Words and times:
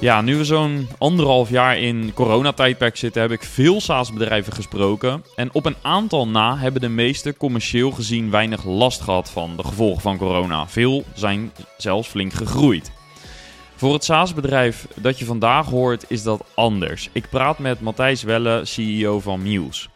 Ja, 0.00 0.20
nu 0.20 0.36
we 0.36 0.44
zo'n 0.44 0.88
anderhalf 0.98 1.50
jaar 1.50 1.78
in 1.78 2.12
coronatijdperk 2.14 2.96
zitten, 2.96 3.22
heb 3.22 3.30
ik 3.30 3.42
veel 3.42 3.80
SaaS-bedrijven 3.80 4.52
gesproken. 4.52 5.24
En 5.34 5.48
op 5.52 5.66
een 5.66 5.76
aantal 5.82 6.28
na 6.28 6.58
hebben 6.58 6.80
de 6.80 6.88
meeste 6.88 7.36
commercieel 7.36 7.90
gezien 7.90 8.30
weinig 8.30 8.64
last 8.64 9.00
gehad 9.00 9.30
van 9.30 9.56
de 9.56 9.64
gevolgen 9.64 10.02
van 10.02 10.16
corona. 10.16 10.68
Veel 10.68 11.04
zijn 11.14 11.52
zelfs 11.76 12.08
flink 12.08 12.32
gegroeid. 12.32 12.92
Voor 13.76 13.92
het 13.92 14.04
SaaS-bedrijf 14.04 14.86
dat 14.96 15.18
je 15.18 15.24
vandaag 15.24 15.66
hoort 15.66 16.04
is 16.08 16.22
dat 16.22 16.44
anders. 16.54 17.08
Ik 17.12 17.28
praat 17.30 17.58
met 17.58 17.80
Matthijs 17.80 18.22
Welle, 18.22 18.64
CEO 18.64 19.20
van 19.20 19.42
Muse. 19.42 19.88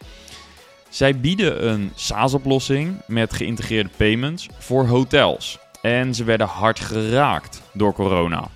Zij 0.89 1.21
bieden 1.21 1.69
een 1.69 1.93
SaaS-oplossing 1.95 2.97
met 3.07 3.33
geïntegreerde 3.33 3.91
payments 3.97 4.49
voor 4.59 4.87
hotels. 4.87 5.59
En 5.83 6.15
ze 6.15 6.25
werden 6.25 6.47
hard 6.47 6.81
geraakt 6.81 7.63
door 7.73 7.93
corona. 7.93 8.49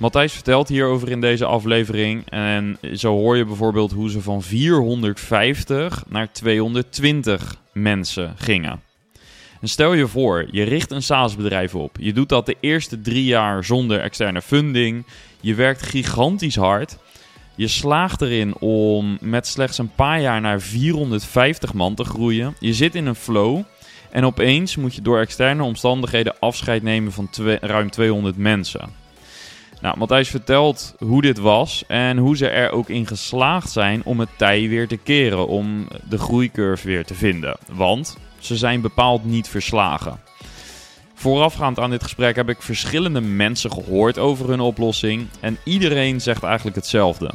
Matthijs 0.00 0.32
vertelt 0.32 0.68
hierover 0.68 1.10
in 1.10 1.20
deze 1.20 1.44
aflevering. 1.44 2.30
En 2.30 2.78
zo 2.94 3.12
hoor 3.12 3.36
je 3.36 3.44
bijvoorbeeld 3.44 3.92
hoe 3.92 4.10
ze 4.10 4.20
van 4.20 4.42
450 4.42 6.04
naar 6.08 6.32
220 6.32 7.56
mensen 7.72 8.34
gingen. 8.36 8.80
En 9.60 9.68
stel 9.68 9.92
je 9.92 10.06
voor, 10.06 10.48
je 10.50 10.62
richt 10.62 10.90
een 10.90 11.02
SaaS-bedrijf 11.02 11.74
op. 11.74 11.96
Je 11.98 12.12
doet 12.12 12.28
dat 12.28 12.46
de 12.46 12.56
eerste 12.60 13.00
drie 13.00 13.24
jaar 13.24 13.64
zonder 13.64 14.00
externe 14.00 14.42
funding. 14.42 15.04
Je 15.40 15.54
werkt 15.54 15.82
gigantisch 15.82 16.56
hard. 16.56 16.98
Je 17.54 17.68
slaagt 17.68 18.20
erin 18.20 18.56
om 18.58 19.18
met 19.20 19.46
slechts 19.46 19.78
een 19.78 19.94
paar 19.94 20.20
jaar 20.20 20.40
naar 20.40 20.60
450 20.60 21.74
man 21.74 21.94
te 21.94 22.04
groeien. 22.04 22.54
Je 22.58 22.74
zit 22.74 22.94
in 22.94 23.06
een 23.06 23.14
flow. 23.14 23.62
En 24.10 24.24
opeens 24.24 24.76
moet 24.76 24.94
je 24.94 25.02
door 25.02 25.20
externe 25.20 25.62
omstandigheden 25.62 26.38
afscheid 26.38 26.82
nemen 26.82 27.12
van 27.12 27.28
ruim 27.60 27.90
200 27.90 28.36
mensen. 28.36 28.99
Nou, 29.80 29.98
Matthijs 29.98 30.28
vertelt 30.28 30.94
hoe 30.98 31.22
dit 31.22 31.38
was 31.38 31.84
en 31.86 32.16
hoe 32.16 32.36
ze 32.36 32.48
er 32.48 32.70
ook 32.70 32.88
in 32.88 33.06
geslaagd 33.06 33.70
zijn 33.70 34.04
om 34.04 34.20
het 34.20 34.28
tij 34.36 34.68
weer 34.68 34.88
te 34.88 34.96
keren, 34.96 35.46
om 35.46 35.88
de 36.08 36.18
groeicurve 36.18 36.86
weer 36.86 37.04
te 37.04 37.14
vinden. 37.14 37.56
Want 37.72 38.16
ze 38.38 38.56
zijn 38.56 38.80
bepaald 38.80 39.24
niet 39.24 39.48
verslagen. 39.48 40.20
Voorafgaand 41.14 41.78
aan 41.78 41.90
dit 41.90 42.02
gesprek 42.02 42.36
heb 42.36 42.48
ik 42.48 42.62
verschillende 42.62 43.20
mensen 43.20 43.72
gehoord 43.72 44.18
over 44.18 44.48
hun 44.48 44.60
oplossing 44.60 45.26
en 45.40 45.58
iedereen 45.64 46.20
zegt 46.20 46.42
eigenlijk 46.42 46.76
hetzelfde. 46.76 47.30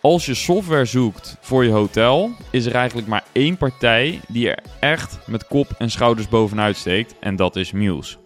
Als 0.00 0.26
je 0.26 0.34
software 0.34 0.84
zoekt 0.84 1.36
voor 1.40 1.64
je 1.64 1.70
hotel, 1.70 2.30
is 2.50 2.66
er 2.66 2.74
eigenlijk 2.74 3.06
maar 3.06 3.24
één 3.32 3.56
partij 3.56 4.20
die 4.28 4.50
er 4.50 4.62
echt 4.80 5.18
met 5.26 5.46
kop 5.46 5.74
en 5.78 5.90
schouders 5.90 6.28
bovenuit 6.28 6.76
steekt 6.76 7.14
en 7.20 7.36
dat 7.36 7.56
is 7.56 7.72
Muse. 7.72 8.16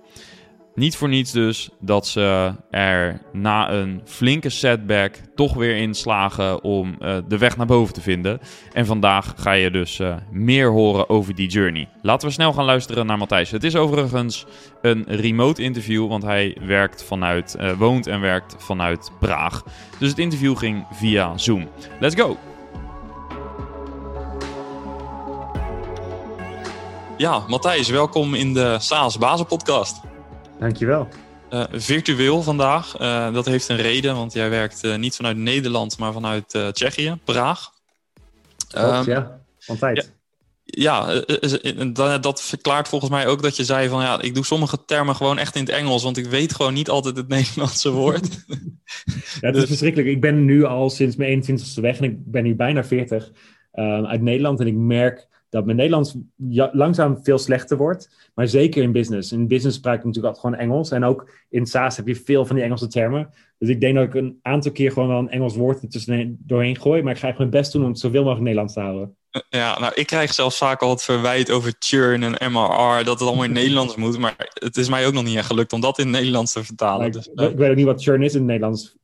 Niet 0.75 0.97
voor 0.97 1.09
niets 1.09 1.33
dus 1.33 1.69
dat 1.81 2.07
ze 2.07 2.55
er 2.71 3.21
na 3.33 3.71
een 3.71 4.01
flinke 4.05 4.49
setback 4.49 5.21
toch 5.35 5.55
weer 5.55 5.77
in 5.77 5.95
slagen 5.95 6.65
om 6.65 6.97
uh, 7.01 7.17
de 7.29 7.39
weg 7.39 7.57
naar 7.57 7.67
boven 7.67 7.95
te 7.95 8.01
vinden. 8.01 8.41
En 8.73 8.87
vandaag 8.87 9.35
ga 9.37 9.53
je 9.53 9.71
dus 9.71 9.99
uh, 9.99 10.17
meer 10.31 10.71
horen 10.71 11.09
over 11.09 11.35
die 11.35 11.49
journey. 11.49 11.89
Laten 12.03 12.29
we 12.29 12.35
snel 12.35 12.53
gaan 12.53 12.65
luisteren 12.65 13.07
naar 13.07 13.19
Matthijs. 13.19 13.51
Het 13.51 13.65
is 13.65 13.77
overigens 13.77 14.47
een 14.83 15.05
remote 15.07 15.63
interview, 15.63 16.09
want 16.09 16.23
hij 16.23 16.57
werkt 16.61 17.05
vanuit, 17.05 17.57
uh, 17.61 17.73
woont 17.73 18.07
en 18.07 18.21
werkt 18.21 18.57
vanuit 18.59 19.11
Praag. 19.21 19.63
Dus 19.99 20.09
het 20.09 20.19
interview 20.19 20.57
ging 20.57 20.87
via 20.93 21.39
Zoom. 21.39 21.69
Let's 22.01 22.15
go! 22.15 22.37
Ja, 27.17 27.43
Matthijs, 27.47 27.89
welkom 27.89 28.35
in 28.35 28.55
de 28.55 28.77
SaaS 28.79 29.19
Bazen 29.19 29.47
podcast. 29.47 30.11
Dankjewel. 30.63 31.09
Uh, 31.51 31.65
virtueel 31.73 32.43
vandaag. 32.43 33.01
Uh, 33.01 33.33
dat 33.33 33.47
heeft 33.47 33.69
een 33.69 33.77
reden, 33.77 34.15
want 34.15 34.33
jij 34.33 34.51
werkt 34.51 34.85
uh, 34.85 34.97
niet 34.97 35.17
vanuit 35.17 35.37
Nederland, 35.37 35.99
maar 35.99 36.13
vanuit 36.13 36.59
Tsjechië, 36.73 37.19
Praag. 37.25 37.71
Klopt, 38.69 39.07
um, 39.07 39.13
ja. 39.13 39.41
Van 39.59 39.79
tijd. 39.79 40.13
Ja, 40.65 41.23
ja 41.95 42.19
dat 42.19 42.43
verklaart 42.43 42.89
volgens 42.89 43.11
mij 43.11 43.27
ook 43.27 43.43
dat 43.43 43.57
je 43.57 43.65
zei 43.65 43.89
van 43.89 44.03
ja, 44.03 44.21
ik 44.21 44.35
doe 44.35 44.45
sommige 44.45 44.85
termen 44.85 45.17
gewoon 45.17 45.39
echt 45.39 45.57
in 45.57 45.65
het 45.65 45.73
Engels, 45.73 46.03
want 46.03 46.17
ik 46.17 46.27
weet 46.27 46.55
gewoon 46.55 46.75
niet 46.75 46.89
altijd 46.91 47.17
het 47.17 47.29
Nederlandse 47.37 47.91
woord. 47.91 48.45
ja, 49.41 49.47
het 49.49 49.57
is 49.57 49.65
verschrikkelijk. 49.65 50.11
Ik 50.11 50.21
ben 50.21 50.45
nu 50.45 50.65
al 50.65 50.91
sinds 50.91 51.17
mijn 51.17 51.43
21ste 51.43 51.81
weg 51.81 51.99
en 51.99 52.05
ik 52.05 52.17
ben 52.25 52.43
nu 52.43 52.55
bijna 52.55 52.85
40 52.85 53.31
um, 53.73 54.07
uit 54.07 54.21
Nederland 54.21 54.61
en 54.61 54.67
ik 54.67 54.75
merk 54.75 55.29
dat 55.53 55.65
mijn 55.65 55.77
Nederlands 55.77 56.15
langzaam 56.73 57.19
veel 57.23 57.39
slechter 57.39 57.77
wordt. 57.77 58.31
Maar 58.35 58.49
zeker 58.49 58.83
in 58.83 58.93
business. 58.93 59.33
In 59.33 59.49
business 59.49 59.77
spraak 59.77 59.99
ik 59.99 60.05
natuurlijk 60.05 60.35
altijd 60.35 60.55
gewoon 60.55 60.71
Engels. 60.71 60.91
En 60.91 61.05
ook 61.05 61.31
in 61.49 61.67
SaaS 61.67 61.97
heb 61.97 62.07
je 62.07 62.17
veel 62.17 62.47
van 62.47 62.57
die 62.57 62.65
Engelse 62.65 62.87
termen. 62.87 63.31
Dus 63.59 63.69
ik 63.69 63.81
denk 63.81 63.95
dat 63.95 64.05
ik 64.05 64.15
een 64.15 64.39
aantal 64.43 64.73
keer 64.73 64.93
gewoon 64.93 65.09
wel 65.09 65.19
een 65.19 65.31
Engels 65.31 65.57
woord 65.57 65.83
er 65.83 65.89
tussen 65.89 66.37
doorheen 66.41 66.81
gooi. 66.81 67.03
Maar 67.03 67.13
ik 67.13 67.19
ga 67.19 67.27
gewoon 67.27 67.49
mijn 67.49 67.63
best 67.63 67.73
doen 67.73 67.83
om 67.83 67.89
het 67.89 67.99
zoveel 67.99 68.21
mogelijk 68.21 68.43
Nederlands 68.43 68.75
te 68.75 68.81
houden. 68.81 69.17
Ja, 69.49 69.79
nou, 69.79 69.93
ik 69.95 70.07
krijg 70.07 70.35
zelfs 70.35 70.59
vaak 70.59 70.83
al 70.83 70.91
het 70.91 71.03
verwijt 71.03 71.51
over 71.51 71.75
churn 71.79 72.23
en 72.23 72.53
MRR, 72.53 73.05
dat 73.05 73.19
het 73.19 73.29
allemaal 73.29 73.45
in 73.45 73.53
Nederlands 73.53 73.97
moet. 73.97 74.19
Maar 74.19 74.51
het 74.55 74.77
is 74.77 74.89
mij 74.89 75.07
ook 75.07 75.13
nog 75.13 75.25
niet 75.25 75.37
echt 75.37 75.47
gelukt 75.47 75.73
om 75.73 75.81
dat 75.81 75.99
in 75.99 76.07
het 76.07 76.15
Nederlands 76.15 76.53
te 76.53 76.65
vertalen. 76.65 77.07
Ik, 77.07 77.13
dus, 77.13 77.27
ik 77.27 77.57
weet 77.57 77.71
ook 77.71 77.77
niet 77.77 77.87
wat 77.87 78.03
churn 78.03 78.23
is 78.23 78.33
in 78.33 78.39
het 78.39 78.49
Nederlands. 78.49 78.97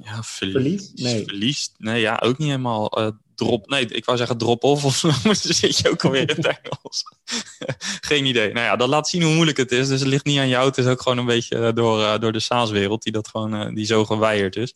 Ja, 0.00 0.22
verlies? 0.22 0.92
Nee. 0.94 1.24
Verlies? 1.24 1.74
Nee, 1.78 2.00
ja, 2.00 2.20
ook 2.24 2.38
niet 2.38 2.48
helemaal. 2.48 3.00
Uh, 3.00 3.08
drop. 3.38 3.68
Nee, 3.68 3.86
ik 3.86 4.04
wou 4.04 4.18
zeggen 4.18 4.38
drop-off 4.38 4.84
of 4.84 5.00
dan 5.22 5.34
zit 5.34 5.78
je 5.78 5.90
ook 5.90 6.04
alweer 6.04 6.30
in 6.30 6.36
het 6.36 6.46
Engels. 6.46 7.04
Geen 8.08 8.24
idee. 8.24 8.52
Nou 8.52 8.66
ja, 8.66 8.76
dat 8.76 8.88
laat 8.88 9.08
zien 9.08 9.22
hoe 9.22 9.34
moeilijk 9.34 9.58
het 9.58 9.72
is. 9.72 9.88
Dus 9.88 10.00
het 10.00 10.08
ligt 10.08 10.24
niet 10.24 10.38
aan 10.38 10.48
jou. 10.48 10.66
Het 10.66 10.78
is 10.78 10.86
ook 10.86 11.02
gewoon 11.02 11.18
een 11.18 11.26
beetje 11.26 11.56
eh, 11.56 11.74
door, 11.74 12.00
uh, 12.00 12.18
door 12.18 12.32
de 12.32 12.40
SaaS-wereld 12.40 13.02
die 13.02 13.12
dat 13.12 13.28
gewoon 13.28 13.54
uh, 13.54 13.74
die 13.74 13.86
zo 13.86 14.04
geweigerd 14.04 14.56
is. 14.56 14.74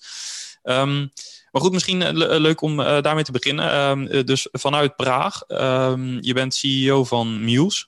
Um, 0.62 1.12
maar 1.50 1.62
goed, 1.62 1.72
misschien 1.72 2.16
leuk 2.18 2.60
om 2.60 2.76
daarmee 2.76 3.24
te 3.24 3.32
beginnen. 3.32 3.80
Um, 3.80 4.26
dus 4.26 4.48
vanuit 4.52 4.96
Praag. 4.96 5.42
Um, 5.48 6.18
je 6.20 6.34
bent 6.34 6.54
CEO 6.54 7.04
van 7.04 7.44
Muse. 7.44 7.84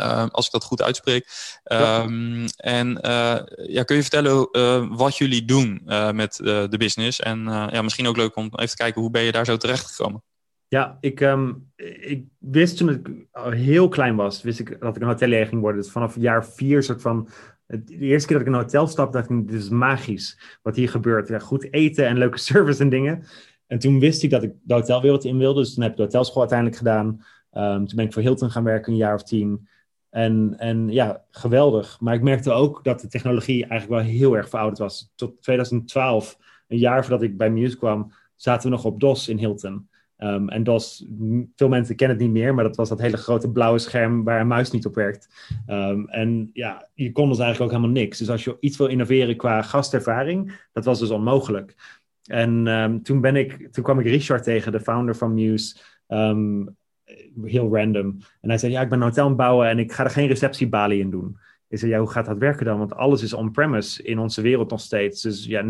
Uh, 0.00 0.26
als 0.28 0.46
ik 0.46 0.52
dat 0.52 0.64
goed 0.64 0.82
uitspreek. 0.82 1.26
Um, 1.64 2.46
En 2.56 2.88
uh, 2.88 3.38
ja, 3.66 3.82
kun 3.82 3.96
je 3.96 4.02
vertellen 4.02 4.48
uh, 4.52 4.86
wat 4.90 5.16
jullie 5.16 5.44
doen 5.44 5.82
met 6.12 6.36
de 6.36 6.76
business? 6.78 7.20
En 7.20 7.44
ja, 7.44 7.82
misschien 7.82 8.06
ook 8.06 8.16
leuk 8.16 8.36
om 8.36 8.44
even 8.44 8.68
te 8.68 8.76
kijken 8.76 9.00
hoe 9.00 9.10
ben 9.10 9.22
je 9.22 9.32
daar 9.32 9.44
zo 9.44 9.56
terecht 9.56 9.86
gekomen? 9.86 10.22
Ja, 10.68 10.96
ik, 11.00 11.20
um, 11.20 11.72
ik 12.00 12.24
wist 12.38 12.76
toen 12.76 12.88
ik 12.88 13.08
heel 13.50 13.88
klein 13.88 14.16
was, 14.16 14.42
wist 14.42 14.58
ik 14.58 14.80
dat 14.80 14.96
ik 14.96 15.02
een 15.02 15.08
hotelier 15.08 15.46
ging 15.46 15.60
worden. 15.60 15.80
Dus 15.80 15.90
vanaf 15.90 16.16
jaar 16.16 16.46
vier 16.46 16.82
soort 16.82 17.02
van 17.02 17.28
de 17.66 17.98
eerste 17.98 18.28
keer 18.28 18.36
dat 18.36 18.46
ik 18.46 18.52
in 18.52 18.58
een 18.58 18.64
hotel 18.64 18.86
stapte, 18.86 19.16
dacht 19.16 19.30
ik, 19.30 19.48
dit 19.48 19.60
is 19.60 19.68
magisch 19.68 20.58
wat 20.62 20.76
hier 20.76 20.88
gebeurt. 20.88 21.28
Ja, 21.28 21.38
goed 21.38 21.72
eten 21.72 22.06
en 22.06 22.18
leuke 22.18 22.38
service 22.50 22.82
en 22.82 22.88
dingen. 22.88 23.24
En 23.66 23.78
toen 23.78 24.00
wist 24.00 24.22
ik 24.22 24.30
dat 24.30 24.42
ik 24.42 24.52
de 24.62 24.74
hotelwereld 24.74 25.24
in 25.24 25.38
wilde. 25.38 25.60
Dus 25.60 25.74
toen 25.74 25.82
heb 25.82 25.92
ik 25.92 25.96
de 25.96 26.02
hotelschool 26.02 26.40
uiteindelijk 26.40 26.78
gedaan. 26.78 27.06
Um, 27.52 27.86
toen 27.86 27.96
ben 27.96 28.04
ik 28.04 28.12
voor 28.12 28.22
Hilton 28.22 28.50
gaan 28.50 28.64
werken, 28.64 28.92
een 28.92 28.98
jaar 28.98 29.14
of 29.14 29.22
tien. 29.22 29.68
En, 30.12 30.54
en 30.58 30.88
ja, 30.88 31.24
geweldig. 31.30 32.00
Maar 32.00 32.14
ik 32.14 32.22
merkte 32.22 32.50
ook 32.50 32.84
dat 32.84 33.00
de 33.00 33.08
technologie 33.08 33.66
eigenlijk 33.66 34.02
wel 34.02 34.12
heel 34.12 34.36
erg 34.36 34.48
verouderd 34.48 34.78
was. 34.78 35.12
Tot 35.14 35.42
2012, 35.42 36.38
een 36.68 36.78
jaar 36.78 37.02
voordat 37.02 37.22
ik 37.22 37.36
bij 37.36 37.50
Muse 37.50 37.76
kwam, 37.76 38.12
zaten 38.36 38.70
we 38.70 38.76
nog 38.76 38.84
op 38.84 39.00
DOS 39.00 39.28
in 39.28 39.38
Hilton. 39.38 39.88
Um, 40.18 40.48
en 40.48 40.64
DOS, 40.64 41.06
veel 41.56 41.68
mensen 41.68 41.96
kennen 41.96 42.16
het 42.16 42.26
niet 42.26 42.34
meer, 42.34 42.54
maar 42.54 42.64
dat 42.64 42.76
was 42.76 42.88
dat 42.88 43.00
hele 43.00 43.16
grote 43.16 43.50
blauwe 43.50 43.78
scherm 43.78 44.24
waar 44.24 44.40
een 44.40 44.46
muis 44.46 44.70
niet 44.70 44.86
op 44.86 44.94
werkt. 44.94 45.28
Um, 45.66 46.08
en 46.08 46.50
ja, 46.52 46.88
je 46.94 47.12
kon 47.12 47.28
dus 47.28 47.38
eigenlijk 47.38 47.72
ook 47.72 47.78
helemaal 47.78 48.02
niks. 48.02 48.18
Dus 48.18 48.30
als 48.30 48.44
je 48.44 48.56
iets 48.60 48.76
wil 48.76 48.86
innoveren 48.86 49.36
qua 49.36 49.62
gastervaring, 49.62 50.66
dat 50.72 50.84
was 50.84 50.98
dus 50.98 51.10
onmogelijk. 51.10 51.74
En 52.22 52.66
ehm, 52.66 53.00
toen, 53.00 53.20
ben 53.20 53.36
ik, 53.36 53.68
toen 53.72 53.84
kwam 53.84 54.00
ik 54.00 54.06
Richard 54.06 54.42
tegen, 54.42 54.72
de 54.72 54.80
founder 54.80 55.16
van 55.16 55.34
Muse. 55.34 55.76
Ehm, 56.06 56.64
heel 57.44 57.76
random. 57.76 58.18
En 58.40 58.48
hij 58.48 58.58
zei, 58.58 58.72
ja, 58.72 58.80
ik 58.80 58.88
ben 58.88 58.98
een 58.98 59.04
hotel 59.04 59.22
aan 59.22 59.28
het 59.28 59.38
bouwen 59.38 59.68
en 59.68 59.78
ik 59.78 59.92
ga 59.92 60.04
er 60.04 60.10
geen 60.10 60.26
receptiebalie 60.26 61.00
in 61.00 61.10
doen. 61.10 61.38
Ik 61.68 61.78
zei, 61.78 61.90
ja, 61.90 61.98
hoe 61.98 62.10
gaat 62.10 62.26
dat 62.26 62.38
werken 62.38 62.64
dan? 62.64 62.78
Want 62.78 62.94
alles 62.94 63.22
is 63.22 63.32
on-premise 63.32 64.02
in 64.02 64.18
onze 64.18 64.42
wereld 64.42 64.70
nog 64.70 64.80
steeds. 64.80 65.22
Dus 65.22 65.44
ja, 65.44 65.62
90% 65.62 65.66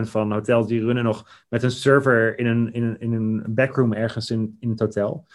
van 0.00 0.32
hotels 0.32 0.66
die 0.66 0.80
runnen 0.80 1.04
nog 1.04 1.44
met 1.48 1.62
een 1.62 1.70
server 1.70 2.38
in 2.38 2.46
een, 2.46 2.72
in 2.72 2.82
een, 2.82 3.00
in 3.00 3.12
een 3.12 3.44
backroom 3.48 3.92
ergens 3.92 4.30
in, 4.30 4.56
in 4.60 4.70
het 4.70 4.80
hotel. 4.80 5.26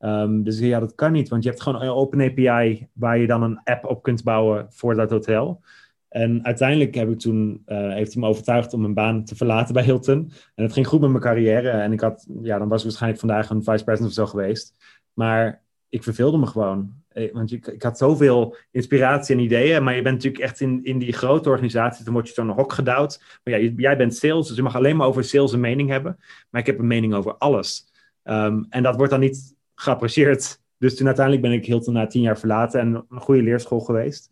Um, 0.00 0.42
dus 0.42 0.58
ja, 0.58 0.80
dat 0.80 0.94
kan 0.94 1.12
niet, 1.12 1.28
want 1.28 1.42
je 1.42 1.48
hebt 1.48 1.62
gewoon 1.62 1.82
een 1.82 1.88
open 1.88 2.20
API 2.20 2.88
waar 2.92 3.18
je 3.18 3.26
dan 3.26 3.42
een 3.42 3.60
app 3.64 3.84
op 3.84 4.02
kunt 4.02 4.24
bouwen 4.24 4.66
voor 4.70 4.94
dat 4.94 5.10
hotel. 5.10 5.60
En 6.08 6.44
uiteindelijk 6.44 6.94
heb 6.94 7.10
ik 7.10 7.18
toen, 7.18 7.62
uh, 7.66 7.92
heeft 7.92 8.12
hij 8.12 8.22
me 8.22 8.28
overtuigd 8.28 8.72
om 8.72 8.80
mijn 8.80 8.94
baan 8.94 9.24
te 9.24 9.36
verlaten 9.36 9.74
bij 9.74 9.82
Hilton. 9.82 10.30
En 10.54 10.64
het 10.64 10.72
ging 10.72 10.86
goed 10.86 11.00
met 11.00 11.10
mijn 11.10 11.22
carrière. 11.22 11.70
En 11.70 11.92
ik 11.92 12.00
had, 12.00 12.26
ja, 12.42 12.58
dan 12.58 12.68
was 12.68 12.78
ik 12.78 12.84
waarschijnlijk 12.84 13.20
vandaag 13.20 13.50
een 13.50 13.64
vice 13.64 13.84
president 13.84 14.08
of 14.08 14.14
zo 14.14 14.26
geweest. 14.26 14.76
Maar 15.16 15.62
ik 15.88 16.02
verveelde 16.02 16.38
me 16.38 16.46
gewoon. 16.46 16.92
Eh, 17.08 17.32
want 17.32 17.52
ik, 17.52 17.66
ik 17.66 17.82
had 17.82 17.98
zoveel 17.98 18.56
inspiratie 18.70 19.34
en 19.34 19.42
ideeën. 19.42 19.84
Maar 19.84 19.94
je 19.94 20.02
bent 20.02 20.14
natuurlijk 20.14 20.42
echt 20.42 20.60
in, 20.60 20.84
in 20.84 20.98
die 20.98 21.12
grote 21.12 21.48
organisaties. 21.48 22.04
Dan 22.04 22.12
word 22.12 22.28
je 22.28 22.34
zo'n 22.34 22.50
hok 22.50 22.72
gedouwd. 22.72 23.40
Maar 23.44 23.60
ja, 23.60 23.70
jij 23.76 23.96
bent 23.96 24.14
sales, 24.14 24.46
dus 24.46 24.56
je 24.56 24.62
mag 24.62 24.76
alleen 24.76 24.96
maar 24.96 25.06
over 25.06 25.24
sales 25.24 25.52
een 25.52 25.60
mening 25.60 25.90
hebben. 25.90 26.18
Maar 26.50 26.60
ik 26.60 26.66
heb 26.66 26.78
een 26.78 26.86
mening 26.86 27.14
over 27.14 27.36
alles. 27.36 27.92
Um, 28.24 28.66
en 28.68 28.82
dat 28.82 28.96
wordt 28.96 29.10
dan 29.10 29.20
niet 29.20 29.54
geapprecieerd. 29.74 30.60
Dus 30.78 30.96
toen 30.96 31.06
uiteindelijk 31.06 31.46
ben 31.46 31.54
ik 31.54 31.66
Hilton 31.66 31.94
na 31.94 32.06
tien 32.06 32.22
jaar 32.22 32.38
verlaten 32.38 32.80
en 32.80 33.04
een 33.08 33.20
goede 33.20 33.42
leerschool 33.42 33.80
geweest. 33.80 34.30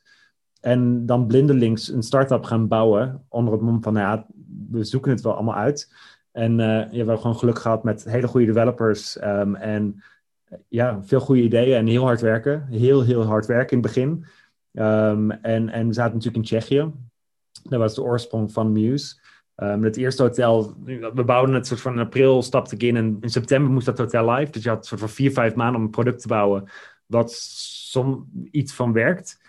En 0.61 1.07
dan 1.07 1.27
blindelings 1.27 1.89
een 1.89 2.03
start-up 2.03 2.45
gaan 2.45 2.69
bouwen 2.69 3.25
onder 3.29 3.53
het 3.53 3.63
mom 3.63 3.83
van, 3.83 3.93
nou 3.93 4.07
ja, 4.07 4.27
we 4.71 4.85
zoeken 4.85 5.11
het 5.11 5.21
wel 5.21 5.35
allemaal 5.35 5.55
uit. 5.55 5.93
En 6.33 6.59
uh, 6.59 6.67
ja, 6.67 6.89
we 6.91 6.97
hebben 6.97 7.19
gewoon 7.19 7.39
geluk 7.39 7.59
gehad 7.59 7.85
met 7.85 8.05
hele 8.05 8.27
goede 8.27 8.47
developers 8.47 9.23
um, 9.23 9.55
en 9.55 10.03
ja, 10.69 11.03
veel 11.03 11.21
goede 11.21 11.43
ideeën 11.43 11.77
en 11.77 11.87
heel 11.87 12.05
hard 12.05 12.21
werken. 12.21 12.67
Heel, 12.71 13.03
heel 13.03 13.25
hard 13.25 13.47
werken 13.47 13.77
in 13.77 13.83
het 13.83 13.95
begin. 13.95 14.25
Um, 14.73 15.31
en, 15.31 15.69
en 15.69 15.87
we 15.87 15.93
zaten 15.93 16.13
natuurlijk 16.13 16.37
in 16.37 16.43
Tsjechië. 16.43 16.93
Dat 17.63 17.79
was 17.79 17.95
de 17.95 18.03
oorsprong 18.03 18.53
van 18.53 18.73
Muse. 18.73 19.17
Um, 19.57 19.85
het 19.85 19.97
eerste 19.97 20.23
hotel, 20.23 20.75
we 21.15 21.25
bouwden 21.25 21.55
het 21.55 21.67
soort 21.67 21.81
van 21.81 21.93
in 21.93 21.99
april, 21.99 22.43
stapte 22.43 22.75
ik 22.75 22.83
in 22.83 22.97
en 22.97 23.17
in 23.21 23.31
september 23.31 23.73
moest 23.73 23.87
dat 23.87 23.99
hotel 23.99 24.31
live. 24.31 24.53
Dus 24.53 24.63
je 24.63 24.69
had 24.69 24.87
soort 24.87 25.01
van 25.01 25.09
vier, 25.09 25.33
vijf 25.33 25.55
maanden 25.55 25.77
om 25.77 25.83
een 25.83 25.91
product 25.91 26.21
te 26.21 26.29
bouwen 26.29 26.69
wat 27.07 27.33
som 27.33 28.31
iets 28.51 28.75
van 28.75 28.93
werkt. 28.93 29.44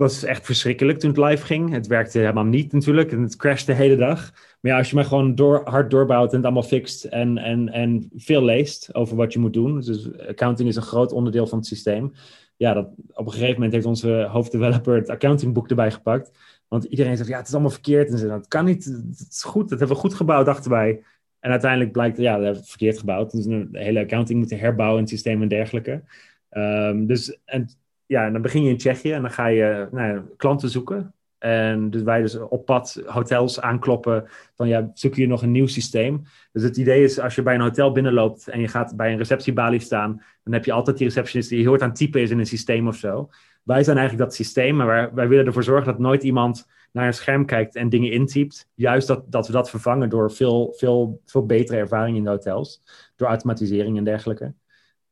Was 0.00 0.24
echt 0.24 0.46
verschrikkelijk 0.46 0.98
toen 0.98 1.10
het 1.10 1.18
live 1.18 1.44
ging. 1.46 1.70
Het 1.70 1.86
werkte 1.86 2.18
helemaal 2.18 2.44
niet 2.44 2.72
natuurlijk 2.72 3.12
en 3.12 3.22
het 3.22 3.36
crashte 3.36 3.72
de 3.72 3.78
hele 3.78 3.96
dag. 3.96 4.32
Maar 4.60 4.72
ja, 4.72 4.78
als 4.78 4.88
je 4.88 4.94
maar 4.94 5.04
gewoon 5.04 5.34
door, 5.34 5.60
hard 5.64 5.90
doorbouwt 5.90 6.30
en 6.30 6.36
het 6.36 6.44
allemaal 6.44 6.62
fixt 6.62 7.04
en, 7.04 7.38
en, 7.38 7.68
en 7.68 8.10
veel 8.16 8.44
leest 8.44 8.94
over 8.94 9.16
wat 9.16 9.32
je 9.32 9.38
moet 9.38 9.52
doen. 9.52 9.80
Dus 9.80 10.18
accounting 10.28 10.68
is 10.68 10.76
een 10.76 10.82
groot 10.82 11.12
onderdeel 11.12 11.46
van 11.46 11.58
het 11.58 11.66
systeem. 11.66 12.12
Ja, 12.56 12.72
dat, 12.72 12.88
op 13.12 13.26
een 13.26 13.32
gegeven 13.32 13.54
moment 13.54 13.72
heeft 13.72 13.86
onze 13.86 14.28
hoofddeveloper 14.30 14.94
het 14.94 15.08
accountingboek 15.08 15.68
erbij 15.68 15.90
gepakt. 15.90 16.30
Want 16.68 16.84
iedereen 16.84 17.16
zegt, 17.16 17.28
ja, 17.28 17.36
het 17.36 17.46
is 17.46 17.52
allemaal 17.52 17.70
verkeerd. 17.70 18.10
En 18.10 18.18
ze 18.18 18.26
dat 18.26 18.48
kan 18.48 18.64
niet, 18.64 18.84
het 18.84 19.26
is 19.30 19.42
goed, 19.42 19.68
dat 19.68 19.78
hebben 19.78 19.96
we 19.96 20.02
goed 20.02 20.14
gebouwd, 20.14 20.46
dachten 20.46 20.70
wij. 20.70 21.02
En 21.40 21.50
uiteindelijk 21.50 21.92
blijkt, 21.92 22.16
ja, 22.16 22.34
dat 22.34 22.44
hebben 22.44 22.62
we 22.62 22.68
verkeerd 22.68 22.98
gebouwd. 22.98 23.30
Dus 23.30 23.44
de 23.44 23.68
hele 23.72 24.00
accounting 24.00 24.38
moeten 24.38 24.58
herbouwen 24.58 24.96
in 24.96 25.02
het 25.02 25.12
systeem 25.12 25.42
en 25.42 25.48
dergelijke. 25.48 26.02
Um, 26.50 27.06
dus, 27.06 27.38
en 27.44 27.68
ja, 28.10 28.26
en 28.26 28.32
dan 28.32 28.42
begin 28.42 28.62
je 28.62 28.70
in 28.70 28.76
Tsjechië 28.76 29.12
en 29.12 29.22
dan 29.22 29.30
ga 29.30 29.46
je 29.46 29.88
nou, 29.90 30.20
klanten 30.36 30.68
zoeken. 30.68 31.14
En 31.38 31.90
dus 31.90 32.02
wij 32.02 32.20
dus 32.20 32.38
op 32.38 32.64
pad 32.64 33.02
hotels 33.06 33.60
aankloppen 33.60 34.24
van 34.54 34.68
ja, 34.68 34.90
zoek 34.94 35.14
je 35.14 35.26
nog 35.26 35.42
een 35.42 35.50
nieuw 35.50 35.66
systeem. 35.66 36.22
Dus 36.52 36.62
het 36.62 36.76
idee 36.76 37.02
is 37.02 37.20
als 37.20 37.34
je 37.34 37.42
bij 37.42 37.54
een 37.54 37.60
hotel 37.60 37.92
binnenloopt 37.92 38.48
en 38.48 38.60
je 38.60 38.68
gaat 38.68 38.96
bij 38.96 39.12
een 39.12 39.18
receptiebalie 39.18 39.80
staan, 39.80 40.22
dan 40.44 40.52
heb 40.52 40.64
je 40.64 40.72
altijd 40.72 40.96
die 40.96 41.06
receptionist 41.06 41.48
die 41.48 41.58
heel 41.58 41.68
hard 41.68 41.82
aan 41.82 41.92
typen 41.92 42.20
is 42.20 42.30
in 42.30 42.38
een 42.38 42.46
systeem 42.46 42.88
of 42.88 42.96
zo. 42.96 43.30
Wij 43.62 43.84
zijn 43.84 43.96
eigenlijk 43.96 44.28
dat 44.28 44.36
systeem, 44.36 44.76
maar 44.76 44.86
wij, 44.86 45.10
wij 45.12 45.28
willen 45.28 45.46
ervoor 45.46 45.64
zorgen 45.64 45.86
dat 45.86 45.98
nooit 45.98 46.22
iemand 46.22 46.66
naar 46.92 47.06
een 47.06 47.14
scherm 47.14 47.46
kijkt 47.46 47.74
en 47.76 47.88
dingen 47.88 48.12
intypt. 48.12 48.68
Juist 48.74 49.06
dat, 49.06 49.32
dat 49.32 49.46
we 49.46 49.52
dat 49.52 49.70
vervangen 49.70 50.08
door 50.08 50.32
veel, 50.32 50.74
veel, 50.76 51.20
veel 51.24 51.46
betere 51.46 51.78
ervaring 51.78 52.16
in 52.16 52.24
de 52.24 52.30
hotels. 52.30 52.82
Door 53.16 53.28
automatisering 53.28 53.96
en 53.96 54.04
dergelijke. 54.04 54.54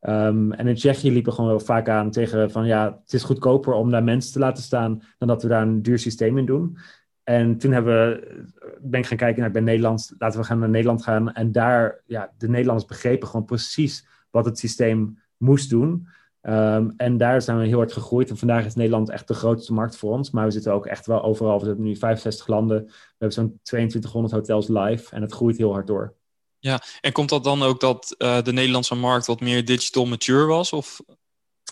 Um, 0.01 0.53
en 0.53 0.67
in 0.67 0.75
Tsjechië 0.75 1.13
liepen 1.13 1.33
gewoon 1.33 1.51
wel 1.51 1.61
vaak 1.61 1.89
aan 1.89 2.11
tegen 2.11 2.51
van 2.51 2.67
ja, 2.67 2.99
het 3.03 3.13
is 3.13 3.23
goedkoper 3.23 3.73
om 3.73 3.91
daar 3.91 4.05
mensen 4.05 4.33
te 4.33 4.39
laten 4.39 4.63
staan 4.63 5.03
dan 5.19 5.29
dat 5.29 5.43
we 5.43 5.49
daar 5.49 5.63
een 5.63 5.83
duur 5.83 5.99
systeem 5.99 6.39
in 6.39 6.47
doen. 6.47 6.79
En 7.23 7.59
toen 7.59 7.73
hebben 7.73 7.95
we, 7.95 8.45
ben 8.81 9.01
ik 9.01 9.07
gaan 9.07 9.17
kijken 9.17 9.41
naar 9.41 9.51
bij 9.51 9.61
Nederland, 9.61 10.15
laten 10.19 10.41
we 10.41 10.47
gaan 10.47 10.59
naar 10.59 10.69
Nederland 10.69 11.03
gaan. 11.03 11.33
En 11.33 11.53
daar, 11.53 12.03
ja, 12.07 12.33
de 12.39 12.49
Nederlanders 12.49 12.89
begrepen 12.89 13.29
gewoon 13.29 13.47
precies 13.47 14.07
wat 14.31 14.45
het 14.45 14.59
systeem 14.59 15.19
moest 15.37 15.71
doen. 15.71 16.09
Um, 16.43 16.95
en 16.97 17.17
daar 17.17 17.43
zijn 17.43 17.59
we 17.59 17.67
heel 17.67 17.77
hard 17.77 17.93
gegroeid. 17.93 18.31
En 18.31 18.37
vandaag 18.37 18.65
is 18.65 18.75
Nederland 18.75 19.11
echt 19.11 19.29
de 19.29 19.35
grootste 19.35 19.73
markt 19.73 19.97
voor 19.97 20.13
ons. 20.13 20.31
Maar 20.31 20.45
we 20.45 20.51
zitten 20.51 20.73
ook 20.73 20.87
echt 20.87 21.07
wel 21.07 21.23
overal. 21.23 21.61
We 21.61 21.67
hebben 21.67 21.85
nu 21.85 21.97
65 21.97 22.47
landen. 22.47 22.85
We 22.85 22.93
hebben 23.19 23.33
zo'n 23.33 23.59
2200 23.63 24.35
hotels 24.35 24.69
live. 24.69 25.15
En 25.15 25.23
het 25.23 25.33
groeit 25.33 25.57
heel 25.57 25.73
hard 25.73 25.87
door. 25.87 26.18
Ja, 26.61 26.83
en 27.01 27.13
komt 27.13 27.29
dat 27.29 27.45
dan 27.45 27.63
ook 27.63 27.81
dat 27.81 28.15
uh, 28.19 28.43
de 28.43 28.53
Nederlandse 28.53 28.95
markt 28.95 29.27
wat 29.27 29.41
meer 29.41 29.65
digital 29.65 30.07
mature 30.07 30.45
was? 30.45 30.73
Of? 30.73 31.01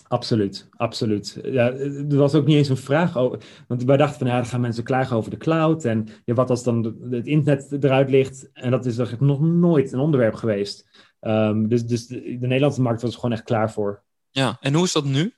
Absoluut, 0.09 0.69
absoluut. 0.71 1.39
Ja, 1.43 1.73
er 1.73 2.17
was 2.17 2.35
ook 2.35 2.47
niet 2.47 2.57
eens 2.57 2.69
een 2.69 2.77
vraag 2.77 3.17
over. 3.17 3.39
Want 3.69 3.85
wij 3.85 3.97
dachten 3.97 4.19
van 4.19 4.27
ja, 4.27 4.37
dan 4.37 4.47
gaan 4.47 4.61
mensen 4.61 4.85
klagen 4.85 5.17
over 5.17 5.31
de 5.31 5.37
cloud. 5.37 5.85
En 5.85 6.09
ja, 6.25 6.35
wat 6.35 6.51
als 6.51 6.63
dan 6.63 6.97
het 7.11 7.27
internet 7.27 7.85
eruit 7.85 8.11
ligt? 8.11 8.51
En 8.53 8.71
dat 8.71 8.87
is 8.87 8.97
nog 9.19 9.41
nooit 9.41 9.93
een 9.93 9.99
onderwerp 9.99 10.35
geweest. 10.35 10.87
Um, 11.21 11.69
dus 11.69 11.85
dus 11.85 12.07
de, 12.07 12.21
de 12.21 12.47
Nederlandse 12.47 12.83
markt 12.83 13.03
was 13.03 13.11
er 13.11 13.17
gewoon 13.19 13.35
echt 13.35 13.45
klaar 13.45 13.73
voor. 13.73 14.03
Ja, 14.31 14.57
en 14.61 14.75
hoe 14.75 14.85
is 14.85 14.93
dat 14.93 15.05
nu? 15.05 15.35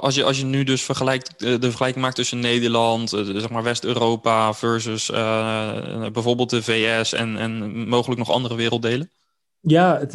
Als 0.00 0.14
je, 0.14 0.24
als 0.24 0.38
je 0.38 0.44
nu 0.44 0.64
dus 0.64 0.82
vergelijkt, 0.82 1.38
de 1.38 1.60
vergelijking 1.60 2.04
maakt 2.04 2.16
tussen 2.16 2.40
Nederland, 2.40 3.08
zeg 3.10 3.50
maar 3.50 3.62
West-Europa 3.62 4.52
versus 4.52 5.10
uh, 5.10 6.08
bijvoorbeeld 6.12 6.50
de 6.50 6.62
VS 6.62 7.12
en, 7.12 7.36
en 7.36 7.88
mogelijk 7.88 8.18
nog 8.18 8.30
andere 8.30 8.56
werelddelen? 8.56 9.10
Ja, 9.60 9.98
het, 9.98 10.12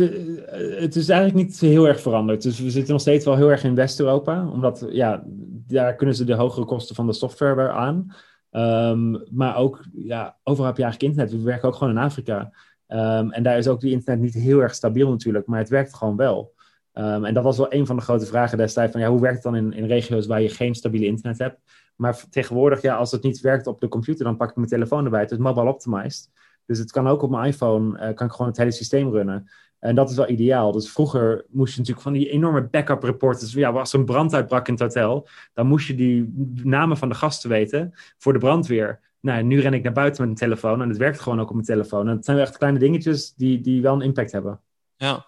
het, 0.80 0.96
is 0.96 1.10
eigenlijk 1.10 1.48
niet 1.48 1.60
heel 1.60 1.88
erg 1.88 2.02
veranderd. 2.02 2.42
Dus 2.42 2.60
we 2.60 2.70
zitten 2.70 2.92
nog 2.92 3.02
steeds 3.02 3.26
wel 3.26 3.36
heel 3.36 3.52
erg 3.52 3.64
in 3.64 3.76
West-Europa, 3.76 4.48
omdat 4.48 4.86
ja, 4.90 5.24
daar 5.68 5.96
kunnen 5.96 6.16
ze 6.16 6.24
de 6.24 6.34
hogere 6.34 6.66
kosten 6.66 6.96
van 6.96 7.08
de 7.08 7.14
software 7.14 7.72
aan. 7.72 8.16
Um, 8.52 9.24
maar 9.32 9.56
ook, 9.56 9.86
ja, 9.94 10.38
overal 10.44 10.68
heb 10.68 10.78
je 10.78 10.84
eigenlijk 10.84 11.14
internet. 11.14 11.42
We 11.42 11.50
werken 11.50 11.68
ook 11.68 11.76
gewoon 11.76 11.94
in 11.94 12.04
Afrika. 12.04 12.52
Um, 12.88 13.32
en 13.32 13.44
daar 13.44 13.58
is 13.58 13.68
ook 13.68 13.82
die 13.82 13.92
internet 13.92 14.24
niet 14.24 14.34
heel 14.34 14.60
erg 14.60 14.76
stabiel 14.76 15.10
natuurlijk, 15.10 15.46
maar 15.46 15.60
het 15.60 15.70
werkt 15.70 15.94
gewoon 15.94 16.16
wel. 16.16 16.54
Um, 17.00 17.26
en 17.26 17.34
dat 17.34 17.44
was 17.44 17.58
wel 17.58 17.74
een 17.74 17.86
van 17.86 17.96
de 17.96 18.02
grote 18.02 18.26
vragen 18.26 18.58
destijds 18.58 18.92
van 18.92 19.02
ja, 19.02 19.10
hoe 19.10 19.22
werkt 19.22 19.44
het 19.44 19.44
dan 19.44 19.56
in, 19.56 19.74
in 19.74 19.86
regio's 19.86 20.26
waar 20.26 20.42
je 20.42 20.50
geen 20.50 20.76
stabiele 20.76 21.06
internet 21.06 21.38
hebt? 21.38 21.60
Maar 21.96 22.24
tegenwoordig, 22.30 22.82
ja, 22.82 22.96
als 22.96 23.12
het 23.12 23.24
niet 23.24 23.42
werkt 23.42 23.68
op 23.68 23.80
de 23.80 23.88
computer, 23.88 24.26
dan 24.26 24.38
pak 24.38 24.50
ik 24.50 24.56
mijn 24.56 24.68
telefoon 24.68 25.06
erbij. 25.06 25.20
Het 25.20 25.32
is 25.32 25.38
mobile 25.38 25.70
optimized. 25.70 26.30
Dus 26.66 26.80
het 26.80 26.92
kan 26.92 27.08
ook 27.08 27.22
op 27.22 27.30
mijn 27.30 27.46
iPhone, 27.46 28.10
uh, 28.10 28.16
kan 28.16 28.28
ik 28.28 28.32
gewoon 28.32 28.48
het 28.48 28.58
hele 28.58 28.72
systeem 28.72 29.12
runnen. 29.12 29.50
En 29.80 29.96
dat 29.96 30.10
is 30.10 30.16
wel 30.16 30.30
ideaal. 30.30 30.72
Dus 30.72 30.92
vroeger 30.92 31.46
moest 31.50 31.72
je 31.74 31.80
natuurlijk 31.80 32.06
van 32.06 32.14
die 32.14 32.30
enorme 32.30 32.68
backup 32.68 33.04
reporters. 33.04 33.54
Ja, 33.54 33.70
als 33.70 33.94
er 33.94 34.00
een 34.00 34.06
brand 34.06 34.34
uitbrak 34.34 34.68
in 34.68 34.74
het 34.74 34.82
hotel, 34.82 35.28
dan 35.54 35.68
moest 35.68 35.88
je 35.88 35.96
die 35.96 36.34
namen 36.64 36.98
van 36.98 37.10
de 37.10 37.16
gasten 37.16 37.50
weten 37.50 37.94
voor 38.18 38.34
de 38.34 38.40
brandweer. 38.40 39.00
Nou, 39.20 39.44
nu 39.44 39.60
ren 39.60 39.74
ik 39.74 39.84
naar 39.84 39.94
buiten 39.94 40.22
met 40.22 40.32
een 40.32 40.48
telefoon 40.48 40.82
en 40.82 40.90
het 40.90 40.98
werkt 40.98 41.20
gewoon 41.20 41.40
ook 41.40 41.48
op 41.48 41.54
mijn 41.54 41.66
telefoon. 41.66 42.08
En 42.08 42.16
het 42.16 42.26
zijn 42.26 42.38
echt 42.38 42.58
kleine 42.58 42.80
dingetjes 42.80 43.34
die, 43.34 43.62
die 43.62 43.82
wel 43.82 43.94
een 43.94 44.02
impact 44.02 44.32
hebben. 44.32 44.60
Ja, 44.96 45.26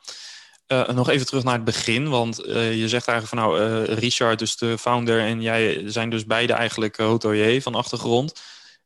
uh, 0.71 0.87
nog 0.87 1.09
even 1.09 1.25
terug 1.25 1.43
naar 1.43 1.53
het 1.53 1.63
begin, 1.63 2.09
want 2.09 2.45
uh, 2.45 2.79
je 2.79 2.89
zegt 2.89 3.07
eigenlijk 3.07 3.27
van 3.27 3.37
nou, 3.37 3.81
uh, 3.89 3.97
Richard, 3.97 4.39
dus 4.39 4.57
de 4.57 4.77
founder, 4.77 5.19
en 5.19 5.41
jij 5.41 5.83
zijn 5.85 6.09
dus 6.09 6.25
beide 6.25 6.53
eigenlijk 6.53 6.97
hotelier 6.97 7.61
van 7.61 7.75
achtergrond. 7.75 8.41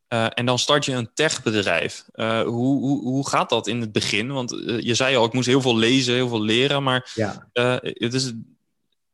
en 0.08 0.46
dan 0.46 0.58
start 0.58 0.84
je 0.84 0.92
een 0.92 1.10
techbedrijf. 1.14 2.04
hoe, 2.14 2.44
hoe, 2.80 3.02
hoe 3.02 3.28
gaat 3.28 3.48
dat 3.48 3.66
in 3.66 3.80
het 3.80 3.92
begin? 3.92 4.32
Want 4.32 4.50
je 4.80 4.94
zei 4.94 5.16
al, 5.16 5.24
ik 5.24 5.32
moest 5.32 5.46
heel 5.46 5.60
veel 5.60 5.76
lezen, 5.76 6.14
heel 6.14 6.28
veel 6.28 6.42
leren, 6.42 6.82
maar 6.82 7.10
ja. 7.14 7.48
het 7.82 8.14
is 8.14 8.32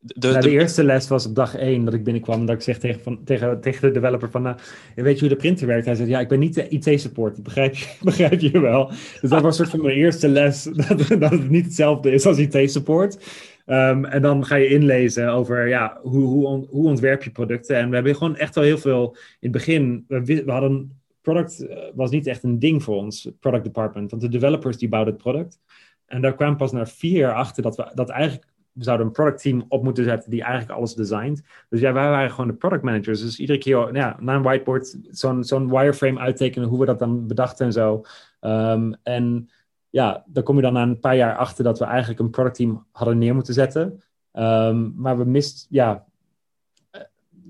de, 0.03 0.29
nou, 0.29 0.41
de, 0.41 0.51
eerste 0.51 0.85
les 0.85 1.09
was 1.09 1.27
op 1.27 1.35
dag 1.35 1.57
één 1.57 1.85
dat 1.85 1.95
ik 1.95 2.05
binnenkwam. 2.05 2.47
Dat 2.47 2.57
ik 2.57 2.63
zeg 2.63 2.79
tegen, 2.79 3.01
van, 3.01 3.25
tegen, 3.25 3.61
tegen 3.61 3.81
de 3.93 4.01
developer 4.01 4.31
van, 4.31 4.43
nou, 4.43 4.57
weet 4.95 5.15
je 5.15 5.21
hoe 5.21 5.29
de 5.29 5.37
printer 5.37 5.67
werkt? 5.67 5.87
Hij 5.87 5.95
zei, 5.95 6.09
ja, 6.09 6.21
ik 6.21 6.29
ben 6.29 6.39
niet 6.39 6.55
de 6.55 6.69
IT-support. 6.69 7.43
Begrijp 7.43 7.75
je, 7.75 7.87
begrijp 8.03 8.41
je 8.41 8.61
wel? 8.61 8.91
Dus 9.21 9.31
dat 9.31 9.43
was 9.43 9.57
soort 9.57 9.69
van 9.69 9.83
mijn 9.83 9.97
eerste 9.97 10.29
les. 10.29 10.63
Dat, 10.89 11.21
dat 11.21 11.31
het 11.31 11.51
niet 11.51 11.65
hetzelfde 11.65 12.11
is 12.11 12.27
als 12.27 12.39
IT-support. 12.39 13.19
Um, 13.67 14.05
en 14.05 14.23
dan 14.23 14.45
ga 14.45 14.55
je 14.55 14.69
inlezen 14.69 15.29
over, 15.29 15.69
ja, 15.69 15.99
hoe, 16.03 16.25
hoe, 16.25 16.67
hoe 16.71 16.87
ontwerp 16.89 17.23
je 17.23 17.31
producten? 17.31 17.77
En 17.77 17.89
we 17.89 17.95
hebben 17.95 18.17
gewoon 18.17 18.37
echt 18.37 18.55
wel 18.55 18.65
heel 18.65 18.79
veel, 18.79 19.17
in 19.17 19.37
het 19.41 19.53
begin, 19.53 20.05
we, 20.09 20.25
we 20.25 20.51
hadden, 20.51 21.01
product 21.21 21.67
eh, 21.67 21.79
was 21.95 22.11
niet 22.11 22.27
echt 22.27 22.43
een 22.43 22.59
ding 22.59 22.83
voor 22.83 22.97
ons, 22.97 23.31
product 23.41 23.65
department. 23.65 24.11
Want 24.11 24.23
de 24.23 24.29
developers 24.29 24.77
die 24.77 24.89
bouwden 24.89 25.15
het 25.15 25.23
product. 25.23 25.61
En 26.07 26.21
daar 26.21 26.35
kwam 26.35 26.57
pas 26.57 26.73
na 26.73 26.87
vier 26.87 27.19
jaar 27.19 27.35
achter 27.35 27.63
dat 27.63 27.77
we 27.77 27.91
dat 27.95 28.09
eigenlijk 28.09 28.52
we 28.73 28.85
zouden 28.85 29.07
een 29.07 29.13
product 29.13 29.43
team 29.43 29.65
op 29.69 29.83
moeten 29.83 30.05
zetten 30.05 30.31
die 30.31 30.43
eigenlijk 30.43 30.79
alles 30.79 30.95
designt. 30.95 31.43
Dus 31.69 31.81
ja, 31.81 31.93
wij 31.93 32.09
waren 32.09 32.31
gewoon 32.31 32.47
de 32.47 32.57
product 32.57 32.83
managers. 32.83 33.21
Dus 33.21 33.39
iedere 33.39 33.59
keer 33.59 33.95
ja, 33.95 34.17
naar 34.21 34.37
een 34.37 34.43
whiteboard 34.43 34.97
zo'n 35.41 35.71
wireframe 35.71 36.19
uittekenen, 36.19 36.69
hoe 36.69 36.81
we 36.81 36.87
dat 36.87 36.99
dan 36.99 37.27
bedachten 37.27 37.67
en 37.67 37.73
zo. 37.73 38.05
Um, 38.41 38.95
en 39.03 39.49
ja, 39.91 40.25
dan 40.27 40.43
kom 40.43 40.57
je 40.57 40.63
dan 40.63 40.73
na 40.73 40.83
een 40.83 41.01
paar 41.01 41.17
jaar 41.17 41.37
achter 41.37 41.65
dat 41.65 41.79
we 41.79 41.85
eigenlijk 41.85 42.21
een 42.21 42.31
product 42.31 42.55
team 42.55 42.87
hadden 42.93 43.19
neer 43.19 43.35
moeten 43.35 43.55
zetten. 43.55 44.03
Um, 44.33 44.95
maar 44.97 45.19
we 45.19 45.25
mist, 45.25 45.67
ja, 45.71 46.07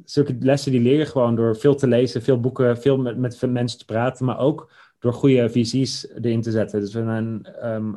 zulke 0.05 0.37
lessen 0.41 0.73
die 0.73 0.81
leer 0.81 0.99
je 0.99 1.07
gewoon 1.07 1.37
door 1.37 1.57
veel 1.57 1.75
te 1.75 1.87
lezen, 1.87 2.23
veel 2.23 2.41
boeken, 2.41 2.79
veel 2.79 2.99
met, 2.99 3.19
met 3.19 3.50
mensen 3.50 3.79
te 3.79 3.85
praten, 3.85 4.25
maar 4.25 4.38
ook 4.38 4.73
door 4.99 5.12
goede 5.12 5.50
visies 5.50 6.09
erin 6.09 6.41
te 6.41 6.50
zetten. 6.50 6.81
Dus 6.81 6.95
we 6.95 7.02
zijn 7.02 7.47
um, 7.64 7.97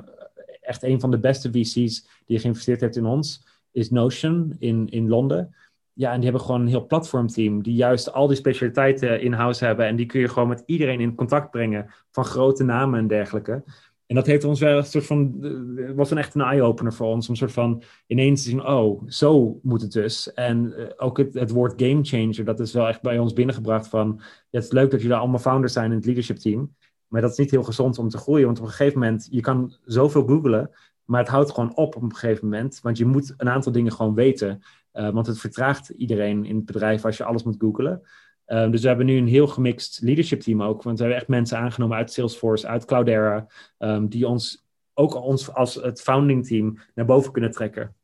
echt 0.62 0.84
een 0.84 1.00
van 1.00 1.12
de 1.12 1.20
beste 1.20 1.51
VC's 1.51 2.08
die 2.25 2.39
geïnvesteerd 2.39 2.82
heeft 2.82 2.96
in 2.96 3.05
ons, 3.05 3.46
is 3.72 3.89
Notion 3.89 4.55
in, 4.60 4.88
in 4.89 5.10
Londen. 5.10 5.55
Ja, 5.94 6.10
en 6.10 6.15
die 6.15 6.24
hebben 6.24 6.46
gewoon 6.46 6.62
een 6.62 6.67
heel 6.67 6.86
platformteam 6.86 7.63
die 7.63 7.75
juist 7.75 8.13
al 8.13 8.27
die 8.27 8.38
specialiteiten 8.38 9.22
in-house 9.22 9.65
hebben. 9.65 9.86
En 9.86 9.96
die 9.96 10.05
kun 10.05 10.20
je 10.20 10.27
gewoon 10.27 10.48
met 10.48 10.63
iedereen 10.65 11.00
in 11.00 11.15
contact 11.15 11.51
brengen, 11.51 11.89
van 12.12 12.25
grote 12.25 12.63
namen 12.63 13.00
en 13.00 13.08
dergelijke. 13.08 13.63
En 14.05 14.15
dat 14.15 14.25
heeft 14.25 14.44
ons 14.44 14.60
wel 14.60 14.77
een 14.77 14.86
soort 14.86 15.05
van, 15.05 15.38
eh, 15.77 15.91
was 15.96 16.12
een 16.12 16.17
echt 16.17 16.36
een 16.36 16.41
eye-opener 16.41 16.94
voor 16.94 17.08
ons. 17.08 17.25
Om 17.25 17.32
een 17.32 17.38
soort 17.38 17.51
van 17.51 17.84
ineens 18.08 18.44
te 18.44 18.50
zien, 18.50 18.65
oh, 18.65 19.03
zo 19.08 19.60
moet 19.63 19.82
het 19.82 19.91
dus. 19.91 20.34
En 20.34 20.74
uh, 20.77 20.86
ook 20.98 21.17
het, 21.17 21.34
het 21.34 21.51
woord 21.51 21.82
game 21.82 22.03
changer, 22.03 22.46
dat 22.46 22.60
is 22.60 22.74
wel 22.74 22.88
echt 22.88 23.01
bij 23.01 23.20
ons 23.20 23.34
binnengebracht 23.34 23.88
van, 23.88 24.22
het 24.50 24.63
is 24.63 24.72
leuk 24.72 24.91
dat 24.91 25.01
jullie 25.01 25.15
allemaal 25.15 25.39
founders 25.39 25.74
zijn 25.74 25.89
in 25.89 25.98
het 25.98 26.05
leadership 26.05 26.38
team. 26.38 26.75
Maar 27.08 27.22
dat 27.22 27.32
is 27.32 27.38
niet 27.38 27.51
heel 27.51 27.63
gezond 27.63 27.98
om 27.98 28.10
te 28.10 28.17
groeien. 28.17 28.46
Want 28.46 28.60
op 28.60 28.63
een 28.63 28.70
gegeven 28.70 29.00
moment, 29.00 29.27
je 29.32 29.41
kan 29.41 29.75
zoveel 29.84 30.25
googlen, 30.25 30.70
maar 31.05 31.19
het 31.19 31.29
houdt 31.29 31.51
gewoon 31.51 31.75
op 31.75 31.95
op 31.95 32.01
een 32.01 32.15
gegeven 32.15 32.50
moment. 32.50 32.79
Want 32.81 32.97
je 32.97 33.05
moet 33.05 33.33
een 33.38 33.50
aantal 33.50 33.71
dingen 33.71 33.91
gewoon 33.91 34.13
weten. 34.13 34.63
Uh, 34.93 35.09
want 35.09 35.27
het 35.27 35.39
vertraagt 35.39 35.89
iedereen 35.89 36.45
in 36.45 36.55
het 36.55 36.65
bedrijf 36.65 37.05
als 37.05 37.17
je 37.17 37.24
alles 37.24 37.43
moet 37.43 37.55
googlen. 37.59 38.01
Um, 38.47 38.71
dus 38.71 38.81
we 38.81 38.88
hebben 38.88 39.05
nu 39.05 39.17
een 39.17 39.27
heel 39.27 39.47
gemixt 39.47 40.00
leadership 40.01 40.41
team 40.41 40.63
ook. 40.63 40.83
Want 40.83 40.97
we 40.97 41.03
hebben 41.03 41.21
echt 41.21 41.29
mensen 41.29 41.57
aangenomen 41.57 41.97
uit 41.97 42.12
Salesforce, 42.12 42.67
uit 42.67 42.85
Cloudera, 42.85 43.47
um, 43.79 44.09
die 44.09 44.27
ons 44.27 44.65
ook 44.93 45.15
ons 45.15 45.53
als 45.53 45.75
het 45.75 46.01
founding 46.01 46.47
team 46.47 46.79
naar 46.95 47.05
boven 47.05 47.31
kunnen 47.31 47.51
trekken. 47.51 47.95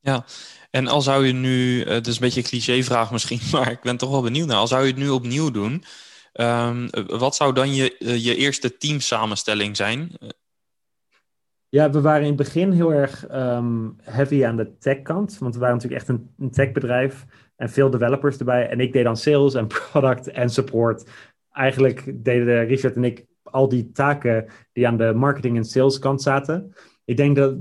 Ja, 0.00 0.24
en 0.70 0.86
al 0.86 1.02
zou 1.02 1.26
je 1.26 1.32
nu, 1.32 1.84
het 1.84 2.06
is 2.06 2.14
een 2.14 2.20
beetje 2.20 2.40
een 2.40 2.46
cliché-vraag 2.46 3.12
misschien, 3.12 3.40
maar 3.52 3.70
ik 3.70 3.80
ben 3.80 3.96
toch 3.96 4.10
wel 4.10 4.22
benieuwd 4.22 4.46
naar. 4.46 4.56
Al 4.56 4.66
zou 4.66 4.82
je 4.82 4.90
het 4.90 5.00
nu 5.00 5.08
opnieuw 5.08 5.50
doen, 5.50 5.84
um, 6.32 6.88
wat 7.06 7.36
zou 7.36 7.54
dan 7.54 7.74
je, 7.74 7.96
je 7.98 8.36
eerste 8.36 8.76
teamsamenstelling 8.76 9.76
zijn? 9.76 10.18
Ja, 11.70 11.90
we 11.90 12.00
waren 12.00 12.22
in 12.22 12.26
het 12.26 12.36
begin 12.36 12.72
heel 12.72 12.92
erg 12.92 13.24
heavy 14.02 14.44
aan 14.44 14.56
de 14.56 14.76
tech-kant, 14.78 15.38
want 15.38 15.54
we 15.54 15.60
waren 15.60 15.74
natuurlijk 15.74 16.00
echt 16.00 16.10
een, 16.10 16.30
een 16.38 16.50
tech-bedrijf 16.50 17.26
en 17.56 17.70
veel 17.70 17.90
developers 17.90 18.38
erbij. 18.38 18.68
En 18.68 18.80
ik 18.80 18.92
deed 18.92 19.04
dan 19.04 19.16
sales 19.16 19.54
en 19.54 19.66
product 19.90 20.30
en 20.30 20.50
support. 20.50 21.10
Eigenlijk 21.52 22.24
deden 22.24 22.66
Richard 22.66 22.96
en 22.96 23.04
ik 23.04 23.26
al 23.42 23.68
die 23.68 23.90
taken 23.92 24.46
die 24.72 24.86
aan 24.86 24.96
de 24.96 25.12
marketing 25.14 25.56
en 25.56 25.64
sales 25.64 25.98
kant 25.98 26.22
zaten. 26.22 26.72
Ik 27.04 27.16
denk 27.16 27.36
dat 27.36 27.56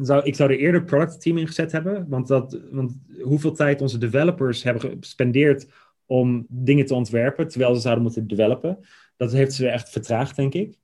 zou, 0.00 0.24
ik 0.24 0.34
zou 0.34 0.52
er 0.52 0.58
eerder 0.58 0.84
product 0.84 1.20
team 1.20 1.38
ingezet 1.38 1.72
hebben. 1.72 2.08
Want, 2.08 2.26
dat, 2.26 2.60
want 2.70 2.98
hoeveel 3.22 3.52
tijd 3.52 3.80
onze 3.80 3.98
developers 3.98 4.62
hebben 4.62 4.96
gespendeerd 5.00 5.66
om 6.06 6.46
dingen 6.48 6.86
te 6.86 6.94
ontwerpen, 6.94 7.48
terwijl 7.48 7.74
ze 7.74 7.80
zouden 7.80 8.02
moeten 8.02 8.26
developen. 8.26 8.78
Dat 9.16 9.32
heeft 9.32 9.52
ze 9.52 9.68
echt 9.68 9.88
vertraagd, 9.88 10.36
denk 10.36 10.54
ik. 10.54 10.78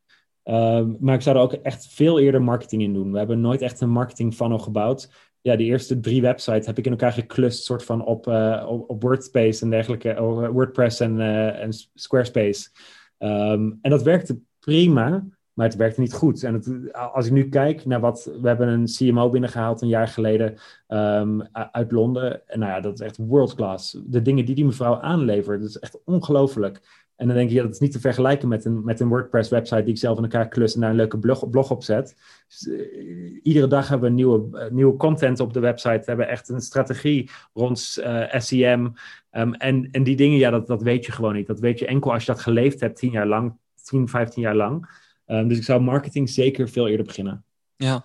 Um, 0.44 0.96
maar 1.00 1.14
ik 1.14 1.20
zou 1.20 1.36
er 1.36 1.42
ook 1.42 1.52
echt 1.52 1.86
veel 1.86 2.20
eerder 2.20 2.42
marketing 2.42 2.82
in 2.82 2.92
doen. 2.92 3.12
We 3.12 3.18
hebben 3.18 3.40
nooit 3.40 3.62
echt 3.62 3.80
een 3.80 3.90
marketing 3.90 4.34
funnel 4.34 4.58
gebouwd 4.58 5.08
ja, 5.42 5.56
die 5.56 5.66
eerste 5.66 6.00
drie 6.00 6.20
websites 6.20 6.66
heb 6.66 6.78
ik 6.78 6.84
in 6.84 6.90
elkaar 6.90 7.12
geklust, 7.12 7.64
soort 7.64 7.84
van 7.84 8.04
op, 8.04 8.26
uh, 8.26 8.66
op, 8.86 9.02
Wordspace 9.02 9.62
en 9.62 9.70
dergelijke, 9.70 10.22
oh, 10.22 10.48
WordPress 10.48 11.00
en, 11.00 11.16
uh, 11.16 11.62
en 11.62 11.72
Squarespace. 11.94 12.70
Um, 13.18 13.78
en 13.82 13.90
dat 13.90 14.02
werkte 14.02 14.40
prima, 14.58 15.26
maar 15.52 15.66
het 15.66 15.76
werkte 15.76 16.00
niet 16.00 16.12
goed. 16.12 16.42
En 16.42 16.62
als 16.92 17.26
ik 17.26 17.32
nu 17.32 17.48
kijk 17.48 17.84
naar 17.84 18.00
wat, 18.00 18.30
we 18.40 18.48
hebben 18.48 18.68
een 18.68 18.84
CMO 18.84 19.30
binnengehaald 19.30 19.82
een 19.82 19.88
jaar 19.88 20.08
geleden 20.08 20.54
um, 20.88 21.42
uit 21.52 21.92
Londen. 21.92 22.48
En 22.48 22.58
nou 22.58 22.72
ja, 22.72 22.80
dat 22.80 22.92
is 22.92 23.00
echt 23.00 23.16
world 23.16 23.54
class. 23.54 23.98
De 24.04 24.22
dingen 24.22 24.44
die 24.44 24.54
die 24.54 24.64
mevrouw 24.64 25.00
aanlevert, 25.00 25.60
dat 25.60 25.68
is 25.68 25.78
echt 25.78 25.98
ongelooflijk. 26.04 26.80
En 27.20 27.26
dan 27.26 27.36
denk 27.36 27.48
je, 27.48 27.54
ja, 27.54 27.62
dat 27.62 27.72
is 27.72 27.78
niet 27.78 27.92
te 27.92 28.00
vergelijken 28.00 28.48
met 28.48 28.64
een, 28.64 28.84
met 28.84 29.00
een 29.00 29.08
WordPress-website 29.08 29.82
die 29.82 29.92
ik 29.92 29.98
zelf 29.98 30.16
in 30.16 30.22
elkaar 30.22 30.48
klus 30.48 30.74
en 30.74 30.80
daar 30.80 30.90
een 30.90 30.96
leuke 30.96 31.18
blog, 31.18 31.50
blog 31.50 31.70
op 31.70 31.82
zet. 31.82 32.16
Dus, 32.48 32.66
uh, 32.66 33.40
iedere 33.42 33.66
dag 33.66 33.88
hebben 33.88 34.08
we 34.08 34.14
nieuwe, 34.14 34.48
uh, 34.52 34.70
nieuwe 34.70 34.96
content 34.96 35.40
op 35.40 35.52
de 35.52 35.60
website. 35.60 35.98
We 35.98 36.04
hebben 36.04 36.28
echt 36.28 36.48
een 36.48 36.60
strategie 36.60 37.30
rond 37.52 37.96
uh, 37.98 38.34
SEM. 38.38 38.94
Um, 39.32 39.54
en, 39.54 39.88
en 39.90 40.02
die 40.02 40.16
dingen, 40.16 40.38
ja, 40.38 40.50
dat, 40.50 40.66
dat 40.66 40.82
weet 40.82 41.06
je 41.06 41.12
gewoon 41.12 41.34
niet. 41.34 41.46
Dat 41.46 41.60
weet 41.60 41.78
je 41.78 41.86
enkel 41.86 42.12
als 42.12 42.24
je 42.24 42.32
dat 42.32 42.40
geleefd 42.40 42.80
hebt, 42.80 42.96
tien 42.96 43.10
jaar 43.10 43.26
lang, 43.26 43.56
10, 43.82 44.08
15 44.08 44.42
jaar 44.42 44.56
lang. 44.56 44.98
Um, 45.26 45.48
dus 45.48 45.58
ik 45.58 45.64
zou 45.64 45.80
marketing 45.80 46.30
zeker 46.30 46.68
veel 46.68 46.88
eerder 46.88 47.06
beginnen. 47.06 47.44
Ja, 47.76 48.04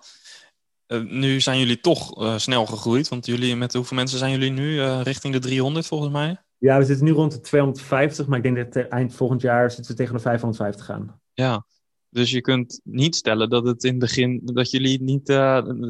nu 1.08 1.40
zijn 1.40 1.58
jullie 1.58 1.80
toch 1.80 2.34
snel 2.40 2.66
gegroeid, 2.66 3.08
want 3.08 3.26
jullie, 3.26 3.56
met 3.56 3.72
hoeveel 3.72 3.96
mensen 3.96 4.18
zijn 4.18 4.30
jullie 4.30 4.50
nu? 4.50 4.82
Richting 4.82 5.32
de 5.32 5.38
300 5.38 5.86
volgens 5.86 6.12
mij? 6.12 6.36
Ja, 6.58 6.78
we 6.78 6.84
zitten 6.84 7.04
nu 7.04 7.12
rond 7.12 7.32
de 7.32 7.40
250, 7.40 8.26
maar 8.26 8.38
ik 8.38 8.54
denk 8.54 8.72
dat 8.72 8.84
eind 8.88 9.14
volgend 9.14 9.40
jaar 9.40 9.70
zitten 9.70 9.92
we 9.92 9.98
tegen 9.98 10.14
de 10.14 10.20
550 10.20 10.84
gaan. 10.84 11.20
Ja, 11.32 11.64
dus 12.08 12.30
je 12.30 12.40
kunt 12.40 12.80
niet 12.84 13.14
stellen 13.14 13.48
dat 13.48 13.66
het 13.66 13.84
in 13.84 13.90
het 13.90 13.98
begin, 13.98 14.40
dat 14.44 14.70
jullie 14.70 15.02
niet, 15.02 15.38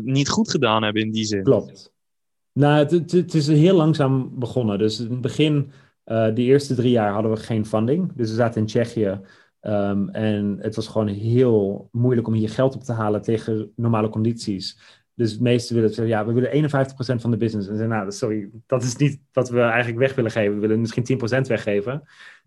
niet 0.02 0.28
goed 0.28 0.50
gedaan 0.50 0.82
hebben 0.82 1.02
in 1.02 1.10
die 1.10 1.24
zin. 1.24 1.42
Klopt. 1.42 1.92
Nou, 2.52 2.78
het, 2.78 2.90
het, 2.90 3.12
het 3.12 3.34
is 3.34 3.46
heel 3.46 3.76
langzaam 3.76 4.38
begonnen. 4.38 4.78
Dus 4.78 5.00
in 5.00 5.10
het 5.10 5.20
begin, 5.20 5.70
de 6.04 6.32
eerste 6.34 6.74
drie 6.74 6.90
jaar 6.90 7.12
hadden 7.12 7.30
we 7.30 7.36
geen 7.36 7.66
funding. 7.66 8.12
Dus 8.14 8.30
we 8.30 8.36
zaten 8.36 8.60
in 8.60 8.66
Tsjechië. 8.66 9.20
Um, 9.60 10.08
en 10.08 10.58
het 10.60 10.76
was 10.76 10.86
gewoon 10.86 11.08
heel 11.08 11.88
moeilijk 11.92 12.26
om 12.26 12.34
hier 12.34 12.50
geld 12.50 12.74
op 12.74 12.82
te 12.82 12.92
halen 12.92 13.22
tegen 13.22 13.72
normale 13.76 14.08
condities. 14.08 14.78
Dus 15.16 15.30
het 15.30 15.40
meeste 15.40 15.74
willen 15.74 15.88
zeggen, 15.88 16.06
ja, 16.06 16.26
we 16.26 16.32
willen 16.32 16.70
51% 16.70 17.20
van 17.20 17.30
de 17.30 17.36
business. 17.36 17.68
En 17.68 17.76
zeggen, 17.76 17.96
nou, 17.96 18.12
sorry, 18.12 18.50
dat 18.66 18.82
is 18.82 18.96
niet 18.96 19.20
wat 19.32 19.48
we 19.48 19.60
eigenlijk 19.60 19.98
weg 19.98 20.14
willen 20.14 20.30
geven. 20.30 20.54
We 20.54 20.60
willen 20.60 20.80
misschien 20.80 21.18
10% 21.44 21.46
weggeven. 21.46 22.02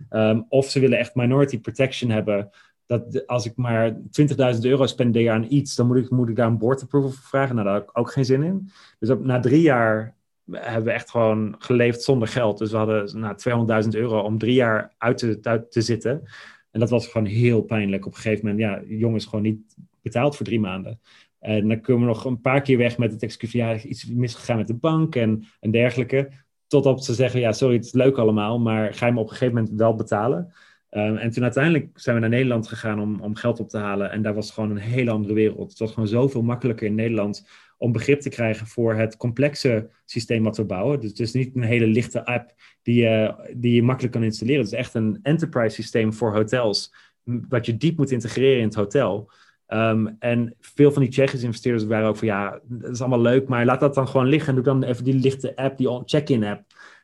Um, 0.09 0.45
of 0.49 0.69
ze 0.69 0.79
willen 0.79 0.97
echt 0.97 1.15
minority 1.15 1.59
protection 1.59 2.09
hebben. 2.09 2.49
Dat 2.85 3.27
als 3.27 3.45
ik 3.45 3.55
maar 3.55 3.91
20.000 3.91 4.59
euro 4.61 4.85
spendeer 4.85 5.31
aan 5.31 5.45
iets, 5.49 5.75
dan 5.75 5.87
moet 5.87 5.97
ik, 5.97 6.09
moet 6.09 6.29
ik 6.29 6.35
daar 6.35 6.47
een 6.47 6.57
board 6.57 6.81
approval 6.81 7.09
voor 7.09 7.23
vragen. 7.23 7.55
Nou, 7.55 7.67
daar 7.67 7.75
heb 7.75 7.89
ik 7.89 7.97
ook 7.97 8.11
geen 8.11 8.25
zin 8.25 8.43
in. 8.43 8.69
Dus 8.99 9.09
op, 9.09 9.23
na 9.23 9.39
drie 9.39 9.61
jaar 9.61 10.15
hebben 10.51 10.83
we 10.83 10.91
echt 10.91 11.09
gewoon 11.09 11.55
geleefd 11.59 12.01
zonder 12.01 12.27
geld. 12.27 12.57
Dus 12.57 12.71
we 12.71 12.77
hadden 12.77 13.19
nou, 13.19 13.83
200.000 13.83 13.89
euro 13.89 14.19
om 14.19 14.37
drie 14.37 14.53
jaar 14.53 14.93
uit 14.97 15.17
te, 15.17 15.39
uit 15.41 15.71
te 15.71 15.81
zitten. 15.81 16.23
En 16.71 16.79
dat 16.79 16.89
was 16.89 17.07
gewoon 17.07 17.27
heel 17.27 17.61
pijnlijk. 17.61 18.05
Op 18.05 18.13
een 18.15 18.21
gegeven 18.21 18.45
moment, 18.45 18.61
ja, 18.63 18.97
jongens 18.97 19.25
gewoon 19.25 19.41
niet 19.41 19.75
betaald 20.01 20.35
voor 20.35 20.45
drie 20.45 20.59
maanden. 20.59 20.99
En 21.39 21.67
dan 21.67 21.81
komen 21.81 22.07
we 22.07 22.13
nog 22.13 22.25
een 22.25 22.41
paar 22.41 22.61
keer 22.61 22.77
weg 22.77 22.97
met 22.97 23.11
het 23.11 23.23
excuus 23.23 23.83
iets 23.83 24.05
misgegaan 24.05 24.57
met 24.57 24.67
de 24.67 24.73
bank 24.73 25.15
en, 25.15 25.43
en 25.59 25.71
dergelijke. 25.71 26.29
Totdat 26.67 27.05
ze 27.05 27.13
zeggen, 27.13 27.39
ja, 27.39 27.51
sorry, 27.51 27.75
het 27.75 27.85
is 27.85 27.93
leuk 27.93 28.17
allemaal, 28.17 28.59
maar 28.59 28.93
ga 28.93 29.05
je 29.05 29.11
me 29.11 29.19
op 29.19 29.29
een 29.29 29.31
gegeven 29.31 29.53
moment 29.53 29.73
wel 29.77 29.95
betalen? 29.95 30.53
Um, 30.91 31.15
en 31.17 31.31
toen 31.31 31.43
uiteindelijk 31.43 31.89
zijn 31.93 32.15
we 32.15 32.21
naar 32.21 32.29
Nederland 32.29 32.67
gegaan 32.67 32.99
om, 32.99 33.19
om 33.19 33.35
geld 33.35 33.59
op 33.59 33.69
te 33.69 33.77
halen. 33.77 34.11
En 34.11 34.21
daar 34.21 34.33
was 34.33 34.51
gewoon 34.51 34.69
een 34.69 34.77
hele 34.77 35.11
andere 35.11 35.33
wereld. 35.33 35.69
Het 35.69 35.79
was 35.79 35.91
gewoon 35.91 36.07
zoveel 36.07 36.41
makkelijker 36.41 36.87
in 36.87 36.95
Nederland 36.95 37.47
om 37.77 37.91
begrip 37.91 38.19
te 38.19 38.29
krijgen 38.29 38.67
voor 38.67 38.95
het 38.95 39.17
complexe 39.17 39.89
systeem 40.05 40.43
wat 40.43 40.57
we 40.57 40.65
bouwen. 40.65 40.99
Dus 40.99 41.09
het 41.09 41.19
is 41.19 41.33
niet 41.33 41.55
een 41.55 41.61
hele 41.61 41.87
lichte 41.87 42.25
app 42.25 42.53
die 42.81 43.01
je, 43.01 43.35
die 43.55 43.73
je 43.73 43.83
makkelijk 43.83 44.13
kan 44.13 44.23
installeren. 44.23 44.61
Het 44.63 44.71
is 44.71 44.79
echt 44.79 44.93
een 44.93 45.19
enterprise 45.21 45.75
systeem 45.75 46.13
voor 46.13 46.33
hotels, 46.33 46.93
wat 47.23 47.65
je 47.65 47.77
diep 47.77 47.97
moet 47.97 48.11
integreren 48.11 48.59
in 48.59 48.65
het 48.67 48.75
hotel. 48.75 49.31
Um, 49.73 50.15
en 50.19 50.55
veel 50.59 50.91
van 50.91 51.01
die 51.01 51.11
Tsjechische 51.11 51.45
investeerders 51.45 51.85
waren 51.85 52.07
ook 52.07 52.17
van 52.17 52.27
ja, 52.27 52.59
dat 52.63 52.91
is 52.91 52.99
allemaal 52.99 53.21
leuk, 53.21 53.47
maar 53.47 53.65
laat 53.65 53.79
dat 53.79 53.93
dan 53.93 54.07
gewoon 54.07 54.27
liggen 54.27 54.49
en 54.49 54.55
doe 54.55 54.63
dan 54.63 54.83
even 54.83 55.03
die 55.03 55.13
lichte 55.13 55.55
app, 55.55 55.77
die 55.77 56.01
check-in 56.05 56.43
app. 56.43 56.63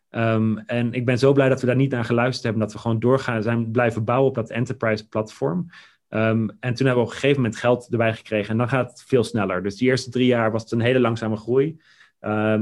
Um, 0.10 0.58
en 0.58 0.94
ik 0.94 1.06
ben 1.06 1.20
zo 1.20 1.34
blij 1.34 1.50
dat 1.50 1.62
we 1.62 1.68
daar 1.68 1.76
niet 1.76 1.92
naar 1.92 2.06
geluisterd 2.06 2.44
hebben, 2.44 2.62
dat 2.62 2.74
we 2.74 2.80
gewoon 2.80 3.00
doorgaan 3.00 3.44
zijn 3.44 3.72
blijven 3.72 4.04
bouwen 4.04 4.30
op 4.30 4.36
dat 4.36 4.50
enterprise 4.50 5.08
platform. 5.08 5.70
Um, 6.10 6.58
en 6.60 6.74
toen 6.74 6.86
hebben 6.86 7.04
we 7.04 7.10
op 7.10 7.14
een 7.14 7.20
gegeven 7.20 7.42
moment 7.42 7.60
geld 7.60 7.88
erbij 7.92 8.14
gekregen. 8.14 8.50
En 8.50 8.58
dan 8.58 8.70
gaat 8.70 8.90
het 8.90 9.04
veel 9.08 9.24
sneller. 9.24 9.64
Dus 9.64 9.76
die 9.76 9.90
eerste 9.90 10.10
drie 10.10 10.28
jaar 10.28 10.52
was 10.52 10.62
het 10.62 10.72
een 10.72 10.80
hele 10.80 11.00
langzame 11.00 11.36
groei. 11.36 11.80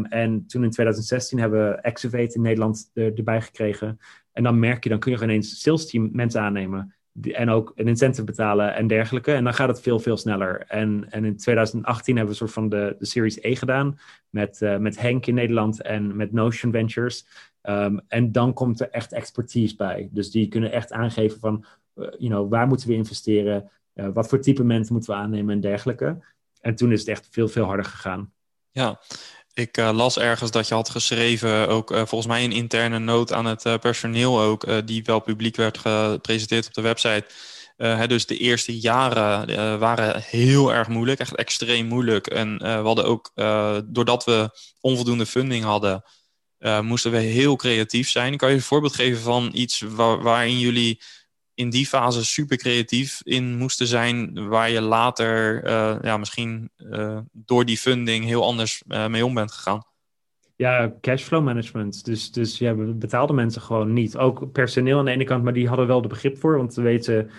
En 0.10 0.44
toen 0.48 0.64
in 0.64 0.70
2016 0.70 1.40
hebben 1.40 1.70
we 1.70 1.84
Activate 1.84 2.36
in 2.36 2.42
Nederland 2.42 2.90
er, 2.94 3.14
erbij 3.14 3.42
gekregen. 3.42 4.00
En 4.32 4.44
dan 4.44 4.60
merk 4.60 4.84
je, 4.84 4.90
dan 4.90 5.00
kun 5.00 5.12
je 5.12 5.18
gewoon 5.18 5.34
ineens 5.34 5.62
sales 5.62 5.90
team 5.90 6.10
mensen 6.12 6.42
aannemen. 6.42 6.96
En 7.22 7.50
ook 7.50 7.72
een 7.76 7.88
incentive 7.88 8.24
betalen 8.24 8.76
en 8.76 8.88
dergelijke. 8.88 9.34
En 9.34 9.44
dan 9.44 9.54
gaat 9.54 9.68
het 9.68 9.82
veel, 9.82 10.00
veel 10.00 10.18
sneller. 10.18 10.66
En, 10.68 11.06
en 11.10 11.26
in 11.26 11.38
2018 11.38 12.16
hebben 12.18 12.36
we 12.36 12.42
een 12.42 12.48
soort 12.48 12.60
van 12.60 12.70
de, 12.70 12.96
de 13.00 13.06
Series 13.06 13.42
E 13.42 13.56
gedaan. 13.56 14.00
Met, 14.30 14.62
uh, 14.62 14.78
met 14.78 15.00
Henk 15.00 15.26
in 15.26 15.34
Nederland 15.34 15.82
en 15.82 16.16
met 16.16 16.32
Notion 16.32 16.72
Ventures. 16.72 17.26
Um, 17.64 18.02
en 18.08 18.32
dan 18.32 18.54
komt 18.54 18.80
er 18.80 18.90
echt 18.90 19.14
expertise 19.14 19.76
bij. 19.76 20.10
Dus 20.12 20.32
die 20.32 20.48
kunnen 20.48 20.72
echt 20.72 20.92
aangeven 20.92 21.40
van 21.40 21.66
uh, 21.96 22.08
you 22.18 22.30
know, 22.30 22.50
waar 22.50 22.68
moeten 22.68 22.88
we 22.88 22.94
investeren? 22.94 23.70
Uh, 23.96 24.08
wat 24.14 24.28
voor 24.28 24.40
type 24.40 24.64
mensen 24.64 24.94
moeten 24.94 25.14
we 25.14 25.20
aannemen 25.20 25.54
en 25.54 25.62
dergelijke. 25.62 26.24
En 26.62 26.76
toen 26.76 26.92
is 26.92 27.00
het 27.00 27.10
echt 27.10 27.28
veel, 27.32 27.48
veel 27.48 27.66
harder 27.66 27.86
gegaan. 27.86 28.32
Ja, 28.72 29.00
ik 29.54 29.78
las 29.78 30.18
ergens 30.18 30.52
dat 30.52 30.68
je 30.68 30.74
had 30.74 30.90
geschreven, 30.90 31.68
ook 31.68 31.88
volgens 31.96 32.26
mij 32.26 32.44
een 32.44 32.52
interne 32.52 33.00
noot 33.00 33.34
aan 33.34 33.46
het 33.46 33.80
personeel 33.80 34.40
ook, 34.42 34.88
die 34.88 35.04
wel 35.04 35.20
publiek 35.20 35.56
werd 35.56 35.78
gepresenteerd 35.78 36.68
op 36.68 36.74
de 36.74 36.82
website. 36.82 37.26
Hè, 37.78 38.08
dus 38.08 38.26
de 38.26 38.38
eerste 38.38 38.80
jaren 38.80 39.80
waren 39.80 40.22
heel 40.22 40.74
erg 40.74 40.88
moeilijk, 40.88 41.20
echt 41.20 41.36
extreem 41.36 41.86
moeilijk. 41.86 42.28
En 42.28 42.58
we 42.58 42.68
hadden 42.68 43.06
ook, 43.06 43.32
doordat 43.86 44.24
we 44.24 44.50
onvoldoende 44.82 45.26
funding 45.26 45.64
hadden, 45.64 46.04
moesten 46.82 47.12
we 47.12 47.18
heel 47.18 47.56
creatief 47.56 48.10
zijn. 48.10 48.38
Kan 48.38 48.50
je 48.50 48.56
een 48.56 48.62
voorbeeld 48.62 48.96
geven 48.96 49.22
van 49.22 49.50
iets 49.54 49.84
waarin 49.98 50.60
jullie 50.60 51.02
in 51.56 51.70
die 51.70 51.88
fase 51.88 52.26
super 52.26 52.58
creatief 52.58 53.22
in 53.24 53.58
moesten 53.58 53.88
zijn, 53.88 54.48
waar 54.48 54.70
je 54.70 54.82
later 54.82 55.64
uh, 55.66 55.96
ja, 56.02 56.18
misschien 56.18 56.70
uh, 56.78 57.20
door 57.32 57.66
die 57.66 57.78
funding 57.78 58.26
heel 58.26 58.44
anders 58.44 58.84
uh, 58.88 59.08
mee 59.08 59.26
om 59.26 59.34
bent 59.34 59.52
gegaan? 59.52 59.84
Ja, 60.56 60.94
cashflow 61.02 61.44
management. 61.44 62.06
Dus, 62.06 62.32
dus 62.32 62.58
ja, 62.58 62.76
we 62.76 62.94
betaalden 62.94 63.36
mensen 63.36 63.62
gewoon 63.62 63.94
niet. 63.94 64.18
Ook 64.18 64.52
personeel 64.52 65.00
aan 65.00 65.06
de 65.06 65.12
ene 65.12 65.24
kant, 65.24 65.44
maar 65.44 65.54
die 65.54 65.68
hadden 65.68 65.88
wel 65.88 66.02
de 66.02 66.08
begrip 66.08 66.38
voor, 66.38 66.58
want 66.58 66.74
ze, 66.74 66.82
weten, 66.82 67.30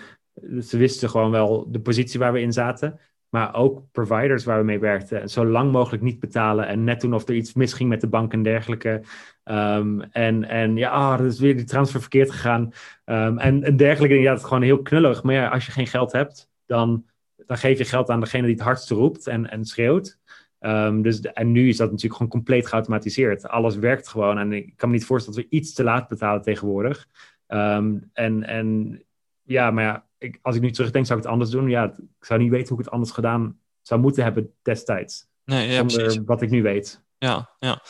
ze 0.61 0.77
wisten 0.77 1.09
gewoon 1.09 1.31
wel 1.31 1.71
de 1.71 1.79
positie 1.79 2.19
waar 2.19 2.33
we 2.33 2.41
in 2.41 2.53
zaten. 2.53 2.99
Maar 3.35 3.55
ook 3.55 3.81
providers 3.91 4.43
waar 4.43 4.59
we 4.59 4.65
mee 4.65 4.79
werkten. 4.79 5.29
Zo 5.29 5.45
lang 5.45 5.71
mogelijk 5.71 6.03
niet 6.03 6.19
betalen. 6.19 6.67
En 6.67 6.83
net 6.83 7.01
doen 7.01 7.13
of 7.13 7.27
er 7.27 7.35
iets 7.35 7.53
misging 7.53 7.89
met 7.89 8.01
de 8.01 8.07
bank 8.07 8.33
en 8.33 8.43
dergelijke. 8.43 9.01
Um, 9.43 10.01
en, 10.01 10.43
en 10.43 10.75
ja, 10.75 10.95
oh, 10.95 11.17
dat 11.17 11.31
is 11.31 11.39
weer 11.39 11.55
die 11.55 11.65
transfer 11.65 11.99
verkeerd 11.99 12.31
gegaan. 12.31 12.71
Um, 13.05 13.37
en, 13.37 13.63
en 13.63 13.77
dergelijke 13.77 14.15
Ja, 14.15 14.29
het 14.29 14.39
is 14.39 14.47
gewoon 14.47 14.63
heel 14.63 14.81
knullig. 14.81 15.23
Maar 15.23 15.33
ja, 15.33 15.47
als 15.47 15.65
je 15.65 15.71
geen 15.71 15.87
geld 15.87 16.11
hebt, 16.11 16.49
dan, 16.65 17.05
dan 17.35 17.57
geef 17.57 17.77
je 17.77 17.85
geld 17.85 18.09
aan 18.09 18.19
degene 18.19 18.45
die 18.45 18.55
het 18.55 18.63
hardst 18.63 18.89
roept 18.89 19.27
en, 19.27 19.49
en 19.49 19.65
schreeuwt. 19.65 20.19
Um, 20.59 21.01
dus, 21.01 21.21
en 21.21 21.51
nu 21.51 21.67
is 21.67 21.77
dat 21.77 21.87
natuurlijk 21.89 22.15
gewoon 22.15 22.31
compleet 22.31 22.67
geautomatiseerd. 22.67 23.47
Alles 23.47 23.75
werkt 23.75 24.07
gewoon. 24.07 24.37
En 24.37 24.53
ik 24.53 24.73
kan 24.75 24.89
me 24.89 24.95
niet 24.95 25.05
voorstellen 25.05 25.39
dat 25.39 25.49
we 25.49 25.57
iets 25.57 25.73
te 25.73 25.83
laat 25.83 26.07
betalen 26.07 26.41
tegenwoordig. 26.41 27.07
en, 27.47 28.43
en 28.43 29.01
ja, 29.43 29.71
maar 29.71 29.83
ja, 29.83 30.04
ik, 30.25 30.39
als 30.41 30.55
ik 30.55 30.61
nu 30.61 30.71
terugdenk, 30.71 31.05
zou 31.05 31.17
ik 31.19 31.23
het 31.23 31.33
anders 31.33 31.51
doen. 31.51 31.69
Ja, 31.69 31.83
ik 32.19 32.25
zou 32.25 32.39
niet 32.39 32.51
weten 32.51 32.67
hoe 32.67 32.77
ik 32.77 32.83
het 32.83 32.93
anders 32.93 33.11
gedaan 33.11 33.59
zou 33.81 34.01
moeten 34.01 34.23
hebben 34.23 34.53
destijds. 34.61 35.27
Nee, 35.45 35.67
ja, 35.69 35.89
zonder 35.89 36.23
wat 36.25 36.41
ik 36.41 36.49
nu 36.49 36.61
weet. 36.61 37.03
Ja, 37.17 37.49
ja. 37.59 37.81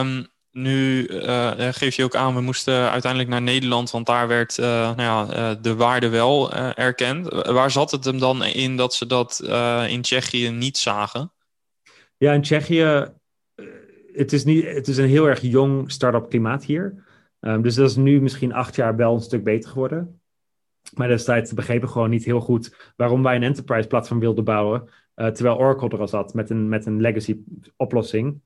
Um, 0.00 0.26
nu 0.50 1.06
uh, 1.06 1.50
geef 1.70 1.94
je 1.94 2.04
ook 2.04 2.14
aan, 2.14 2.34
we 2.34 2.40
moesten 2.40 2.90
uiteindelijk 2.90 3.30
naar 3.30 3.42
Nederland, 3.42 3.90
want 3.90 4.06
daar 4.06 4.28
werd 4.28 4.58
uh, 4.58 4.66
nou 4.66 5.02
ja, 5.02 5.50
uh, 5.50 5.56
de 5.62 5.74
waarde 5.74 6.08
wel 6.08 6.52
erkend. 6.74 7.28
Waar 7.28 7.70
zat 7.70 7.90
het 7.90 8.04
hem 8.04 8.18
dan 8.18 8.44
in 8.44 8.76
dat 8.76 8.94
ze 8.94 9.06
dat 9.06 9.40
in 9.88 10.02
Tsjechië 10.02 10.50
niet 10.50 10.78
zagen? 10.78 11.32
Ja, 12.16 12.32
in 12.32 12.42
Tsjechië, 12.42 13.06
het 14.12 14.32
is, 14.32 14.44
niet, 14.44 14.64
het 14.64 14.88
is 14.88 14.96
een 14.96 15.08
heel 15.08 15.28
erg 15.28 15.40
jong 15.40 15.92
start-up 15.92 16.28
klimaat 16.28 16.64
hier. 16.64 17.06
Um, 17.40 17.62
dus 17.62 17.74
dat 17.74 17.90
is 17.90 17.96
nu 17.96 18.20
misschien 18.20 18.52
acht 18.52 18.74
jaar 18.74 18.96
wel 18.96 19.14
een 19.14 19.20
stuk 19.20 19.44
beter 19.44 19.70
geworden. 19.70 20.20
Maar 20.94 21.08
destijds 21.08 21.52
begrepen 21.52 21.88
gewoon 21.88 22.10
niet 22.10 22.24
heel 22.24 22.40
goed 22.40 22.92
waarom 22.96 23.22
wij 23.22 23.36
een 23.36 23.42
enterprise 23.42 23.88
platform 23.88 24.20
wilden 24.20 24.44
bouwen. 24.44 24.88
terwijl 25.14 25.56
Oracle 25.56 25.88
er 25.88 26.00
al 26.00 26.08
zat 26.08 26.34
met 26.34 26.50
een, 26.50 26.68
met 26.68 26.86
een 26.86 27.00
legacy 27.00 27.36
oplossing. 27.76 28.40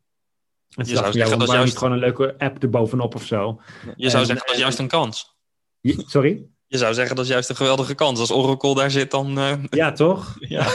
En 0.77 0.87
je 0.87 0.97
zou 0.97 1.13
zeggen 1.13 1.39
dat 1.39 1.49
juist... 1.49 1.65
niet 1.65 1.79
gewoon 1.79 1.93
een 1.93 1.99
leuke 1.99 2.35
app 2.39 2.63
erbovenop 2.63 3.15
of 3.15 3.25
zo. 3.25 3.61
Je 3.97 4.11
zou 4.11 4.25
zeggen 4.25 4.47
dat 4.47 4.55
is 4.55 4.61
juist 4.61 4.79
een 4.79 4.89
kans. 4.89 5.37
sorry? 5.83 6.47
Je 6.67 6.79
zou 6.79 6.95
zeggen 6.95 7.17
dat 7.17 7.25
is 7.25 7.31
juist 7.31 7.49
een 7.49 7.57
geweldige 7.57 7.95
kans. 7.95 8.21
Als 8.21 8.33
Oracle 8.33 8.75
daar 8.75 8.91
zit, 8.91 9.11
dan... 9.11 9.39
Uh... 9.39 9.53
Ja, 9.71 9.93
toch? 9.93 10.37
Ja. 10.41 10.67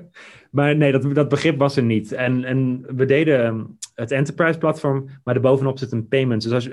maar 0.56 0.76
nee, 0.76 0.92
dat, 0.92 1.14
dat 1.14 1.28
begrip 1.28 1.58
was 1.58 1.76
er 1.76 1.82
niet. 1.82 2.12
En, 2.12 2.44
en 2.44 2.84
we 2.96 3.04
deden 3.04 3.44
ehm, 3.44 3.64
het 3.94 4.10
enterprise 4.10 4.58
platform, 4.58 5.08
maar 5.24 5.34
erbovenop 5.34 5.78
zit 5.78 5.92
een 5.92 6.08
payment. 6.08 6.42
Dus 6.42 6.52
als, 6.52 6.66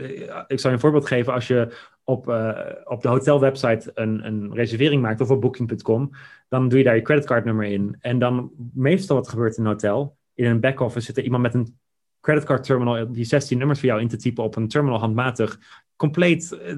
ik 0.48 0.60
zal 0.60 0.70
je 0.70 0.76
een 0.76 0.80
voorbeeld 0.80 1.06
geven. 1.06 1.34
Als 1.34 1.48
je 1.48 1.76
op, 2.04 2.28
uh, 2.28 2.60
op 2.84 3.02
de 3.02 3.08
hotelwebsite 3.08 3.92
een, 3.94 4.26
een 4.26 4.54
reservering 4.54 5.02
maakt 5.02 5.22
of 5.22 5.30
op 5.30 5.42
booking.com, 5.42 6.12
dan 6.50 6.70
doe 6.70 6.78
je 6.78 6.84
daar 6.84 6.96
je 6.96 7.02
creditcardnummer 7.02 7.66
in. 7.66 7.96
En 8.00 8.20
dan 8.20 8.52
meestal 8.74 9.16
wat 9.16 9.30
gebeurt 9.30 9.58
in 9.58 9.64
een 9.64 9.70
hotel, 9.70 10.18
in 10.34 10.46
een 10.46 10.60
back-office 10.60 11.06
zit 11.06 11.18
er 11.18 11.24
iemand 11.24 11.44
met 11.44 11.54
een 11.54 11.78
creditcard 12.22 12.64
terminal, 12.64 13.12
die 13.12 13.26
16 13.26 13.58
nummers 13.58 13.80
voor 13.80 13.90
jou 13.90 14.02
in 14.02 14.08
te 14.08 14.18
typen 14.18 14.44
op 14.44 14.56
een 14.56 14.68
terminal 14.68 15.00
handmatig. 15.00 15.60
Compleet 15.96 16.52
eh, 16.52 16.76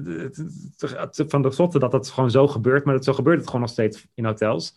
van 1.26 1.42
de 1.42 1.50
zotte 1.50 1.78
dat 1.78 1.90
dat 1.90 2.08
gewoon 2.08 2.30
zo 2.30 2.48
gebeurt, 2.48 2.84
maar 2.84 2.94
dat 2.94 3.04
zo 3.04 3.12
gebeurt 3.12 3.38
het 3.38 3.46
gewoon 3.46 3.60
nog 3.60 3.70
steeds 3.70 4.06
in 4.14 4.24
hotels. 4.24 4.76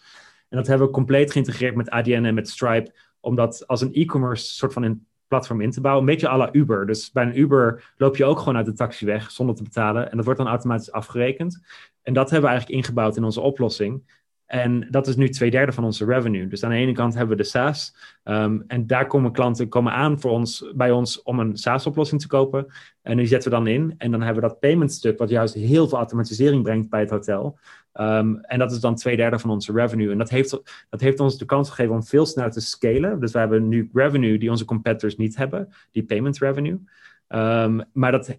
En 0.50 0.58
dat 0.58 0.68
hebben 0.68 0.88
we 0.88 0.94
compleet 0.94 1.32
geïntegreerd 1.32 1.76
met 1.76 1.90
ADN 1.90 2.24
en 2.24 2.34
met 2.34 2.50
Stripe, 2.50 2.94
omdat 3.20 3.68
als 3.68 3.82
een 3.82 3.94
e-commerce 3.94 4.46
soort 4.46 4.74
van 4.74 4.84
een 4.84 5.08
platform 5.28 5.62
in 5.62 5.72
te 5.72 5.82
bouwen, 5.82 6.04
een 6.04 6.10
beetje 6.10 6.30
à 6.30 6.38
la 6.38 6.50
Uber. 6.52 6.86
Dus 6.86 7.12
bij 7.12 7.24
een 7.24 7.40
Uber 7.40 7.94
loop 7.98 8.18
je 8.18 8.26
ook 8.26 8.40
gewoon 8.40 8.58
uit 8.58 8.66
de 8.66 8.74
taxi 8.74 9.06
weg 9.06 9.32
zonder 9.32 9.56
te 9.56 9.64
betalen 9.64 10.10
en 10.10 10.16
dat 10.16 10.26
wordt 10.26 10.40
dan 10.40 10.50
automatisch 10.50 10.92
afgerekend. 10.92 11.62
En 12.02 12.14
dat 12.14 12.30
hebben 12.30 12.50
we 12.50 12.56
eigenlijk 12.56 12.80
ingebouwd 12.82 13.18
in 13.18 13.24
onze 13.24 13.42
oplossing. 13.42 14.18
En 14.50 14.88
dat 14.90 15.08
is 15.08 15.16
nu 15.16 15.30
twee 15.30 15.52
derde 15.52 15.72
van 15.72 15.84
onze 15.84 16.06
revenue. 16.06 16.48
Dus 16.48 16.64
aan 16.64 16.70
de 16.70 16.76
ene 16.76 16.92
kant 16.92 17.14
hebben 17.14 17.38
we 17.38 17.44
de 17.44 17.50
SaaS. 17.50 17.96
Um, 18.24 18.64
en 18.68 18.88
daar 18.88 19.08
komen 19.08 19.32
klanten 19.32 19.68
komen 19.68 19.94
aan 19.94 20.20
voor 20.20 20.32
ons, 20.32 20.72
bij 20.76 20.92
ons 20.92 21.22
om 21.22 21.40
een 21.40 21.58
SaaS-oplossing 21.58 22.22
te 22.22 22.28
kopen. 22.28 22.68
En 23.02 23.18
die 23.18 23.26
zetten 23.26 23.52
we 23.52 23.58
dan 23.58 23.68
in. 23.68 23.94
En 23.98 24.12
dan 24.12 24.22
hebben 24.22 24.44
we 24.44 24.50
dat 24.50 24.60
payment 24.60 24.92
stuk, 24.92 25.18
wat 25.18 25.30
juist 25.30 25.54
heel 25.54 25.88
veel 25.88 25.98
automatisering 25.98 26.64
brengt 26.64 26.90
bij 26.90 27.00
het 27.00 27.10
hotel. 27.10 27.60
Um, 27.94 28.40
en 28.40 28.60
dat 28.60 28.72
is 28.72 28.80
dan 28.80 28.96
twee 28.96 29.16
derde 29.16 29.40
van 29.40 29.50
onze 29.50 29.72
revenue. 29.72 30.12
En 30.12 30.18
dat 30.18 30.30
heeft, 30.30 30.50
dat 30.90 31.02
heeft 31.02 31.20
ons 31.20 31.38
de 31.38 31.46
kans 31.46 31.70
gegeven 31.70 31.94
om 31.94 32.04
veel 32.04 32.26
sneller 32.26 32.52
te 32.52 32.62
scalen. 32.62 33.20
Dus 33.20 33.32
we 33.32 33.40
hebben 33.40 33.68
nu 33.68 33.90
revenue 33.94 34.38
die 34.38 34.50
onze 34.50 34.66
competitors 34.66 35.16
niet 35.16 35.36
hebben, 35.36 35.70
die 35.92 36.04
payment 36.04 36.38
revenue. 36.38 36.80
Um, 37.28 37.84
maar 37.94 38.12
dat 38.12 38.38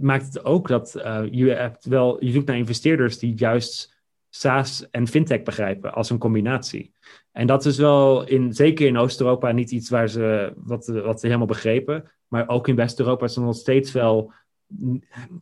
maakt 0.00 0.24
het 0.24 0.44
ook 0.44 0.68
dat 0.68 0.94
uh, 0.96 1.20
je, 1.30 1.50
hebt 1.50 1.84
wel, 1.84 2.24
je 2.24 2.30
zoekt 2.30 2.46
naar 2.46 2.56
investeerders 2.56 3.18
die 3.18 3.34
juist 3.34 3.96
SaaS 4.30 4.90
en 4.90 5.06
fintech 5.06 5.42
begrijpen 5.42 5.94
als 5.94 6.10
een 6.10 6.18
combinatie. 6.18 6.92
En 7.32 7.46
dat 7.46 7.64
is 7.64 7.78
wel, 7.78 8.26
in, 8.26 8.52
zeker 8.52 8.86
in 8.86 8.98
Oost-Europa, 8.98 9.52
niet 9.52 9.70
iets 9.70 9.90
waar 9.90 10.08
ze, 10.08 10.52
wat, 10.56 10.86
wat 10.86 11.20
ze 11.20 11.26
helemaal 11.26 11.46
begrepen. 11.46 12.10
Maar 12.28 12.48
ook 12.48 12.68
in 12.68 12.76
West-Europa 12.76 13.24
is 13.24 13.34
het 13.34 13.44
nog 13.44 13.54
steeds 13.54 13.92
wel. 13.92 14.32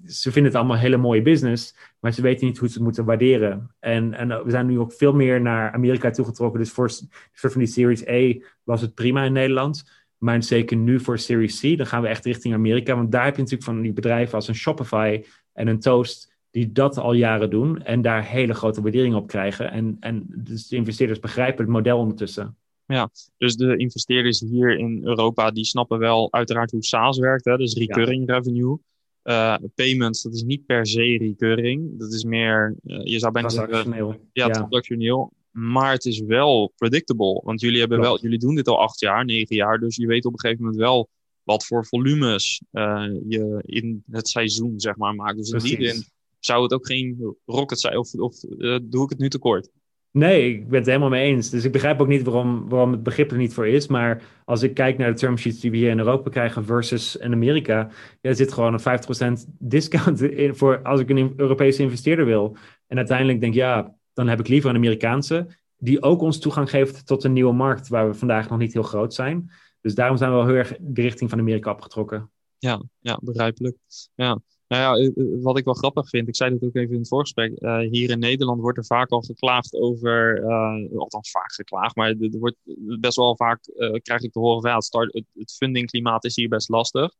Ze 0.04 0.32
vinden 0.32 0.52
het 0.52 0.54
allemaal 0.60 0.76
hele 0.76 0.96
mooie 0.96 1.22
business, 1.22 1.76
maar 2.00 2.12
ze 2.12 2.22
weten 2.22 2.46
niet 2.46 2.58
hoe 2.58 2.68
ze 2.68 2.74
het 2.74 2.82
moeten 2.82 3.04
waarderen. 3.04 3.74
En, 3.78 4.14
en 4.14 4.44
we 4.44 4.50
zijn 4.50 4.66
nu 4.66 4.78
ook 4.78 4.92
veel 4.92 5.12
meer 5.12 5.40
naar 5.40 5.72
Amerika 5.72 6.10
toegetrokken. 6.10 6.60
Dus 6.60 6.70
voor, 6.70 6.90
voor 7.32 7.50
van 7.50 7.60
die 7.60 7.70
Series 7.70 8.08
A 8.08 8.46
was 8.62 8.80
het 8.80 8.94
prima 8.94 9.24
in 9.24 9.32
Nederland. 9.32 10.04
Maar 10.18 10.42
zeker 10.42 10.76
nu 10.76 11.00
voor 11.00 11.18
Series 11.18 11.60
C, 11.60 11.76
dan 11.76 11.86
gaan 11.86 12.02
we 12.02 12.08
echt 12.08 12.24
richting 12.24 12.54
Amerika. 12.54 12.96
Want 12.96 13.12
daar 13.12 13.24
heb 13.24 13.34
je 13.36 13.42
natuurlijk 13.42 13.70
van 13.70 13.80
die 13.80 13.92
bedrijven 13.92 14.34
als 14.34 14.48
een 14.48 14.54
Shopify 14.54 15.24
en 15.52 15.68
een 15.68 15.80
Toast 15.80 16.34
die 16.50 16.72
dat 16.72 16.98
al 16.98 17.12
jaren 17.12 17.50
doen 17.50 17.82
en 17.82 18.02
daar 18.02 18.24
hele 18.24 18.54
grote 18.54 18.82
waardering 18.82 19.14
op 19.14 19.26
krijgen. 19.26 19.70
En, 19.70 19.96
en 20.00 20.24
dus 20.28 20.68
de 20.68 20.76
investeerders 20.76 21.18
begrijpen 21.18 21.64
het 21.64 21.72
model 21.72 21.98
ondertussen. 21.98 22.56
Ja, 22.86 23.10
dus 23.36 23.56
de 23.56 23.76
investeerders 23.76 24.40
hier 24.40 24.78
in 24.78 25.00
Europa, 25.04 25.50
die 25.50 25.64
snappen 25.64 25.98
wel 25.98 26.32
uiteraard 26.32 26.70
hoe 26.70 26.84
SaaS 26.84 27.18
werkt. 27.18 27.44
Hè? 27.44 27.56
Dus 27.56 27.74
recurring 27.74 28.30
revenue. 28.30 28.78
Uh, 29.26 29.56
payments, 29.74 30.22
dat 30.22 30.34
is 30.34 30.42
niet 30.42 30.66
per 30.66 30.86
se 30.86 31.16
recurring. 31.18 31.98
Dat 31.98 32.12
is 32.12 32.24
meer, 32.24 32.76
uh, 32.84 33.00
je 33.04 33.18
zou 33.18 33.32
bijna 33.32 33.48
zeggen... 33.48 33.94
Ja, 33.94 34.18
ja, 34.32 34.48
transactioneel. 34.48 35.32
Maar 35.50 35.92
het 35.92 36.04
is 36.04 36.20
wel 36.20 36.72
predictable. 36.76 37.40
Want 37.44 37.60
jullie, 37.60 37.80
hebben 37.80 38.00
wel, 38.00 38.20
jullie 38.20 38.38
doen 38.38 38.54
dit 38.54 38.68
al 38.68 38.80
acht 38.80 39.00
jaar, 39.00 39.24
negen 39.24 39.56
jaar. 39.56 39.78
Dus 39.78 39.96
je 39.96 40.06
weet 40.06 40.24
op 40.24 40.32
een 40.32 40.40
gegeven 40.40 40.64
moment 40.64 40.82
wel 40.82 41.08
wat 41.42 41.66
voor 41.66 41.86
volumes 41.86 42.62
uh, 42.72 43.06
je 43.28 43.62
in 43.66 44.02
het 44.10 44.28
seizoen 44.28 44.80
zeg 44.80 44.96
maar, 44.96 45.14
maakt. 45.14 45.36
Dus 45.36 45.50
in 45.50 45.78
die 45.78 45.88
zin 45.88 46.04
zou 46.38 46.62
het 46.62 46.72
ook 46.72 46.86
geen 46.86 47.36
rocket 47.44 47.80
zijn? 47.80 47.98
Of, 47.98 48.14
of 48.14 48.40
doe 48.82 49.04
ik 49.04 49.10
het 49.10 49.18
nu 49.18 49.28
tekort? 49.28 49.68
Nee, 50.16 50.54
ik 50.54 50.68
ben 50.68 50.78
het 50.78 50.86
helemaal 50.86 51.08
mee 51.08 51.34
eens. 51.34 51.50
Dus 51.50 51.64
ik 51.64 51.72
begrijp 51.72 52.00
ook 52.00 52.06
niet 52.08 52.22
waarom, 52.22 52.68
waarom 52.68 52.92
het 52.92 53.02
begrip 53.02 53.30
er 53.30 53.36
niet 53.36 53.54
voor 53.54 53.66
is. 53.66 53.86
Maar 53.86 54.22
als 54.44 54.62
ik 54.62 54.74
kijk 54.74 54.98
naar 54.98 55.12
de 55.12 55.18
term 55.18 55.36
sheets 55.36 55.60
die 55.60 55.70
we 55.70 55.76
hier 55.76 55.90
in 55.90 55.98
Europa 55.98 56.30
krijgen 56.30 56.64
versus 56.64 57.16
in 57.16 57.32
Amerika, 57.32 57.88
ja, 58.20 58.28
er 58.28 58.34
zit 58.34 58.52
gewoon 58.52 58.72
een 58.72 59.40
50% 59.40 59.46
discount 59.58 60.20
in 60.20 60.54
voor 60.54 60.82
als 60.82 61.00
ik 61.00 61.10
een 61.10 61.32
Europese 61.36 61.82
investeerder 61.82 62.24
wil. 62.24 62.56
En 62.86 62.96
uiteindelijk 62.96 63.40
denk 63.40 63.52
ik, 63.52 63.58
ja, 63.58 63.94
dan 64.12 64.28
heb 64.28 64.40
ik 64.40 64.48
liever 64.48 64.70
een 64.70 64.76
Amerikaanse, 64.76 65.46
die 65.76 66.02
ook 66.02 66.20
ons 66.20 66.38
toegang 66.38 66.70
geeft 66.70 67.06
tot 67.06 67.24
een 67.24 67.32
nieuwe 67.32 67.52
markt 67.52 67.88
waar 67.88 68.08
we 68.08 68.14
vandaag 68.14 68.48
nog 68.48 68.58
niet 68.58 68.72
heel 68.72 68.82
groot 68.82 69.14
zijn. 69.14 69.50
Dus 69.80 69.94
daarom 69.94 70.16
zijn 70.16 70.30
we 70.30 70.36
wel 70.36 70.46
heel 70.46 70.54
erg 70.54 70.76
de 70.80 71.02
richting 71.02 71.30
van 71.30 71.38
Amerika 71.38 71.70
opgetrokken. 71.70 72.30
Ja, 72.58 72.82
ja 72.98 73.18
begrijpelijk. 73.22 73.76
Ja. 74.14 74.38
Nou 74.68 74.82
ja, 74.82 75.04
eh, 75.04 75.06
eh, 75.06 75.42
wat 75.42 75.58
ik 75.58 75.64
wel 75.64 75.74
grappig 75.74 76.08
vind, 76.08 76.28
ik 76.28 76.36
zei 76.36 76.52
het 76.52 76.64
ook 76.64 76.74
even 76.74 76.92
in 76.92 76.98
het 76.98 77.08
voorgesprek. 77.08 77.52
Uh, 77.62 77.78
hier 77.78 78.10
in 78.10 78.18
Nederland 78.18 78.60
wordt 78.60 78.78
er 78.78 78.84
vaak 78.84 79.10
al 79.10 79.20
geklaagd 79.20 79.74
over, 79.74 80.40
uh, 80.40 80.98
althans 80.98 81.30
vaak 81.30 81.52
geklaagd, 81.52 81.96
maar 81.96 82.08
er 82.08 82.38
wordt 82.38 82.56
best 83.00 83.16
wel 83.16 83.36
vaak, 83.36 83.60
krijg 84.02 84.22
ik 84.22 84.32
te 84.32 84.38
horen 84.38 84.60
van 84.60 84.70
ja, 84.70 84.76
het, 84.76 84.84
start, 84.84 85.12
het, 85.12 85.24
het 85.34 85.52
fundingklimaat 85.52 86.24
is 86.24 86.36
hier 86.36 86.48
best 86.48 86.68
lastig. 86.68 87.12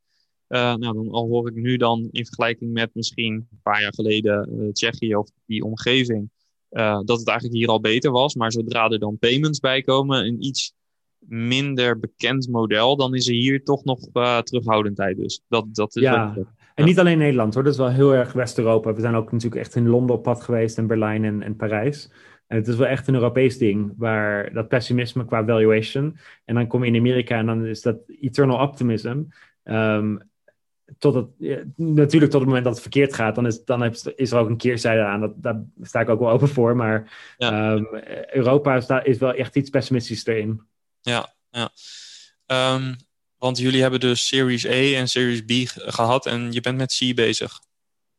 nou, 0.49 0.79
dan 0.79 1.11
al 1.11 1.27
hoor 1.29 1.49
ik 1.49 1.55
nu 1.55 1.77
dan 1.77 2.09
in 2.11 2.25
vergelijking 2.25 2.73
met 2.73 2.95
misschien 2.95 3.33
een 3.35 3.61
paar 3.63 3.81
jaar 3.81 3.95
geleden 3.95 4.71
Tsjechië 4.73 5.17
of 5.17 5.31
die 5.47 5.65
omgeving, 5.65 6.31
dat 6.69 7.19
het 7.19 7.29
eigenlijk 7.29 7.59
hier 7.59 7.69
al 7.69 7.81
beter 7.81 8.11
was. 8.11 8.35
Maar 8.35 8.53
zodra 8.53 8.89
er 8.89 8.99
dan 8.99 9.19
payments 9.19 9.61
bij 9.61 9.83
komen 9.83 10.25
en 10.25 10.45
iets 10.45 10.73
minder 11.19 11.99
bekend 11.99 12.49
model, 12.49 12.97
dan 12.97 13.15
is 13.15 13.29
er 13.29 13.35
hier 13.35 13.65
toch 13.65 13.85
nog 13.85 14.01
terughoudendheid. 14.43 15.17
Dus 15.17 15.41
dat, 15.49 15.75
dat 15.75 15.97
is 15.97 16.03
ja. 16.03 16.37
En 16.77 16.85
niet 16.85 16.99
alleen 16.99 17.19
Nederland 17.19 17.55
hoor, 17.55 17.63
dat 17.63 17.73
is 17.73 17.79
wel 17.79 17.91
heel 17.91 18.15
erg 18.15 18.33
West-Europa. 18.33 18.93
We 18.93 19.01
zijn 19.01 19.15
ook 19.15 19.33
natuurlijk 19.33 19.61
echt 19.63 19.75
in 19.75 19.89
Londen 19.89 20.17
op 20.17 20.23
pad 20.23 20.43
geweest 20.43 20.79
en 20.79 20.87
Berlijn 20.87 21.25
en, 21.25 21.43
en 21.43 21.57
Parijs. 21.57 22.11
En 22.47 22.57
het 22.57 22.69
is 22.69 22.77
wel 22.77 22.87
echt 22.87 23.09
een 23.09 23.15
Europees 23.15 23.59
ding, 23.59 23.95
waar 23.97 24.53
dat 24.53 24.69
pessimisme 24.69 25.25
qua 25.25 25.45
valuation. 25.45 26.17
En 26.45 26.55
dan 26.55 26.67
kom 26.67 26.85
je 26.85 26.91
in 26.91 26.99
Amerika 26.99 27.39
en 27.39 27.47
dan 27.47 27.67
is 27.67 27.83
dat 27.83 27.97
eternal 28.21 28.61
optimism. 28.61 29.23
Um, 29.65 30.21
tot 30.99 31.15
het, 31.15 31.29
natuurlijk 31.77 32.33
tot 32.33 32.41
het 32.41 32.49
moment 32.49 32.65
dat 32.65 32.73
het 32.73 32.83
verkeerd 32.83 33.15
gaat, 33.15 33.35
dan 33.35 33.47
is, 33.47 33.65
dan 33.65 33.85
is 34.15 34.33
er 34.33 34.39
ook 34.39 34.49
een 34.49 34.57
keerzijde 34.57 35.03
aan. 35.03 35.21
Dat, 35.21 35.33
daar 35.37 35.63
sta 35.83 36.01
ik 36.01 36.09
ook 36.09 36.21
wel 36.21 36.31
open 36.31 36.49
voor. 36.49 36.77
Maar 36.77 37.13
ja. 37.37 37.73
um, 37.73 37.89
Europa 38.33 38.77
is, 38.77 38.87
is 39.03 39.19
wel 39.19 39.33
echt 39.33 39.57
iets 39.57 39.71
pessimistisch 39.71 40.27
erin. 40.27 40.63
Ja, 41.01 41.35
ja. 41.51 41.71
Um, 42.75 42.97
want 43.39 43.59
jullie 43.59 43.83
hebben 43.83 44.01
dus 44.01 44.27
Series 44.27 44.67
A 44.67 44.99
en 44.99 45.09
Series 45.09 45.45
B 45.45 45.53
gehad 45.77 46.27
en 46.27 46.53
je 46.53 46.61
bent 46.61 46.77
met 46.77 46.97
C 46.99 47.15
bezig. 47.15 47.61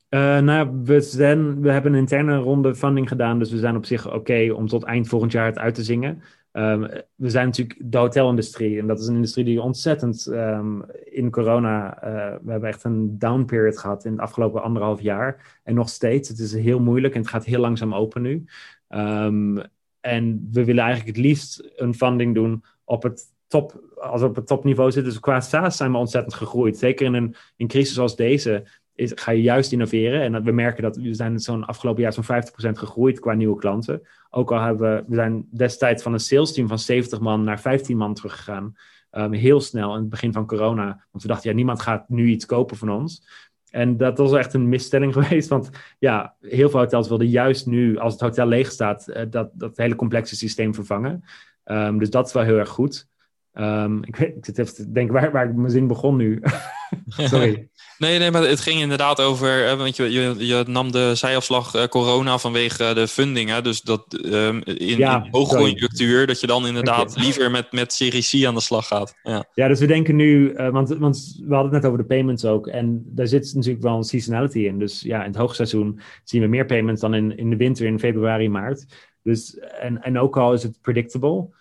Uh, 0.09 0.39
nou, 0.39 0.81
we, 0.83 1.01
zijn, 1.01 1.61
we 1.61 1.71
hebben 1.71 1.93
een 1.93 1.99
interne 1.99 2.37
ronde 2.37 2.75
funding 2.75 3.07
gedaan, 3.07 3.39
dus 3.39 3.51
we 3.51 3.57
zijn 3.57 3.75
op 3.75 3.85
zich 3.85 4.13
oké 4.13 4.51
om 4.53 4.67
tot 4.67 4.83
eind 4.83 5.07
volgend 5.07 5.31
jaar 5.31 5.45
het 5.45 5.57
uit 5.57 5.75
te 5.75 5.83
zingen. 5.83 6.21
Um, 6.51 6.81
we 7.15 7.29
zijn 7.29 7.45
natuurlijk 7.45 7.79
de 7.83 7.97
hotelindustrie 7.97 8.79
en 8.79 8.87
dat 8.87 8.99
is 8.99 9.07
een 9.07 9.15
industrie 9.15 9.45
die 9.45 9.61
ontzettend 9.61 10.25
um, 10.25 10.85
in 11.03 11.31
corona, 11.31 12.03
uh, 12.03 12.35
we 12.43 12.51
hebben 12.51 12.69
echt 12.69 12.83
een 12.83 13.19
down 13.19 13.45
period 13.45 13.79
gehad 13.79 14.05
in 14.05 14.11
het 14.11 14.21
afgelopen 14.21 14.63
anderhalf 14.63 15.01
jaar. 15.01 15.59
En 15.63 15.75
nog 15.75 15.89
steeds, 15.89 16.29
het 16.29 16.39
is 16.39 16.53
heel 16.53 16.79
moeilijk 16.79 17.13
en 17.13 17.19
het 17.19 17.29
gaat 17.29 17.45
heel 17.45 17.59
langzaam 17.59 17.93
open 17.93 18.21
nu. 18.21 18.45
Um, 18.89 19.61
en 19.99 20.47
we 20.51 20.63
willen 20.63 20.83
eigenlijk 20.83 21.17
het 21.17 21.25
liefst 21.25 21.71
een 21.75 21.93
funding 21.93 22.35
doen 22.35 22.63
op 22.83 23.03
het 23.03 23.23
top, 23.47 23.81
als 23.95 24.21
we 24.21 24.27
op 24.27 24.35
het 24.35 24.47
topniveau 24.47 24.91
zitten. 24.91 25.11
Dus 25.11 25.21
qua 25.21 25.39
SaaS 25.39 25.77
zijn 25.77 25.91
we 25.91 25.97
ontzettend 25.97 26.33
gegroeid. 26.33 26.77
Zeker 26.77 27.05
in 27.05 27.35
een 27.57 27.67
crisis 27.67 27.93
zoals 27.93 28.15
deze 28.15 28.67
is, 28.95 29.11
ga 29.15 29.31
je 29.31 29.41
juist 29.41 29.71
innoveren. 29.71 30.21
En 30.21 30.31
dat, 30.31 30.43
we 30.43 30.51
merken 30.51 30.83
dat 30.83 30.95
we 30.95 31.13
zijn 31.13 31.39
zo'n 31.39 31.65
afgelopen 31.65 32.01
jaar 32.01 32.13
zo'n 32.13 32.23
50% 32.23 32.71
gegroeid 32.71 33.19
qua 33.19 33.33
nieuwe 33.33 33.59
klanten. 33.59 34.07
Ook 34.29 34.51
al 34.51 34.61
hebben 34.61 34.95
we, 34.95 35.03
we 35.07 35.15
zijn 35.15 35.47
destijds 35.51 36.03
van 36.03 36.13
een 36.13 36.19
sales 36.19 36.53
team 36.53 36.67
van 36.67 36.79
70 36.79 37.19
man 37.19 37.43
naar 37.43 37.59
15 37.59 37.97
man 37.97 38.13
teruggegaan. 38.13 38.75
Um, 39.11 39.33
heel 39.33 39.61
snel 39.61 39.93
in 39.93 39.99
het 39.99 40.09
begin 40.09 40.33
van 40.33 40.45
corona. 40.45 40.85
Want 40.85 41.23
we 41.23 41.27
dachten, 41.29 41.49
ja, 41.49 41.55
niemand 41.55 41.81
gaat 41.81 42.09
nu 42.09 42.27
iets 42.27 42.45
kopen 42.45 42.77
van 42.77 42.89
ons. 42.89 43.27
En 43.69 43.97
dat 43.97 44.17
was 44.17 44.33
echt 44.33 44.53
een 44.53 44.69
misstelling 44.69 45.13
geweest. 45.17 45.49
Want 45.49 45.69
ja, 45.99 46.35
heel 46.41 46.69
veel 46.69 46.79
hotels 46.79 47.07
wilden 47.07 47.27
juist 47.27 47.65
nu, 47.65 47.97
als 47.97 48.13
het 48.13 48.21
hotel 48.21 48.47
leeg 48.47 48.71
staat, 48.71 49.07
uh, 49.07 49.21
dat, 49.29 49.49
dat 49.53 49.77
hele 49.77 49.95
complexe 49.95 50.35
systeem 50.35 50.73
vervangen. 50.73 51.23
Um, 51.65 51.99
dus 51.99 52.09
dat 52.09 52.27
is 52.27 52.33
wel 52.33 52.43
heel 52.43 52.57
erg 52.57 52.69
goed. 52.69 53.07
Um, 53.59 54.03
ik, 54.03 54.15
weet, 54.15 54.35
ik 54.35 54.45
zit 54.45 54.57
even 54.57 54.75
te 54.75 54.91
denken 54.91 55.13
waar, 55.13 55.31
waar 55.31 55.49
ik 55.49 55.55
mijn 55.55 55.71
zin 55.71 55.87
begon 55.87 56.15
nu. 56.15 56.41
Sorry. 57.07 57.69
nee, 57.97 58.19
nee, 58.19 58.31
maar 58.31 58.41
het 58.43 58.59
ging 58.59 58.81
inderdaad 58.81 59.21
over, 59.21 59.77
want 59.77 59.95
je, 59.95 60.11
je, 60.11 60.35
je 60.37 60.63
nam 60.67 60.91
de 60.91 61.15
zijafslag 61.15 61.75
uh, 61.75 61.83
corona 61.83 62.37
vanwege 62.37 62.93
de 62.93 63.07
funding. 63.07 63.49
Hè? 63.49 63.61
Dus 63.61 63.81
dat 63.81 64.19
um, 64.25 64.61
in, 64.63 64.97
ja, 64.97 65.23
in 65.23 65.31
hoogconjunctuur, 65.31 66.27
dat 66.27 66.39
je 66.39 66.47
dan 66.47 66.67
inderdaad 66.67 67.15
liever 67.15 67.51
met, 67.51 67.71
met 67.71 67.93
Serie 67.93 68.41
C 68.41 68.45
aan 68.45 68.53
de 68.53 68.61
slag 68.61 68.87
gaat. 68.87 69.15
Ja, 69.23 69.45
ja 69.53 69.67
dus 69.67 69.79
we 69.79 69.87
denken 69.87 70.15
nu, 70.15 70.51
uh, 70.51 70.69
want, 70.69 70.89
want 70.89 71.41
we 71.47 71.53
hadden 71.53 71.73
het 71.73 71.81
net 71.81 71.91
over 71.91 72.01
de 72.01 72.13
payments 72.13 72.45
ook. 72.45 72.67
En 72.67 73.03
daar 73.05 73.27
zit 73.27 73.53
natuurlijk 73.53 73.83
wel 73.83 73.97
een 73.97 74.03
seasonality 74.03 74.59
in. 74.59 74.79
Dus 74.79 75.01
ja, 75.01 75.19
in 75.19 75.29
het 75.29 75.39
hoogseizoen 75.39 75.99
zien 76.23 76.41
we 76.41 76.47
meer 76.47 76.65
payments 76.65 77.01
dan 77.01 77.13
in, 77.13 77.37
in 77.37 77.49
de 77.49 77.57
winter 77.57 77.85
in 77.85 77.99
februari, 77.99 78.49
maart. 78.49 78.85
Dus, 79.23 79.57
en, 79.57 80.03
en 80.03 80.19
ook 80.19 80.37
al 80.37 80.53
is 80.53 80.63
het 80.63 80.81
predictable 80.81 81.55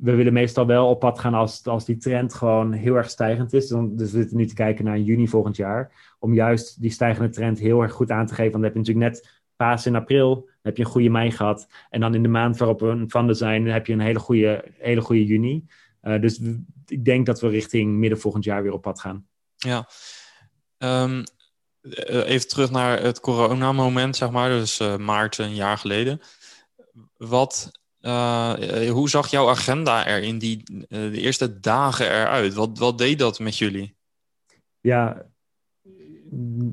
we 0.00 0.14
willen 0.14 0.32
meestal 0.32 0.66
wel 0.66 0.88
op 0.88 1.00
pad 1.00 1.18
gaan 1.18 1.34
als, 1.34 1.66
als 1.66 1.84
die 1.84 1.96
trend 1.96 2.34
gewoon 2.34 2.72
heel 2.72 2.94
erg 2.94 3.10
stijgend 3.10 3.52
is. 3.52 3.68
Dus 3.68 3.96
we 3.96 4.06
zitten 4.06 4.36
nu 4.36 4.46
te 4.46 4.54
kijken 4.54 4.84
naar 4.84 4.98
juni 4.98 5.28
volgend 5.28 5.56
jaar. 5.56 6.14
Om 6.18 6.34
juist 6.34 6.80
die 6.80 6.90
stijgende 6.90 7.28
trend 7.28 7.58
heel 7.58 7.82
erg 7.82 7.92
goed 7.92 8.10
aan 8.10 8.26
te 8.26 8.34
geven. 8.34 8.52
Want 8.52 8.64
dan 8.64 8.72
heb 8.72 8.72
je 8.72 8.78
natuurlijk 8.78 9.12
net 9.12 9.42
paas 9.56 9.86
in 9.86 9.96
april. 9.96 10.48
Heb 10.62 10.76
je 10.76 10.82
een 10.84 10.90
goede 10.90 11.08
mei 11.08 11.30
gehad. 11.30 11.68
En 11.90 12.00
dan 12.00 12.14
in 12.14 12.22
de 12.22 12.28
maand 12.28 12.56
waarop 12.56 12.80
we 12.80 13.04
van 13.06 13.26
de 13.26 13.34
zijn, 13.34 13.66
heb 13.66 13.86
je 13.86 13.92
een 13.92 14.00
hele 14.00 14.18
goede, 14.18 14.64
hele 14.78 15.00
goede 15.00 15.26
juni. 15.26 15.66
Uh, 16.02 16.20
dus 16.20 16.40
ik 16.86 17.04
denk 17.04 17.26
dat 17.26 17.40
we 17.40 17.48
richting 17.48 17.96
midden 17.96 18.20
volgend 18.20 18.44
jaar 18.44 18.62
weer 18.62 18.72
op 18.72 18.82
pad 18.82 19.00
gaan. 19.00 19.26
Ja. 19.56 19.88
Um, 20.78 21.24
even 22.06 22.48
terug 22.48 22.70
naar 22.70 23.02
het 23.02 23.20
coronamoment, 23.20 24.16
zeg 24.16 24.30
maar. 24.30 24.48
Dus 24.48 24.80
uh, 24.80 24.96
maart 24.96 25.38
een 25.38 25.54
jaar 25.54 25.78
geleden. 25.78 26.20
Wat 27.16 27.79
uh, 28.02 28.90
hoe 28.90 29.08
zag 29.08 29.30
jouw 29.30 29.48
agenda 29.48 30.06
er 30.06 30.22
in 30.22 30.38
die 30.38 30.62
uh, 30.72 30.86
de 30.88 31.20
eerste 31.20 31.60
dagen 31.60 32.06
eruit? 32.06 32.54
Wat, 32.54 32.78
wat 32.78 32.98
deed 32.98 33.18
dat 33.18 33.38
met 33.38 33.58
jullie? 33.58 33.96
Ja, 34.80 35.26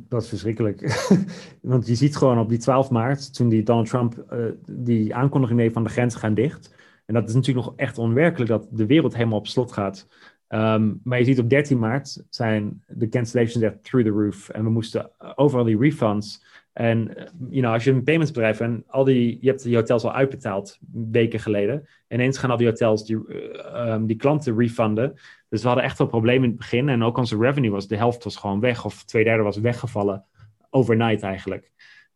dat 0.10 0.22
is 0.22 0.30
verschrikkelijk. 0.30 1.08
Want 1.62 1.88
je 1.88 1.96
ziet 1.96 2.18
gewoon 2.18 2.40
op 2.40 2.50
die 2.50 2.58
12 2.58 2.90
maart, 2.90 3.34
toen 3.34 3.50
die 3.50 3.64
Donald 3.64 3.88
Trump 3.88 4.26
die 4.66 5.16
aankondiging 5.16 5.60
deed 5.60 5.74
van 5.74 5.84
de 5.84 5.90
grenzen 5.90 6.20
gaan 6.20 6.34
dicht. 6.34 6.76
En 7.06 7.14
dat 7.14 7.30
is 7.30 7.36
natuurlijk 7.36 7.66
nog 7.66 7.76
echt 7.76 7.98
onwerkelijk 7.98 8.50
dat 8.50 8.68
de 8.72 8.86
wereld 8.86 9.16
helemaal 9.16 9.40
op 9.40 9.48
slot 9.48 9.72
gaat. 9.72 10.08
Um, 10.50 11.00
maar 11.04 11.20
je 11.20 11.26
ziet 11.26 11.40
op 11.40 11.50
13 11.50 11.80
maart 11.80 12.24
zijn 12.30 12.84
de 12.88 13.10
cancellations 13.10 13.64
echt 13.64 13.84
through 13.84 14.08
the 14.08 14.14
roof. 14.14 14.50
En 14.50 14.64
we 14.64 14.70
moesten 14.70 15.12
overal 15.36 15.66
die 15.66 15.78
refunds 15.78 16.44
en 16.78 17.12
you 17.50 17.62
know, 17.62 17.74
als 17.74 17.84
je 17.84 17.92
een 17.92 18.04
paymentsbedrijf 18.04 18.60
en 18.60 18.84
al 18.88 19.04
die, 19.04 19.38
je 19.42 19.48
hebt 19.48 19.64
die 19.64 19.76
hotels 19.76 20.04
al 20.04 20.14
uitbetaald 20.14 20.80
weken 21.12 21.40
geleden. 21.40 21.88
Ineens 22.08 22.38
gaan 22.38 22.50
al 22.50 22.58
die 22.58 22.68
hotels 22.68 23.06
die, 23.06 23.16
uh, 23.28 23.94
um, 23.94 24.06
die 24.06 24.16
klanten 24.16 24.58
refunden. 24.58 25.14
Dus 25.50 25.62
we 25.62 25.68
hadden 25.68 25.86
echt 25.86 25.98
wel 25.98 26.08
problemen 26.08 26.44
in 26.44 26.50
het 26.50 26.58
begin. 26.58 26.90
En 26.90 27.04
ook 27.04 27.18
onze 27.18 27.38
revenue 27.38 27.72
was, 27.72 27.88
de 27.88 27.98
helft 27.98 28.24
was 28.24 28.36
gewoon 28.36 28.60
weg. 28.60 28.86
Of 28.86 29.04
twee 29.04 29.24
derde 29.24 29.44
was 29.44 29.58
weggevallen. 29.58 30.26
Overnight 30.70 31.24
eigenlijk. 31.24 31.72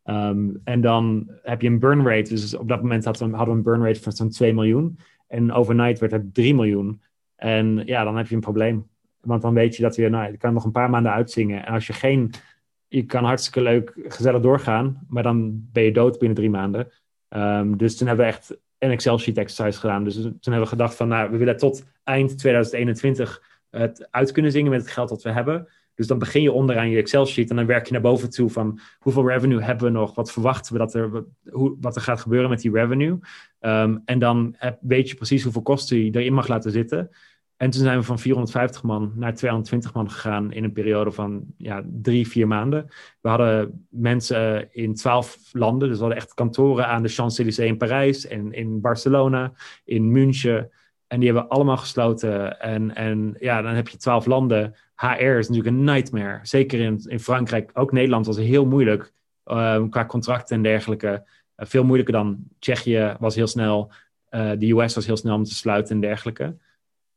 Um, 0.06 0.62
en 0.64 0.82
dan 0.82 1.32
heb 1.42 1.62
je 1.62 1.68
een 1.68 1.80
burn 1.80 2.08
rate. 2.08 2.30
Dus 2.30 2.56
op 2.56 2.68
dat 2.68 2.82
moment 2.82 3.06
hadden 3.06 3.32
we, 3.32 3.38
we 3.38 3.52
een 3.52 3.64
burn 3.64 3.84
rate 3.84 4.02
van 4.02 4.12
zo'n 4.12 4.30
2 4.30 4.54
miljoen. 4.54 5.00
En 5.28 5.52
overnight 5.52 6.00
werd 6.00 6.12
het 6.12 6.34
3 6.34 6.56
miljoen. 6.56 7.02
En 7.36 7.82
ja, 7.86 8.04
dan 8.04 8.18
heb 8.18 8.28
je 8.28 8.36
een 8.36 8.42
probleem. 8.42 8.88
Want 9.22 9.42
dan 9.42 9.54
weet 9.54 9.76
je 9.76 9.82
dat 9.82 9.96
je, 9.96 10.10
nou, 10.10 10.32
je 10.32 10.38
kan 10.38 10.54
nog 10.54 10.66
een 10.66 10.72
paar 10.72 10.90
maanden 10.90 11.12
uitzingen. 11.12 11.66
En 11.66 11.74
als 11.74 11.88
je 11.88 11.94
geen 11.94 12.32
je 12.92 13.06
kan 13.06 13.24
hartstikke 13.24 13.62
leuk, 13.62 13.94
gezellig 14.08 14.42
doorgaan, 14.42 15.06
maar 15.08 15.24
dan 15.24 15.68
ben 15.72 15.84
je 15.84 15.92
dood 15.92 16.20
binnen 16.20 16.38
drie 16.38 16.50
maanden. 16.50 16.92
Um, 17.30 17.78
dus 17.78 17.98
toen 17.98 18.08
hebben 18.08 18.26
we 18.26 18.32
echt 18.32 18.58
een 18.78 18.92
Excel-sheet 18.92 19.38
exercise 19.38 19.80
gedaan. 19.80 20.04
Dus 20.04 20.16
toen 20.16 20.40
hebben 20.42 20.62
we 20.62 20.68
gedacht 20.68 20.96
van, 20.96 21.08
nou, 21.08 21.32
we 21.32 21.38
willen 21.38 21.58
tot 21.58 21.86
eind 22.04 22.38
2021 22.38 23.44
het 23.70 24.08
uit 24.12 24.32
kunnen 24.32 24.52
zingen 24.52 24.72
met 24.72 24.82
het 24.82 24.92
geld 24.92 25.10
dat 25.10 25.24
we 25.24 25.32
hebben. 25.32 25.68
Dus 25.96 26.08
dan 26.08 26.20
begin 26.20 26.42
je 26.42 26.52
onderaan 26.52 26.90
je 26.90 26.98
Excel-sheet 26.98 27.50
en 27.50 27.56
dan 27.56 27.66
werk 27.66 27.86
je 27.86 27.92
naar 27.92 28.02
boven 28.02 28.30
toe 28.30 28.50
van 28.50 28.80
hoeveel 29.00 29.28
revenue 29.28 29.62
hebben 29.62 29.86
we 29.86 29.92
nog? 29.92 30.16
Wat 30.16 30.32
verwachten 30.32 30.74
we 30.74 30.80
dat 30.80 30.94
er, 30.94 31.26
hoe, 31.50 31.78
wat 31.80 31.96
er 31.96 32.02
gaat 32.02 32.20
gebeuren 32.20 32.50
met 32.50 32.62
die 32.62 32.72
revenue? 32.72 33.20
Um, 33.60 34.02
en 34.06 34.20
dan 34.20 34.56
weet 34.82 35.10
je 35.10 35.16
precies 35.16 35.44
hoeveel 35.44 35.62
kosten 35.62 35.98
je 35.98 36.12
erin 36.12 36.34
mag 36.34 36.48
laten 36.48 36.72
zitten. 36.72 37.10
En 37.62 37.70
toen 37.70 37.82
zijn 37.82 37.98
we 37.98 38.04
van 38.04 38.20
450 38.20 38.84
man 38.84 39.12
naar 39.16 39.36
220 39.36 39.94
man 39.94 40.12
gegaan 40.12 40.52
in 40.52 40.64
een 40.64 40.72
periode 40.72 41.12
van 41.12 41.44
ja, 41.58 41.84
drie, 41.86 42.28
vier 42.28 42.48
maanden. 42.48 42.90
We 43.20 43.30
hadden 43.30 43.86
mensen 43.90 44.74
in 44.74 44.96
twaalf 44.96 45.38
landen. 45.52 45.88
Dus 45.88 45.98
we 45.98 46.04
hadden 46.04 46.22
echt 46.22 46.34
kantoren 46.34 46.88
aan 46.88 47.04
de 47.04 47.10
Champs-Élysées 47.10 47.68
in 47.68 47.78
Parijs 47.78 48.28
en 48.28 48.54
in 48.54 48.82
Barcelona, 48.82 49.54
in 49.86 50.12
München. 50.12 50.70
En 51.08 51.20
die 51.20 51.32
hebben 51.32 51.50
allemaal 51.50 51.78
gesloten. 51.78 52.60
En, 52.60 52.96
en 52.96 53.36
ja, 53.40 53.62
dan 53.62 53.74
heb 53.74 53.88
je 53.88 53.98
twaalf 53.98 54.26
landen. 54.26 54.76
HR 54.96 55.16
is 55.18 55.48
natuurlijk 55.50 55.76
een 55.76 55.84
nightmare. 55.84 56.40
Zeker 56.42 56.80
in, 56.80 57.04
in 57.08 57.20
Frankrijk. 57.20 57.72
Ook 57.74 57.92
Nederland 57.92 58.26
was 58.26 58.38
heel 58.38 58.66
moeilijk 58.66 59.14
um, 59.46 59.90
qua 59.90 60.06
contracten 60.06 60.56
en 60.56 60.64
dergelijke. 60.64 61.24
Uh, 61.58 61.66
veel 61.68 61.84
moeilijker 61.84 62.14
dan 62.14 62.44
Tsjechië 62.60 63.16
was 63.20 63.36
heel 63.36 63.48
snel. 63.48 63.92
De 64.30 64.72
US 64.72 64.96
was 64.96 65.06
heel 65.06 65.18
snel 65.18 65.36
om 65.36 65.44
te 65.44 65.56
sluiten 65.56 65.96
en 65.96 66.02
dergelijke. 66.02 66.56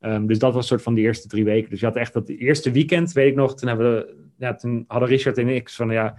Um, 0.05 0.27
dus 0.27 0.39
dat 0.39 0.53
was 0.53 0.63
een 0.63 0.69
soort 0.69 0.83
van 0.83 0.95
de 0.95 1.01
eerste 1.01 1.29
drie 1.29 1.45
weken. 1.45 1.71
Dus 1.71 1.81
je 1.81 1.87
had 1.87 1.97
echt 1.97 2.13
dat 2.13 2.29
eerste 2.29 2.71
weekend, 2.71 3.13
weet 3.13 3.31
ik 3.31 3.35
nog, 3.35 3.55
toen, 3.55 3.69
hebben 3.69 3.95
we, 3.95 4.15
ja, 4.39 4.55
toen 4.55 4.85
hadden 4.87 5.09
Richard 5.09 5.39
en 5.39 5.49
ik 5.49 5.71
van 5.71 5.91
ja, 5.91 6.17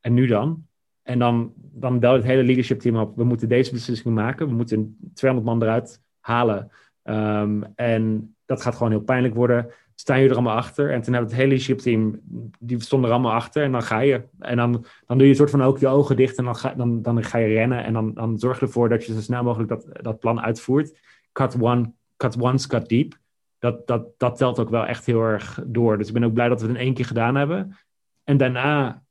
en 0.00 0.14
nu 0.14 0.26
dan? 0.26 0.66
En 1.02 1.18
dan, 1.18 1.52
dan 1.56 1.98
belde 1.98 2.16
het 2.16 2.26
hele 2.26 2.42
leadership 2.42 2.80
team 2.80 2.96
op, 2.96 3.16
we 3.16 3.24
moeten 3.24 3.48
deze 3.48 3.72
beslissing 3.72 4.14
maken, 4.14 4.48
we 4.48 4.54
moeten 4.54 4.96
200 5.14 5.50
man 5.50 5.62
eruit 5.62 6.02
halen. 6.20 6.70
Um, 7.04 7.64
en 7.74 8.34
dat 8.44 8.62
gaat 8.62 8.74
gewoon 8.74 8.90
heel 8.90 9.00
pijnlijk 9.00 9.34
worden. 9.34 9.70
Staan 9.94 10.16
jullie 10.16 10.30
er 10.30 10.36
allemaal 10.36 10.56
achter? 10.56 10.92
En 10.92 11.02
toen 11.02 11.12
hebben 11.12 11.30
het 11.30 11.38
hele 11.40 11.48
leadership 11.48 11.78
team, 11.78 12.20
die 12.58 12.82
stonden 12.82 13.08
er 13.08 13.14
allemaal 13.14 13.34
achter. 13.34 13.62
En 13.62 13.72
dan 13.72 13.82
ga 13.82 13.98
je. 13.98 14.22
En 14.38 14.56
dan, 14.56 14.72
dan 15.06 15.18
doe 15.18 15.26
je 15.26 15.32
een 15.32 15.38
soort 15.38 15.50
van 15.50 15.62
ook 15.62 15.78
je 15.78 15.88
ogen 15.88 16.16
dicht 16.16 16.38
en 16.38 16.44
dan 16.44 16.56
ga, 16.56 16.74
dan, 16.74 17.02
dan 17.02 17.24
ga 17.24 17.38
je 17.38 17.54
rennen. 17.54 17.84
En 17.84 17.92
dan, 17.92 18.14
dan 18.14 18.38
zorg 18.38 18.60
je 18.60 18.66
ervoor 18.66 18.88
dat 18.88 19.04
je 19.04 19.12
zo 19.12 19.20
snel 19.20 19.42
mogelijk 19.42 19.68
dat, 19.68 19.86
dat 19.92 20.18
plan 20.18 20.40
uitvoert. 20.40 20.98
Cut 21.32 21.60
one, 21.60 21.92
cut 22.20 22.40
once, 22.40 22.68
cut 22.68 22.88
deep. 22.88 23.18
Dat, 23.58 23.86
dat, 23.86 24.06
dat 24.16 24.36
telt 24.36 24.58
ook 24.58 24.70
wel 24.70 24.86
echt 24.86 25.06
heel 25.06 25.22
erg 25.22 25.60
door. 25.66 25.98
Dus 25.98 26.08
ik 26.08 26.14
ben 26.14 26.24
ook 26.24 26.32
blij 26.32 26.48
dat 26.48 26.60
we 26.60 26.66
het 26.66 26.76
in 26.76 26.82
één 26.82 26.94
keer 26.94 27.04
gedaan 27.04 27.34
hebben. 27.34 27.76
En 28.24 28.36
daarna 28.36 29.02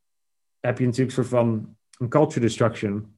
heb 0.59 0.77
je 0.77 0.85
natuurlijk 0.85 1.17
een 1.17 1.23
soort 1.23 1.41
van 1.41 1.75
een 1.97 2.09
culture 2.09 2.39
destruction. 2.39 3.17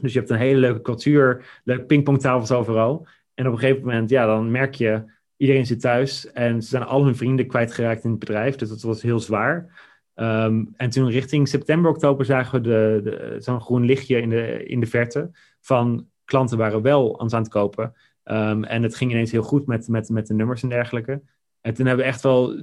Dus 0.00 0.12
je 0.12 0.18
hebt 0.18 0.30
een 0.30 0.38
hele 0.38 0.60
leuke 0.60 0.80
cultuur, 0.80 1.60
leuke 1.64 1.84
pingpongtafels 1.84 2.50
overal. 2.50 3.06
En 3.34 3.46
op 3.46 3.52
een 3.52 3.58
gegeven 3.58 3.80
moment, 3.80 4.10
ja, 4.10 4.26
dan 4.26 4.50
merk 4.50 4.74
je, 4.74 5.04
iedereen 5.36 5.66
zit 5.66 5.80
thuis 5.80 6.32
en 6.32 6.62
ze 6.62 6.68
zijn 6.68 6.82
al 6.82 7.04
hun 7.04 7.16
vrienden 7.16 7.46
kwijtgeraakt 7.46 8.04
in 8.04 8.10
het 8.10 8.18
bedrijf. 8.18 8.56
Dus 8.56 8.68
dat 8.68 8.82
was 8.82 9.02
heel 9.02 9.20
zwaar. 9.20 9.80
Ehm, 10.14 10.64
en 10.76 10.90
toen 10.90 11.10
richting 11.10 11.48
september, 11.48 11.90
oktober 11.90 12.24
zagen 12.24 12.62
we 12.62 12.68
de, 12.68 13.00
de, 13.04 13.36
zo'n 13.38 13.60
groen 13.60 13.84
lichtje 13.84 14.20
in 14.20 14.28
de, 14.28 14.64
in 14.64 14.80
de 14.80 14.86
verte 14.86 15.30
van 15.60 16.08
klanten 16.24 16.58
waren 16.58 16.82
wel 16.82 17.20
aan 17.20 17.34
het 17.34 17.48
kopen. 17.48 17.94
Um, 18.30 18.64
en 18.64 18.82
het 18.82 18.96
ging 18.96 19.10
ineens 19.10 19.30
heel 19.30 19.42
goed 19.42 19.66
met, 19.66 19.88
met, 19.88 20.08
met 20.08 20.26
de 20.26 20.34
nummers 20.34 20.62
en 20.62 20.68
dergelijke. 20.68 21.22
En 21.60 21.74
toen 21.74 21.86
hebben 21.86 22.04
we 22.04 22.10
echt 22.10 22.22
wel 22.22 22.62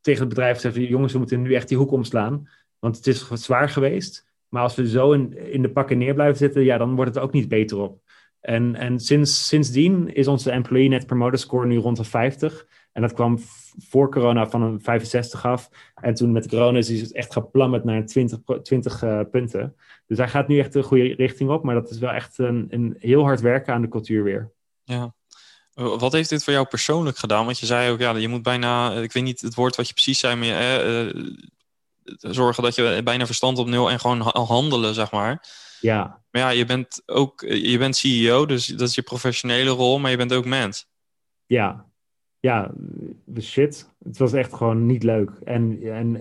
tegen 0.00 0.20
het 0.20 0.28
bedrijf 0.28 0.54
gezegd: 0.54 0.76
jongens, 0.76 1.12
we 1.12 1.18
moeten 1.18 1.42
nu 1.42 1.54
echt 1.54 1.68
die 1.68 1.76
hoek 1.76 1.90
omslaan. 1.90 2.48
Want 2.78 2.96
het 2.96 3.06
is 3.06 3.28
zwaar 3.28 3.68
geweest. 3.68 4.28
Maar 4.48 4.62
als 4.62 4.74
we 4.74 4.88
zo 4.88 5.12
in, 5.12 5.52
in 5.52 5.62
de 5.62 5.70
pakken 5.70 5.98
neer 5.98 6.14
blijven 6.14 6.36
zitten, 6.36 6.62
ja, 6.62 6.78
dan 6.78 6.94
wordt 6.94 7.14
het 7.14 7.24
ook 7.24 7.32
niet 7.32 7.48
beter 7.48 7.78
op. 7.78 8.00
En, 8.40 8.74
en 8.74 9.00
sinds, 9.00 9.46
sindsdien 9.46 10.14
is 10.14 10.28
onze 10.28 10.50
employee 10.50 10.88
net 10.88 11.06
promoter 11.06 11.38
score 11.38 11.66
nu 11.66 11.76
rond 11.76 11.96
de 11.96 12.04
50. 12.04 12.66
En 12.92 13.02
dat 13.02 13.12
kwam 13.12 13.38
voor 13.78 14.10
corona 14.10 14.48
van 14.48 14.62
een 14.62 14.80
65 14.80 15.46
af. 15.46 15.70
En 15.94 16.14
toen 16.14 16.32
met 16.32 16.48
corona 16.48 16.78
is 16.78 17.00
het 17.00 17.12
echt 17.12 17.32
geplammerd 17.32 17.84
naar 17.84 18.06
20, 18.06 18.38
20 18.62 19.02
uh, 19.02 19.20
punten. 19.30 19.74
Dus 20.06 20.18
hij 20.18 20.28
gaat 20.28 20.48
nu 20.48 20.58
echt 20.58 20.72
de 20.72 20.82
goede 20.82 21.14
richting 21.14 21.50
op. 21.50 21.64
Maar 21.64 21.74
dat 21.74 21.90
is 21.90 21.98
wel 21.98 22.10
echt 22.10 22.38
een, 22.38 22.66
een 22.68 22.96
heel 22.98 23.22
hard 23.22 23.40
werken 23.40 23.74
aan 23.74 23.82
de 23.82 23.88
cultuur 23.88 24.22
weer. 24.22 24.50
Ja. 24.84 25.14
Wat 25.74 26.12
heeft 26.12 26.28
dit 26.28 26.44
voor 26.44 26.52
jou 26.52 26.66
persoonlijk 26.66 27.18
gedaan? 27.18 27.44
Want 27.44 27.58
je 27.58 27.66
zei 27.66 27.90
ook, 27.90 27.98
ja, 27.98 28.16
je 28.16 28.28
moet 28.28 28.42
bijna, 28.42 28.92
ik 28.92 29.12
weet 29.12 29.22
niet 29.22 29.40
het 29.40 29.54
woord 29.54 29.76
wat 29.76 29.86
je 29.86 29.92
precies 29.92 30.18
zei, 30.18 30.36
maar 30.36 30.48
eh, 30.48 31.08
eh, 31.08 31.14
zorgen 32.18 32.62
dat 32.62 32.74
je 32.74 33.00
bijna 33.04 33.26
verstand 33.26 33.58
op 33.58 33.66
nul 33.66 33.90
en 33.90 34.00
gewoon 34.00 34.20
handelen, 34.20 34.94
zeg 34.94 35.10
maar. 35.10 35.48
Ja. 35.80 36.22
Maar 36.30 36.42
ja, 36.42 36.48
je 36.48 36.64
bent 36.64 37.02
ook, 37.06 37.40
je 37.40 37.78
bent 37.78 37.96
CEO, 37.96 38.46
dus 38.46 38.66
dat 38.66 38.88
is 38.88 38.94
je 38.94 39.02
professionele 39.02 39.70
rol, 39.70 39.98
maar 39.98 40.10
je 40.10 40.16
bent 40.16 40.32
ook 40.32 40.44
mens. 40.44 40.88
Ja, 41.46 41.90
ja, 42.40 42.70
shit. 43.40 43.88
Het 44.04 44.18
was 44.18 44.32
echt 44.32 44.54
gewoon 44.54 44.86
niet 44.86 45.02
leuk. 45.02 45.30
En, 45.44 45.82
en 45.82 46.20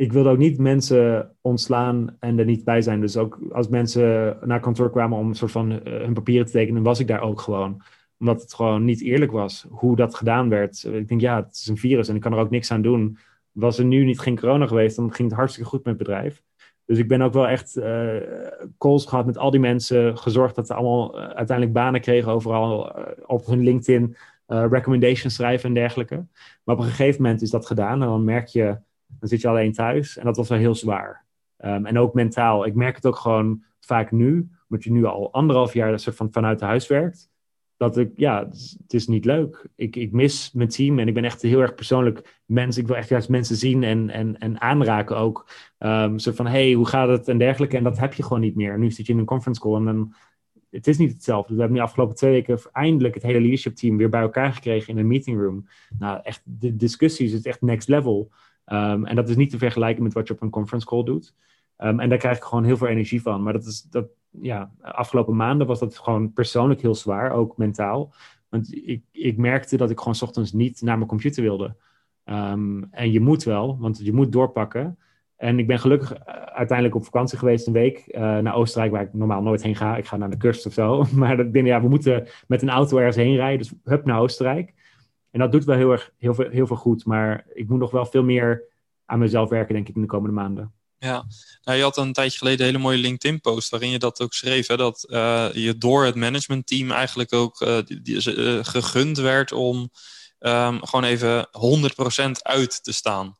ik 0.00 0.12
wilde 0.12 0.30
ook 0.30 0.38
niet 0.38 0.58
mensen 0.58 1.30
ontslaan 1.40 2.16
en 2.18 2.38
er 2.38 2.44
niet 2.44 2.64
bij 2.64 2.82
zijn. 2.82 3.00
Dus 3.00 3.16
ook 3.16 3.38
als 3.52 3.68
mensen 3.68 4.38
naar 4.44 4.60
kantoor 4.60 4.90
kwamen 4.90 5.18
om 5.18 5.28
een 5.28 5.34
soort 5.34 5.50
van 5.50 5.72
uh, 5.72 5.78
hun 5.82 6.12
papieren 6.12 6.46
te 6.46 6.52
tekenen, 6.52 6.82
was 6.82 7.00
ik 7.00 7.06
daar 7.06 7.20
ook 7.20 7.40
gewoon. 7.40 7.82
Omdat 8.18 8.42
het 8.42 8.54
gewoon 8.54 8.84
niet 8.84 9.02
eerlijk 9.02 9.32
was 9.32 9.66
hoe 9.70 9.96
dat 9.96 10.14
gedaan 10.14 10.48
werd. 10.48 10.84
Ik 10.84 11.08
denk, 11.08 11.20
ja, 11.20 11.36
het 11.36 11.54
is 11.54 11.66
een 11.66 11.76
virus 11.76 12.08
en 12.08 12.14
ik 12.14 12.20
kan 12.20 12.32
er 12.32 12.38
ook 12.38 12.50
niks 12.50 12.70
aan 12.70 12.82
doen. 12.82 13.18
Was 13.52 13.78
er 13.78 13.84
nu 13.84 14.04
niet 14.04 14.20
geen 14.20 14.38
corona 14.38 14.66
geweest, 14.66 14.96
dan 14.96 15.12
ging 15.12 15.28
het 15.28 15.38
hartstikke 15.38 15.68
goed 15.68 15.84
met 15.84 15.98
het 15.98 16.06
bedrijf. 16.06 16.42
Dus 16.84 16.98
ik 16.98 17.08
ben 17.08 17.22
ook 17.22 17.32
wel 17.32 17.48
echt 17.48 17.76
uh, 17.76 18.16
calls 18.78 19.06
gehad 19.06 19.26
met 19.26 19.38
al 19.38 19.50
die 19.50 19.60
mensen. 19.60 20.18
Gezorgd 20.18 20.54
dat 20.54 20.66
ze 20.66 20.74
allemaal 20.74 21.18
uh, 21.18 21.22
uiteindelijk 21.22 21.72
banen 21.72 22.00
kregen 22.00 22.32
overal 22.32 22.92
op 23.26 23.46
hun 23.46 23.60
LinkedIn. 23.60 24.16
recommendations 24.46 25.34
schrijven 25.34 25.68
en 25.68 25.74
dergelijke. 25.74 26.26
Maar 26.64 26.76
op 26.76 26.80
een 26.80 26.88
gegeven 26.88 27.22
moment 27.22 27.42
is 27.42 27.50
dat 27.50 27.66
gedaan. 27.66 28.02
En 28.02 28.08
dan 28.08 28.24
merk 28.24 28.46
je, 28.46 28.78
dan 29.18 29.28
zit 29.28 29.40
je 29.40 29.48
alleen 29.48 29.72
thuis. 29.72 30.18
En 30.18 30.24
dat 30.24 30.36
was 30.36 30.48
wel 30.48 30.58
heel 30.58 30.74
zwaar. 30.74 31.24
Um, 31.64 31.86
en 31.86 31.98
ook 31.98 32.14
mentaal. 32.14 32.66
Ik 32.66 32.74
merk 32.74 32.96
het 32.96 33.06
ook 33.06 33.16
gewoon 33.16 33.62
vaak 33.80 34.10
nu. 34.10 34.48
Omdat 34.68 34.84
je 34.84 34.92
nu 34.92 35.04
al 35.04 35.32
anderhalf 35.32 35.72
jaar 35.72 35.98
soort 35.98 36.16
van 36.16 36.32
vanuit 36.32 36.60
huis 36.60 36.86
werkt 36.86 37.30
dat 37.80 37.96
ik, 37.96 38.12
ja, 38.16 38.46
het 38.82 38.92
is 38.92 39.06
niet 39.06 39.24
leuk. 39.24 39.66
Ik, 39.74 39.96
ik 39.96 40.12
mis 40.12 40.52
mijn 40.52 40.68
team 40.68 40.98
en 40.98 41.08
ik 41.08 41.14
ben 41.14 41.24
echt 41.24 41.42
heel 41.42 41.60
erg 41.60 41.74
persoonlijk 41.74 42.40
mens. 42.44 42.78
Ik 42.78 42.86
wil 42.86 42.96
echt 42.96 43.08
juist 43.08 43.28
mensen 43.28 43.56
zien 43.56 43.82
en, 43.82 44.10
en, 44.10 44.38
en 44.38 44.60
aanraken 44.60 45.16
ook. 45.16 45.50
Um, 45.78 46.18
soort 46.18 46.36
van, 46.36 46.46
hey, 46.46 46.72
hoe 46.72 46.86
gaat 46.86 47.08
het 47.08 47.28
en 47.28 47.38
dergelijke. 47.38 47.76
En 47.76 47.82
dat 47.82 47.98
heb 47.98 48.14
je 48.14 48.22
gewoon 48.22 48.40
niet 48.40 48.54
meer. 48.54 48.78
Nu 48.78 48.90
zit 48.90 49.06
je 49.06 49.12
in 49.12 49.18
een 49.18 49.24
conference 49.24 49.60
call 49.60 49.74
en 49.74 49.84
dan, 49.84 50.14
het 50.70 50.86
is 50.86 50.98
niet 50.98 51.12
hetzelfde. 51.12 51.54
We 51.54 51.60
hebben 51.60 51.78
nu 51.78 51.84
afgelopen 51.84 52.16
twee 52.16 52.30
weken 52.30 52.58
eindelijk 52.72 53.14
het 53.14 53.22
hele 53.22 53.40
leadership 53.40 53.74
team 53.74 53.96
weer 53.96 54.08
bij 54.08 54.20
elkaar 54.20 54.52
gekregen 54.52 54.92
in 54.92 54.98
een 54.98 55.06
meeting 55.06 55.40
room. 55.40 55.66
Nou, 55.98 56.20
echt, 56.22 56.42
de 56.44 56.76
discussies 56.76 57.32
is 57.32 57.42
echt 57.42 57.60
next 57.60 57.88
level. 57.88 58.30
Um, 58.72 59.06
en 59.06 59.16
dat 59.16 59.28
is 59.28 59.36
niet 59.36 59.50
te 59.50 59.58
vergelijken 59.58 60.02
met 60.02 60.12
wat 60.12 60.28
je 60.28 60.34
op 60.34 60.42
een 60.42 60.50
conference 60.50 60.86
call 60.86 61.02
doet. 61.02 61.34
Um, 61.78 62.00
en 62.00 62.08
daar 62.08 62.18
krijg 62.18 62.36
ik 62.36 62.42
gewoon 62.42 62.64
heel 62.64 62.76
veel 62.76 62.86
energie 62.86 63.22
van. 63.22 63.42
Maar 63.42 63.52
dat 63.52 63.64
is, 63.64 63.82
dat, 63.82 64.06
ja, 64.30 64.70
afgelopen 64.80 65.36
maanden 65.36 65.66
was 65.66 65.78
dat 65.78 65.98
gewoon 65.98 66.32
persoonlijk 66.32 66.80
heel 66.80 66.94
zwaar, 66.94 67.32
ook 67.32 67.56
mentaal. 67.56 68.12
Want 68.48 68.74
ik, 68.74 69.02
ik 69.12 69.36
merkte 69.36 69.76
dat 69.76 69.90
ik 69.90 69.98
gewoon 69.98 70.14
s 70.14 70.22
ochtends 70.22 70.52
niet 70.52 70.82
naar 70.82 70.96
mijn 70.96 71.08
computer 71.08 71.42
wilde. 71.42 71.76
Um, 72.24 72.88
en 72.90 73.12
je 73.12 73.20
moet 73.20 73.44
wel, 73.44 73.78
want 73.78 73.98
je 74.02 74.12
moet 74.12 74.32
doorpakken. 74.32 74.98
En 75.36 75.58
ik 75.58 75.66
ben 75.66 75.78
gelukkig 75.78 76.12
eh, 76.12 76.34
uiteindelijk 76.34 76.96
op 76.96 77.04
vakantie 77.04 77.38
geweest 77.38 77.66
een 77.66 77.72
week 77.72 78.04
uh, 78.08 78.20
naar 78.38 78.54
Oostenrijk, 78.54 78.92
waar 78.92 79.02
ik 79.02 79.14
normaal 79.14 79.42
nooit 79.42 79.62
heen 79.62 79.76
ga. 79.76 79.96
Ik 79.96 80.06
ga 80.06 80.16
naar 80.16 80.30
de 80.30 80.36
kust 80.36 80.66
of 80.66 80.72
zo. 80.72 81.04
Maar 81.14 81.46
ja, 81.52 81.80
we 81.80 81.88
moeten 81.88 82.26
met 82.46 82.62
een 82.62 82.70
auto 82.70 82.96
ergens 82.96 83.16
heen 83.16 83.36
rijden, 83.36 83.58
dus 83.58 83.72
hup 83.84 84.04
naar 84.04 84.20
Oostenrijk. 84.20 84.74
En 85.30 85.40
dat 85.40 85.52
doet 85.52 85.64
wel 85.64 85.76
heel 85.76 85.92
erg 85.92 86.12
heel 86.18 86.34
veel, 86.34 86.48
heel 86.48 86.66
veel 86.66 86.76
goed. 86.76 87.04
Maar 87.04 87.46
ik 87.54 87.68
moet 87.68 87.78
nog 87.78 87.90
wel 87.90 88.06
veel 88.06 88.22
meer 88.22 88.62
aan 89.04 89.18
mezelf 89.18 89.48
werken, 89.48 89.74
denk 89.74 89.88
ik, 89.88 89.94
in 89.94 90.00
de 90.00 90.06
komende 90.06 90.34
maanden. 90.34 90.72
Ja, 90.98 91.24
nou, 91.62 91.78
je 91.78 91.82
had 91.84 91.96
een 91.96 92.12
tijdje 92.12 92.38
geleden 92.38 92.60
een 92.60 92.72
hele 92.72 92.84
mooie 92.84 92.98
LinkedIn-post 92.98 93.70
waarin 93.70 93.90
je 93.90 93.98
dat 93.98 94.22
ook 94.22 94.32
schreef. 94.32 94.66
Hè, 94.66 94.76
dat 94.76 95.06
uh, 95.10 95.48
je 95.52 95.78
door 95.78 96.04
het 96.04 96.14
managementteam 96.14 96.90
eigenlijk 96.90 97.32
ook 97.32 97.60
uh, 97.60 97.78
die, 97.84 98.02
die, 98.02 98.36
uh, 98.36 98.58
gegund 98.64 99.18
werd 99.18 99.52
om 99.52 99.90
um, 100.40 100.84
gewoon 100.86 101.04
even 101.04 101.48
100% 102.28 102.30
uit 102.42 102.84
te 102.84 102.92
staan. 102.92 103.36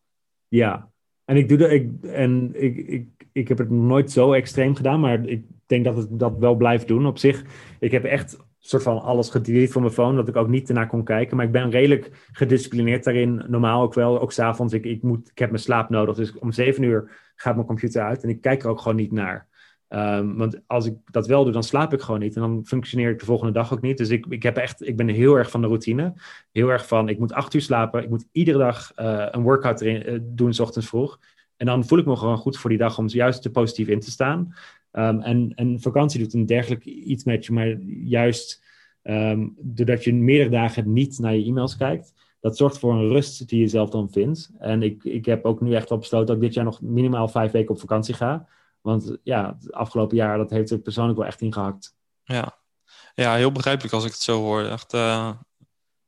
Ja, 0.49 0.91
en 1.25 1.37
ik 1.37 1.49
doe 1.49 1.59
dat. 1.59 1.71
Ik, 1.71 1.91
en 2.03 2.51
ik, 2.55 2.77
ik, 2.77 3.07
ik 3.33 3.49
heb 3.49 3.59
het 3.59 3.71
nooit 3.71 4.11
zo 4.11 4.33
extreem 4.33 4.75
gedaan, 4.75 5.01
maar 5.01 5.27
ik 5.27 5.45
denk 5.67 5.85
dat 5.85 5.99
ik 5.99 6.19
dat 6.19 6.39
wel 6.39 6.55
blijf 6.55 6.85
doen. 6.85 7.07
Op 7.07 7.19
zich, 7.19 7.43
ik 7.81 7.91
heb 7.91 8.05
echt 8.05 8.37
soort 8.61 8.83
van 8.83 9.01
alles 9.01 9.31
gedelete 9.31 9.73
van 9.73 9.83
mijn 9.83 9.95
phone, 9.95 10.17
dat 10.17 10.29
ik 10.29 10.37
ook 10.37 10.49
niet 10.49 10.69
ernaar 10.69 10.87
kon 10.87 11.05
kijken. 11.05 11.37
Maar 11.37 11.47
ik 11.47 11.53
ben 11.53 11.71
redelijk 11.71 12.29
gedisciplineerd 12.33 13.05
daarin. 13.05 13.45
Normaal 13.49 13.83
ook 13.83 13.95
wel, 13.95 14.21
ook 14.21 14.33
s'avonds. 14.33 14.73
Ik, 14.73 14.85
ik, 14.85 15.03
moet, 15.03 15.31
ik 15.31 15.39
heb 15.39 15.51
mijn 15.51 15.63
slaap 15.63 15.91
nodig, 15.91 16.17
dus 16.17 16.39
om 16.39 16.53
zeven 16.53 16.83
uur 16.83 17.11
gaat 17.35 17.55
mijn 17.55 17.67
computer 17.67 18.03
uit 18.03 18.23
en 18.23 18.29
ik 18.29 18.41
kijk 18.41 18.63
er 18.63 18.69
ook 18.69 18.81
gewoon 18.81 18.97
niet 18.97 19.13
naar. 19.13 19.49
Um, 19.89 20.37
want 20.37 20.61
als 20.67 20.87
ik 20.87 20.95
dat 21.05 21.27
wel 21.27 21.45
doe, 21.45 21.53
dan 21.53 21.63
slaap 21.63 21.93
ik 21.93 22.01
gewoon 22.01 22.21
niet. 22.21 22.35
En 22.35 22.41
dan 22.41 22.63
functioneer 22.65 23.11
ik 23.11 23.19
de 23.19 23.25
volgende 23.25 23.53
dag 23.53 23.73
ook 23.73 23.81
niet. 23.81 23.99
Dus 23.99 24.09
ik, 24.09 24.27
ik, 24.29 24.43
heb 24.43 24.57
echt, 24.57 24.87
ik 24.87 24.97
ben 24.97 25.09
heel 25.09 25.35
erg 25.35 25.51
van 25.51 25.61
de 25.61 25.67
routine. 25.67 26.15
Heel 26.53 26.69
erg 26.69 26.87
van, 26.87 27.09
ik 27.09 27.19
moet 27.19 27.33
acht 27.33 27.55
uur 27.55 27.61
slapen. 27.61 28.03
Ik 28.03 28.09
moet 28.09 28.27
iedere 28.33 28.59
dag 28.59 28.93
uh, 28.97 29.27
een 29.31 29.43
workout 29.43 29.81
erin, 29.81 30.13
uh, 30.13 30.19
doen, 30.23 30.55
s 30.55 30.61
ochtends 30.61 30.89
vroeg. 30.89 31.19
En 31.57 31.67
dan 31.67 31.85
voel 31.85 31.99
ik 31.99 32.07
me 32.07 32.17
gewoon 32.17 32.37
goed 32.37 32.59
voor 32.59 32.71
die 32.71 32.79
dag 32.79 32.99
om 32.99 33.07
juist 33.09 33.43
te 33.43 33.51
positief 33.51 33.89
in 33.89 34.01
te 34.01 34.11
staan. 34.11 34.55
Um, 34.93 35.21
en, 35.21 35.53
en 35.55 35.81
vakantie 35.81 36.21
doet 36.21 36.35
een 36.35 36.47
dergelijk 36.47 36.85
iets 36.85 37.25
met 37.25 37.47
je. 37.47 37.53
Maar 37.53 37.69
juist 38.05 38.63
um, 39.03 39.55
doordat 39.59 40.05
je 40.05 40.15
meerdere 40.15 40.51
dagen 40.51 40.93
niet 40.93 41.19
naar 41.19 41.35
je 41.35 41.45
e-mails 41.45 41.77
kijkt 41.77 42.13
dat 42.41 42.57
zorgt 42.57 42.79
voor 42.79 42.93
een 42.93 43.09
rust 43.09 43.49
die 43.49 43.61
je 43.61 43.69
zelf 43.69 43.91
dan 43.91 44.11
vindt. 44.11 44.51
En 44.59 44.83
ik, 44.83 45.05
ik 45.05 45.25
heb 45.25 45.45
ook 45.45 45.61
nu 45.61 45.75
echt 45.75 45.89
wel 45.89 45.99
besloten 45.99 46.27
dat 46.27 46.37
ik 46.37 46.43
dit 46.43 46.55
jaar 46.55 46.65
nog 46.65 46.81
minimaal 46.81 47.29
vijf 47.29 47.53
weken 47.53 47.75
op 47.75 47.81
vakantie 47.81 48.15
ga. 48.15 48.49
Want 48.81 49.17
ja, 49.23 49.57
het 49.61 49.73
afgelopen 49.73 50.17
jaar, 50.17 50.39
dat 50.39 50.51
heeft 50.51 50.71
er 50.71 50.79
persoonlijk 50.79 51.19
wel 51.19 51.27
echt 51.27 51.41
ingehakt. 51.41 51.97
Ja. 52.23 52.59
ja, 53.15 53.35
heel 53.35 53.53
begrijpelijk 53.53 53.95
als 53.95 54.05
ik 54.05 54.11
het 54.11 54.21
zo 54.21 54.41
hoor. 54.41 54.65
Echt, 54.65 54.95
uh, 54.95 55.31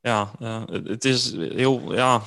ja, 0.01 0.31
uh, 0.41 0.63
het 0.67 1.05
is 1.05 1.33
heel, 1.33 1.95
ja... 1.95 2.23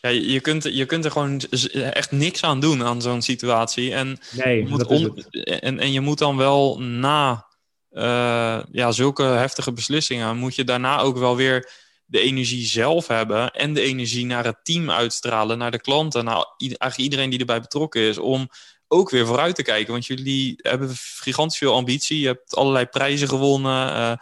Ja, 0.00 0.08
je, 0.08 0.40
kunt, 0.40 0.64
je 0.64 0.86
kunt 0.86 1.04
er 1.04 1.10
gewoon 1.10 1.40
echt 1.72 2.10
niks 2.10 2.42
aan 2.42 2.60
doen 2.60 2.84
aan 2.84 3.02
zo'n 3.02 3.22
situatie. 3.22 3.94
En, 3.94 4.18
nee, 4.30 4.56
je 4.56 4.68
moet 4.68 4.86
on, 4.86 5.24
en, 5.42 5.78
en 5.78 5.92
je 5.92 6.00
moet 6.00 6.18
dan 6.18 6.36
wel 6.36 6.80
na 6.80 7.46
uh, 7.92 8.60
ja, 8.72 8.92
zulke 8.92 9.22
heftige 9.22 9.72
beslissingen... 9.72 10.36
moet 10.36 10.54
je 10.54 10.64
daarna 10.64 10.98
ook 11.00 11.18
wel 11.18 11.36
weer 11.36 11.70
de 12.06 12.20
energie 12.20 12.66
zelf 12.66 13.06
hebben 13.06 13.50
en 13.50 13.74
de 13.74 13.80
energie 13.80 14.26
naar 14.26 14.44
het 14.44 14.58
team 14.62 14.90
uitstralen, 14.90 15.58
naar 15.58 15.70
de 15.70 15.80
klanten, 15.80 16.24
naar 16.24 16.44
eigenlijk 16.58 16.96
iedereen 16.96 17.30
die 17.30 17.38
erbij 17.38 17.60
betrokken 17.60 18.00
is, 18.00 18.18
om 18.18 18.48
ook 18.88 19.10
weer 19.10 19.26
vooruit 19.26 19.54
te 19.54 19.62
kijken. 19.62 19.92
Want 19.92 20.06
jullie 20.06 20.54
hebben 20.56 20.90
gigantisch 20.96 21.58
veel 21.58 21.74
ambitie, 21.74 22.20
je 22.20 22.26
hebt 22.26 22.54
allerlei 22.54 22.86
prijzen 22.86 23.28
gewonnen, 23.28 23.88
uh, 23.96 24.12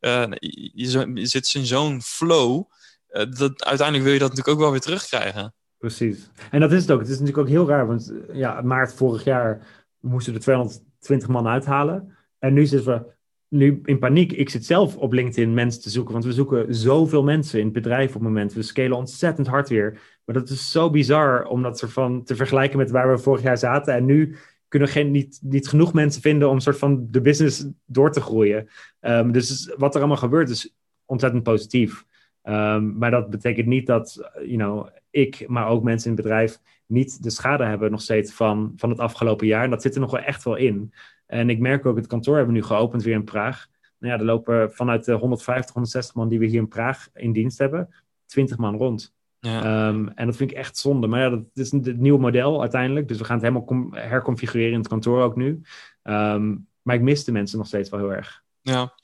uh, 0.00 0.36
je, 0.38 1.10
je, 1.14 1.26
zit 1.26 1.54
in 1.54 1.66
zo'n 1.66 2.02
flow. 2.02 2.64
Uh, 3.10 3.24
dat, 3.38 3.64
uiteindelijk 3.64 4.04
wil 4.04 4.12
je 4.12 4.18
dat 4.18 4.28
natuurlijk 4.28 4.56
ook 4.56 4.62
wel 4.62 4.70
weer 4.70 4.80
terugkrijgen. 4.80 5.54
Precies. 5.78 6.30
En 6.50 6.60
dat 6.60 6.72
is 6.72 6.82
het 6.82 6.90
ook. 6.90 7.00
Het 7.00 7.08
is 7.08 7.18
natuurlijk 7.18 7.46
ook 7.46 7.54
heel 7.54 7.68
raar, 7.68 7.86
want 7.86 8.12
ja, 8.32 8.60
maart 8.60 8.94
vorig 8.94 9.24
jaar 9.24 9.66
moesten 10.00 10.32
we 10.32 10.38
220 10.38 11.28
man 11.28 11.46
uithalen. 11.46 12.16
En 12.38 12.52
nu 12.52 12.66
zitten 12.66 12.92
we 12.92 13.16
nu 13.48 13.80
in 13.84 13.98
paniek. 13.98 14.32
Ik 14.32 14.50
zit 14.50 14.64
zelf 14.64 14.96
op 14.96 15.12
LinkedIn 15.12 15.54
mensen 15.54 15.82
te 15.82 15.90
zoeken, 15.90 16.12
want 16.12 16.24
we 16.24 16.32
zoeken 16.32 16.74
zoveel 16.74 17.22
mensen 17.22 17.58
in 17.58 17.64
het 17.64 17.74
bedrijf 17.74 18.08
op 18.08 18.14
het 18.14 18.22
moment. 18.22 18.52
We 18.52 18.62
scalen 18.62 18.96
ontzettend 18.96 19.46
hard 19.46 19.68
weer. 19.68 20.00
Maar 20.24 20.34
dat 20.34 20.48
is 20.48 20.70
zo 20.70 20.90
bizar 20.90 21.44
om 21.44 21.62
dat 21.62 21.78
soort 21.78 21.92
van 21.92 22.24
te 22.24 22.36
vergelijken 22.36 22.78
met 22.78 22.90
waar 22.90 23.10
we 23.10 23.18
vorig 23.18 23.42
jaar 23.42 23.58
zaten. 23.58 23.94
En 23.94 24.04
nu 24.04 24.36
kunnen 24.68 24.88
geen, 24.88 25.10
niet, 25.10 25.38
niet 25.42 25.68
genoeg 25.68 25.92
mensen 25.92 26.22
vinden 26.22 26.48
om 26.48 26.60
soort 26.60 26.78
van 26.78 27.06
de 27.10 27.20
business 27.20 27.66
door 27.86 28.12
te 28.12 28.20
groeien. 28.20 28.68
Um, 29.00 29.32
dus 29.32 29.74
wat 29.76 29.94
er 29.94 30.00
allemaal 30.00 30.16
gebeurt 30.16 30.50
is 30.50 30.74
ontzettend 31.04 31.42
positief. 31.42 32.04
Um, 32.48 32.98
maar 32.98 33.10
dat 33.10 33.30
betekent 33.30 33.66
niet 33.66 33.86
dat 33.86 34.30
you 34.34 34.56
know, 34.56 34.88
ik, 35.10 35.48
maar 35.48 35.68
ook 35.68 35.82
mensen 35.82 36.10
in 36.10 36.16
het 36.16 36.24
bedrijf, 36.24 36.60
niet 36.86 37.22
de 37.22 37.30
schade 37.30 37.64
hebben 37.64 37.90
nog 37.90 38.00
steeds 38.00 38.32
van, 38.32 38.72
van 38.76 38.90
het 38.90 38.98
afgelopen 38.98 39.46
jaar. 39.46 39.64
En 39.64 39.70
dat 39.70 39.82
zit 39.82 39.94
er 39.94 40.00
nog 40.00 40.10
wel 40.10 40.20
echt 40.20 40.44
wel 40.44 40.56
in. 40.56 40.92
En 41.26 41.50
ik 41.50 41.58
merk 41.58 41.86
ook, 41.86 41.96
het 41.96 42.06
kantoor 42.06 42.36
hebben 42.36 42.54
we 42.54 42.60
nu 42.60 42.66
geopend 42.66 43.02
weer 43.02 43.14
in 43.14 43.24
Praag. 43.24 43.66
Nou 43.98 44.12
ja, 44.12 44.18
er 44.18 44.24
lopen 44.24 44.72
vanuit 44.72 45.04
de 45.04 45.12
150, 45.12 45.72
160 45.72 46.14
man 46.14 46.28
die 46.28 46.38
we 46.38 46.46
hier 46.46 46.58
in 46.58 46.68
Praag 46.68 47.08
in 47.14 47.32
dienst 47.32 47.58
hebben, 47.58 47.94
20 48.26 48.56
man 48.56 48.76
rond. 48.76 49.14
Ja. 49.40 49.62
Ehm, 49.62 50.08
en 50.14 50.26
dat 50.26 50.36
vind 50.36 50.50
ik 50.50 50.56
echt 50.56 50.76
zonde. 50.76 51.06
Maar 51.06 51.20
ja, 51.20 51.30
dat 51.30 51.44
is 51.54 51.70
het 51.70 51.98
nieuwe 51.98 52.18
model 52.18 52.60
uiteindelijk. 52.60 53.08
Dus 53.08 53.18
we 53.18 53.24
gaan 53.24 53.38
het 53.38 53.46
helemaal 53.46 53.88
herconfigureren 53.90 54.72
in 54.72 54.78
het 54.78 54.88
kantoor 54.88 55.22
ook 55.22 55.36
nu. 55.36 55.60
Ehm, 56.02 56.56
maar 56.82 56.94
ik 56.94 57.02
mis 57.02 57.24
de 57.24 57.32
mensen 57.32 57.58
nog 57.58 57.66
steeds 57.66 57.90
wel 57.90 58.00
heel 58.00 58.12
erg. 58.12 58.42
Ja. 58.60 58.94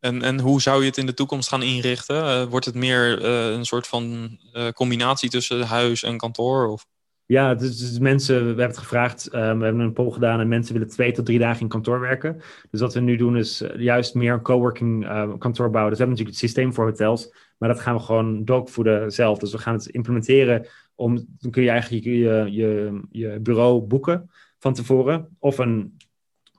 En, 0.00 0.22
en 0.22 0.40
hoe 0.40 0.60
zou 0.60 0.80
je 0.80 0.86
het 0.86 0.96
in 0.96 1.06
de 1.06 1.14
toekomst 1.14 1.48
gaan 1.48 1.62
inrichten? 1.62 2.24
Eh, 2.24 2.44
wordt 2.44 2.66
het 2.66 2.74
meer 2.74 3.24
eh, 3.24 3.50
een 3.50 3.64
soort 3.64 3.86
van 3.86 4.36
eh, 4.52 4.68
combinatie 4.68 5.30
tussen 5.30 5.62
huis 5.62 6.02
en 6.02 6.16
kantoor? 6.16 6.66
Of? 6.66 6.86
Ja, 7.30 7.54
dus, 7.54 7.98
mensen, 7.98 8.40
we 8.40 8.46
hebben 8.46 8.66
het 8.66 8.78
gevraagd, 8.78 9.28
we 9.30 9.38
hebben 9.38 9.78
een 9.78 9.92
poll 9.92 10.10
gedaan 10.10 10.40
en 10.40 10.48
mensen 10.48 10.72
willen 10.72 10.88
twee 10.88 11.12
tot 11.12 11.26
drie 11.26 11.38
dagen 11.38 11.60
in 11.60 11.68
kantoor 11.68 12.00
werken. 12.00 12.42
Dus 12.70 12.80
wat 12.80 12.94
we 12.94 13.00
nu 13.00 13.16
doen 13.16 13.36
is 13.36 13.64
juist 13.76 14.14
meer 14.14 14.32
een 14.32 14.42
coworking 14.42 15.06
eh, 15.06 15.32
kantoor 15.38 15.70
bouwen. 15.70 15.90
Dus 15.90 15.98
we 15.98 16.04
hebben 16.04 16.08
natuurlijk 16.08 16.28
het 16.28 16.38
systeem 16.38 16.74
voor 16.74 16.84
hotels, 16.84 17.34
maar 17.58 17.68
dat 17.68 17.80
gaan 17.80 17.94
we 17.94 18.00
gewoon 18.00 18.44
dogvoeden 18.44 19.12
zelf. 19.12 19.38
Dus 19.38 19.52
we 19.52 19.58
gaan 19.58 19.74
het 19.74 19.86
implementeren 19.86 20.66
om, 20.94 21.26
dan 21.38 21.50
kun 21.50 21.62
je 21.62 21.70
eigenlijk 21.70 22.04
je, 22.04 22.46
je, 22.50 23.00
je 23.10 23.40
bureau 23.40 23.80
boeken 23.80 24.30
van 24.58 24.74
tevoren. 24.74 25.36
Of 25.38 25.58
een 25.58 25.96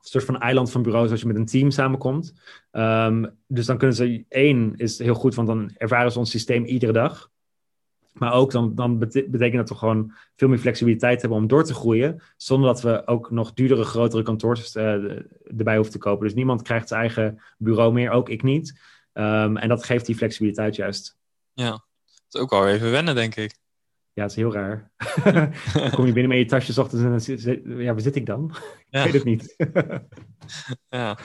soort 0.01 0.23
van 0.23 0.39
eiland 0.39 0.71
van 0.71 0.81
bureaus 0.81 1.11
als 1.11 1.21
je 1.21 1.27
met 1.27 1.35
een 1.35 1.45
team 1.45 1.71
samenkomt. 1.71 2.33
Ehm, 2.71 3.25
dus 3.47 3.65
dan 3.65 3.77
kunnen 3.77 3.95
ze, 3.95 4.25
één 4.29 4.73
is 4.75 4.99
heel 4.99 5.13
goed, 5.13 5.35
want 5.35 5.47
dan 5.47 5.71
ervaren 5.77 6.11
ze 6.11 6.19
ons 6.19 6.29
systeem 6.29 6.65
iedere 6.65 6.91
dag. 6.91 7.29
Maar 8.11 8.33
ook 8.33 8.51
dan, 8.51 8.75
dan 8.75 8.99
bete- 8.99 9.29
betekent 9.29 9.57
dat 9.57 9.69
we 9.69 9.75
gewoon 9.75 10.13
veel 10.35 10.47
meer 10.47 10.57
flexibiliteit 10.57 11.21
hebben 11.21 11.39
om 11.39 11.47
door 11.47 11.63
te 11.63 11.73
groeien. 11.73 12.21
Zonder 12.37 12.67
dat 12.67 12.81
we 12.81 13.07
ook 13.07 13.31
nog 13.31 13.53
duurdere, 13.53 13.83
grotere 13.83 14.23
kantoors 14.23 14.75
eh, 14.75 14.93
erbij 15.57 15.75
hoeven 15.75 15.93
te 15.93 15.97
kopen. 15.97 16.25
Dus 16.25 16.35
niemand 16.35 16.61
krijgt 16.61 16.87
zijn 16.87 16.99
eigen 16.99 17.41
bureau 17.57 17.93
meer, 17.93 18.11
ook 18.11 18.29
ik 18.29 18.43
niet. 18.43 18.79
Ehm, 19.13 19.57
en 19.57 19.69
dat 19.69 19.83
geeft 19.83 20.05
die 20.05 20.15
flexibiliteit 20.15 20.75
juist. 20.75 21.17
Ja, 21.53 21.69
dat 21.69 21.81
is 22.31 22.39
ook 22.39 22.49
wel 22.49 22.67
even 22.67 22.91
wennen, 22.91 23.15
denk 23.15 23.35
ik. 23.35 23.60
Ja, 24.13 24.21
het 24.21 24.31
is 24.31 24.37
heel 24.37 24.53
raar. 24.53 24.91
dan 25.23 25.91
kom 25.95 26.05
je 26.05 26.13
binnen 26.13 26.27
met 26.27 26.37
je 26.37 26.45
tasjes 26.45 26.77
ochtends 26.77 27.03
en 27.03 27.09
dan 27.09 27.21
zit, 27.21 27.41
zit- 27.41 27.61
ja, 27.65 27.91
waar 27.93 28.01
zit 28.01 28.15
ik 28.15 28.25
dan? 28.25 28.55
Ja. 28.89 29.03
Ik 29.03 29.11
weet 29.11 29.13
het 29.13 29.23
niet. 29.23 29.55
Ja. 30.89 31.17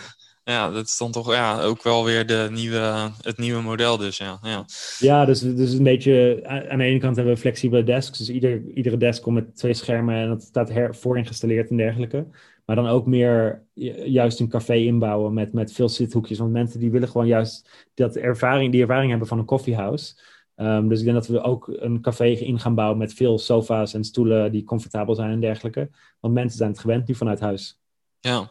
ja, 0.44 0.70
dat 0.70 0.84
is 0.86 0.96
dan 0.98 1.12
toch 1.12 1.32
ja, 1.32 1.62
ook 1.62 1.82
wel 1.82 2.04
weer 2.04 2.26
de 2.26 2.48
nieuwe, 2.52 3.10
het 3.20 3.38
nieuwe 3.38 3.62
model 3.62 3.96
dus. 3.96 4.16
Ja, 4.16 4.38
ja. 4.42 4.64
Ja, 4.98 5.24
dus, 5.24 5.40
dus 5.40 5.72
een 5.72 5.82
beetje. 5.82 6.40
Aan 6.68 6.78
de 6.78 6.84
ene 6.84 6.98
kant 6.98 7.16
hebben 7.16 7.34
we 7.34 7.40
flexibele 7.40 7.82
desks. 7.84 8.18
Dus 8.18 8.28
ieder, 8.30 8.62
iedere 8.74 8.96
desk 8.96 9.22
komt 9.22 9.34
met 9.34 9.56
twee 9.56 9.74
schermen 9.74 10.14
en 10.14 10.28
dat 10.28 10.42
staat 10.42 10.68
her, 10.68 10.94
vooringestalleerd 10.94 11.70
en 11.70 11.76
dergelijke. 11.76 12.26
Maar 12.64 12.76
dan 12.76 12.86
ook 12.86 13.06
meer 13.06 13.62
ju- 13.72 14.04
juist 14.04 14.40
een 14.40 14.48
café 14.48 14.74
inbouwen 14.74 15.34
met, 15.34 15.52
met 15.52 15.72
veel 15.72 15.88
zithoekjes. 15.88 16.38
Want 16.38 16.52
mensen 16.52 16.80
die 16.80 16.90
willen 16.90 17.08
gewoon 17.08 17.26
juist 17.26 17.86
dat 17.94 18.16
ervaring, 18.16 18.72
die 18.72 18.80
ervaring 18.80 19.10
hebben 19.10 19.28
van 19.28 19.38
een 19.38 19.44
coffeehouse. 19.44 20.14
Ehm, 20.56 20.88
dus 20.88 20.98
ik 20.98 21.04
denk 21.04 21.16
dat 21.16 21.26
we 21.26 21.40
ook 21.42 21.68
een 21.68 22.00
café 22.00 22.24
in 22.26 22.60
gaan 22.60 22.74
bouwen 22.74 22.98
met 22.98 23.14
veel 23.14 23.38
sofa's 23.38 23.94
en 23.94 24.04
stoelen 24.04 24.52
die 24.52 24.64
comfortabel 24.64 25.14
zijn 25.14 25.30
en 25.30 25.40
dergelijke. 25.40 25.90
Want 26.20 26.34
mensen 26.34 26.58
zijn 26.58 26.70
het 26.70 26.78
gewend 26.78 27.08
nu 27.08 27.14
vanuit 27.14 27.40
huis. 27.40 27.78
ja. 28.20 28.50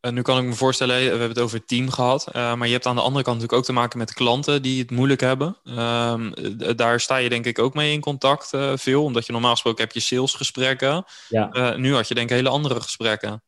En 0.00 0.14
nu 0.14 0.22
kan 0.22 0.38
ik 0.38 0.44
me 0.44 0.52
voorstellen, 0.52 0.96
we 0.96 1.02
hebben 1.08 1.28
het 1.28 1.38
over 1.38 1.56
het 1.58 1.68
team 1.68 1.90
gehad. 1.90 2.26
eh, 2.32 2.54
maar 2.54 2.66
je 2.66 2.72
hebt 2.72 2.86
aan 2.86 2.94
de 2.94 3.00
andere 3.00 3.24
kant 3.24 3.36
natuurlijk 3.36 3.58
ook 3.58 3.64
te 3.74 3.80
maken 3.80 3.98
met 3.98 4.12
klanten 4.12 4.62
die 4.62 4.80
het 4.80 4.90
moeilijk 4.90 5.20
hebben. 5.20 5.56
Ehm, 5.64 6.30
d- 6.30 6.78
daar 6.78 7.00
sta 7.00 7.16
je 7.16 7.28
denk 7.28 7.44
ik 7.46 7.58
ook 7.58 7.74
mee 7.74 7.92
in 7.92 8.00
contact 8.00 8.52
eh, 8.52 8.72
veel. 8.76 9.04
Omdat 9.04 9.26
je 9.26 9.32
normaal 9.32 9.50
gesproken 9.52 9.84
heb 9.84 9.92
je 9.92 10.00
salesgesprekken. 10.00 11.04
Ja. 11.28 11.50
Eh, 11.50 11.76
nu 11.76 11.94
had 11.94 12.08
je 12.08 12.14
denk 12.14 12.30
ik 12.30 12.36
hele 12.36 12.48
andere 12.48 12.80
gesprekken. 12.80 13.42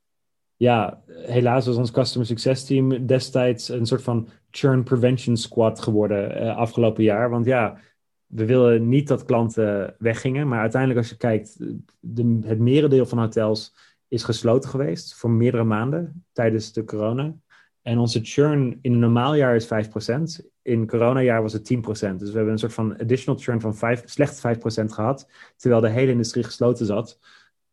ja, 0.56 1.02
helaas 1.06 1.66
was 1.66 1.76
ons 1.76 1.90
customer 1.90 2.26
success 2.26 2.64
team 2.64 3.06
destijds 3.06 3.68
een 3.68 3.86
soort 3.86 4.02
van 4.02 4.28
churn 4.56 4.82
prevention 4.82 5.36
squad 5.36 5.80
geworden 5.80 6.36
eh, 6.36 6.56
afgelopen 6.56 7.04
jaar. 7.04 7.30
Want 7.30 7.46
ja, 7.46 7.78
we 8.26 8.44
willen 8.44 8.88
niet 8.88 9.08
dat 9.08 9.24
klanten 9.24 9.94
weggingen, 9.98 10.48
maar 10.48 10.60
uiteindelijk 10.60 11.00
als 11.00 11.10
je 11.10 11.16
kijkt, 11.16 11.56
de, 12.00 12.38
het 12.44 12.58
merendeel 12.58 13.06
van 13.06 13.18
hotels 13.18 13.74
is 14.08 14.22
gesloten 14.22 14.70
geweest 14.70 15.14
voor 15.14 15.30
meerdere 15.30 15.64
maanden 15.64 16.24
tijdens 16.32 16.72
de 16.72 16.84
corona. 16.84 17.34
En 17.82 17.98
onze 17.98 18.20
churn 18.22 18.78
in 18.80 18.92
een 18.92 18.98
normaal 18.98 19.34
jaar 19.34 19.54
is 19.54 19.66
5%. 19.66 20.46
In 20.62 20.86
coronajaar 20.86 21.42
was 21.42 21.52
het 21.52 21.74
10%. 21.74 21.78
Dus 22.16 22.30
we 22.30 22.36
hebben 22.36 22.52
een 22.52 22.58
soort 22.58 22.74
van 22.74 22.98
additional 22.98 23.40
churn 23.40 23.60
van 23.60 23.76
5, 23.76 24.02
slechts 24.04 24.42
5% 24.46 24.84
gehad, 24.84 25.30
terwijl 25.56 25.80
de 25.80 25.88
hele 25.88 26.10
industrie 26.10 26.44
gesloten 26.44 26.86
zat. 26.86 27.18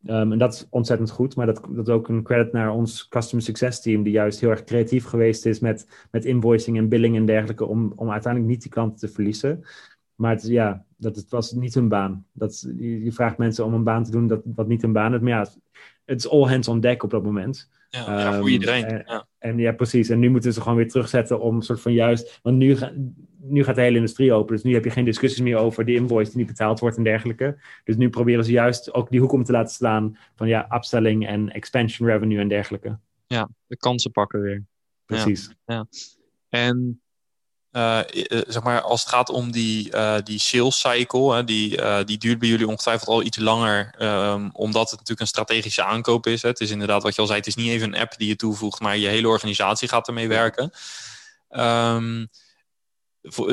Um, 0.05 0.31
en 0.31 0.37
dat 0.37 0.53
is 0.53 0.67
ontzettend 0.69 1.11
goed, 1.11 1.35
maar 1.35 1.45
dat, 1.45 1.61
dat 1.69 1.87
is 1.87 1.93
ook 1.93 2.07
een 2.07 2.23
credit 2.23 2.51
naar 2.51 2.71
ons 2.71 3.07
customer 3.07 3.43
success 3.45 3.81
team, 3.81 4.03
die 4.03 4.13
juist 4.13 4.39
heel 4.39 4.49
erg 4.49 4.63
creatief 4.63 5.05
geweest 5.05 5.45
is 5.45 5.59
met, 5.59 6.07
met 6.11 6.25
invoicing 6.25 6.77
en 6.77 6.89
billing 6.89 7.15
en 7.15 7.25
dergelijke, 7.25 7.65
om, 7.65 7.93
om 7.95 8.11
uiteindelijk 8.11 8.51
niet 8.51 8.61
die 8.61 8.71
klanten 8.71 8.99
te 8.99 9.13
verliezen. 9.13 9.63
Maar 10.15 10.31
het, 10.31 10.47
ja, 10.47 10.85
dat, 10.97 11.15
het 11.15 11.29
was 11.29 11.51
niet 11.51 11.73
hun 11.73 11.87
baan. 11.87 12.25
Dat, 12.31 12.65
je, 12.77 13.03
je 13.03 13.11
vraagt 13.11 13.37
mensen 13.37 13.65
om 13.65 13.73
een 13.73 13.83
baan 13.83 14.03
te 14.03 14.11
doen 14.11 14.27
dat, 14.27 14.41
wat 14.55 14.67
niet 14.67 14.81
hun 14.81 14.93
baan 14.93 15.13
is. 15.13 15.19
Maar 15.19 15.29
ja, 15.29 15.47
het 16.05 16.19
is 16.19 16.29
all 16.29 16.47
hands 16.49 16.67
on 16.67 16.79
deck 16.79 17.03
op 17.03 17.09
dat 17.09 17.23
moment. 17.23 17.69
Ja, 17.89 17.99
ja, 17.99 18.25
voor 18.31 18.43
Ehm, 18.43 18.47
iedereen. 18.47 18.85
en- 18.85 19.03
ja. 19.05 19.27
En 19.37 19.57
ja, 19.57 19.71
precies. 19.71 20.09
En 20.09 20.19
nu 20.19 20.29
moeten 20.29 20.53
ze 20.53 20.61
gewoon 20.61 20.77
weer 20.77 20.89
terugzetten 20.89 21.39
om 21.39 21.55
een 21.55 21.61
soort 21.61 21.81
van 21.81 21.93
juist. 21.93 22.39
Want 22.41 22.57
nu, 22.57 22.75
ga- 22.75 22.93
nu 23.45 23.63
gaat 23.63 23.75
de 23.75 23.81
hele 23.81 23.95
industrie 23.95 24.33
open. 24.33 24.55
Dus 24.55 24.63
nu 24.63 24.73
heb 24.73 24.83
je 24.83 24.89
geen 24.89 25.05
discussies 25.05 25.39
meer 25.41 25.57
over 25.57 25.85
die 25.85 25.95
invoice 25.95 26.29
die 26.29 26.39
niet 26.39 26.47
betaald 26.47 26.79
wordt 26.79 26.97
en 26.97 27.03
dergelijke. 27.03 27.57
Dus 27.83 27.95
nu 27.95 28.09
proberen 28.09 28.45
ze 28.45 28.51
juist 28.51 28.93
ook 28.93 29.09
die 29.09 29.19
hoek 29.19 29.31
om 29.31 29.43
te 29.43 29.51
laten 29.51 29.73
slaan 29.73 30.17
van 30.35 30.47
ja, 30.47 30.67
upselling 30.75 31.27
en 31.27 31.49
expansion 31.51 32.07
revenue 32.07 32.39
en 32.39 32.47
dergelijke. 32.47 32.97
de 33.67 33.77
kansen 33.77 34.11
pakken 34.11 34.41
weer. 34.41 34.63
Precies. 35.05 35.49
En 36.49 37.01
eh, 37.71 37.99
eh, 37.99 38.41
zeg 38.47 38.63
maar, 38.63 38.81
als 38.81 38.99
het 39.01 39.09
gaat 39.09 39.29
om 39.29 39.51
die, 39.51 39.91
eh, 39.91 40.17
die 40.23 40.39
sales 40.39 40.79
cycle, 40.79 41.33
hè, 41.35 41.43
die, 41.43 41.81
die 42.05 42.17
duurt 42.17 42.39
bij 42.39 42.47
jullie 42.49 42.67
ongetwijfeld 42.67 43.09
al 43.09 43.23
iets 43.23 43.37
langer, 43.37 43.93
ehm, 43.97 44.49
omdat 44.51 44.81
het 44.83 44.91
natuurlijk 44.91 45.19
een 45.19 45.27
strategische 45.27 45.83
aankoop 45.83 46.27
is. 46.27 46.41
Hè. 46.41 46.49
Het 46.49 46.59
is 46.59 46.71
inderdaad 46.71 47.03
wat 47.03 47.15
je 47.15 47.21
al 47.21 47.27
zei, 47.27 47.39
het 47.39 47.47
is 47.47 47.55
niet 47.55 47.69
even 47.69 47.93
een 47.93 47.99
app 48.01 48.17
die 48.17 48.27
je 48.27 48.35
toevoegt, 48.35 48.79
maar 48.79 48.97
je 48.97 49.07
hele 49.07 49.27
organisatie 49.27 49.87
gaat 49.87 50.07
ermee 50.07 50.27
werken. 50.27 50.71
Ehm, 51.49 52.25
vo- 52.25 52.27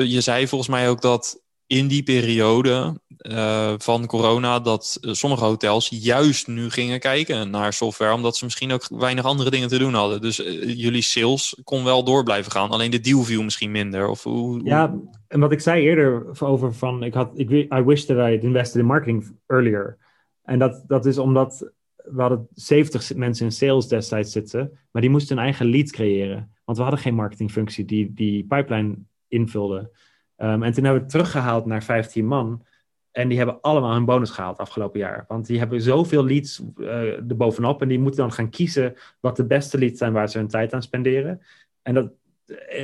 je 0.05 0.21
zei 0.21 0.47
volgens 0.47 0.69
mij 0.69 0.89
ook 0.89 1.01
dat 1.01 1.41
in 1.71 1.87
die 1.87 2.03
periode 2.03 2.99
eh, 3.17 3.73
van 3.77 4.05
corona 4.05 4.59
dat 4.59 4.97
eh, 5.01 5.11
sommige 5.11 5.43
hotels 5.43 5.89
juist 5.89 6.47
nu 6.47 6.69
gingen 6.69 6.99
kijken 6.99 7.49
naar 7.49 7.73
software, 7.73 8.13
omdat 8.13 8.37
ze 8.37 8.43
misschien 8.43 8.71
ook 8.71 8.87
weinig 8.89 9.25
andere 9.25 9.49
dingen 9.49 9.67
te 9.67 9.77
doen 9.77 9.93
hadden. 9.93 10.21
Dus 10.21 10.43
eh, 10.43 10.77
jullie 10.79 11.01
sales 11.01 11.61
kon 11.63 11.83
wel 11.83 12.03
door 12.03 12.23
blijven 12.23 12.51
gaan, 12.51 12.69
alleen 12.69 12.91
de 12.91 12.99
deal 12.99 13.23
viel 13.23 13.43
misschien 13.43 13.71
minder. 13.71 14.07
Of 14.07 14.23
hoe, 14.23 14.59
Ja, 14.63 14.95
en 15.27 15.39
wat 15.39 15.51
ik 15.51 15.59
zei 15.59 15.83
eerder 15.83 16.41
over 16.41 16.73
van, 16.73 17.03
ik 17.03 17.13
had, 17.13 17.31
ik, 17.39 17.49
I 17.49 17.83
wish 17.85 18.03
that 18.03 18.17
I 18.17 18.35
had 18.35 18.43
invested 18.43 18.81
in 18.81 18.85
marketing 18.85 19.37
earlier. 19.47 19.97
En 20.43 20.59
dat, 20.59 20.83
dat 20.87 21.05
is 21.05 21.17
omdat 21.17 21.71
we 21.95 22.21
hadden 22.21 22.47
70 22.53 23.15
mensen 23.15 23.45
in 23.45 23.51
sales 23.51 23.87
destijds 23.87 24.31
zitten, 24.31 24.79
maar 24.91 25.01
die 25.01 25.11
moesten 25.11 25.35
hun 25.35 25.45
eigen 25.45 25.65
leads 25.65 25.91
creëren. 25.91 26.51
Want 26.65 26.77
we 26.77 26.83
hadden 26.83 27.01
geen 27.01 27.15
marketingfunctie 27.15 27.85
die 27.85 28.13
die 28.13 28.45
pipeline 28.45 28.95
invulde. 29.31 29.91
Um, 30.37 30.63
en 30.63 30.73
toen 30.73 30.83
hebben 30.83 30.93
we 30.93 30.99
het 30.99 31.09
teruggehaald 31.09 31.65
naar 31.65 31.83
15 31.83 32.25
man. 32.25 32.65
En 33.11 33.27
die 33.27 33.37
hebben 33.37 33.61
allemaal 33.61 33.93
hun 33.93 34.05
bonus 34.05 34.29
gehaald 34.29 34.57
afgelopen 34.57 34.99
jaar. 34.99 35.25
Want 35.27 35.45
die 35.45 35.59
hebben 35.59 35.81
zoveel 35.81 36.25
leads 36.25 36.61
uh, 36.77 37.29
erbovenop. 37.29 37.81
En 37.81 37.87
die 37.87 37.99
moeten 37.99 38.21
dan 38.21 38.31
gaan 38.31 38.49
kiezen 38.49 38.93
wat 39.19 39.35
de 39.35 39.45
beste 39.45 39.77
leads 39.77 39.97
zijn 39.97 40.13
waar 40.13 40.29
ze 40.29 40.37
hun 40.37 40.47
tijd 40.47 40.73
aan 40.73 40.81
spenderen. 40.81 41.41
En 41.81 41.93
dat, 41.93 42.11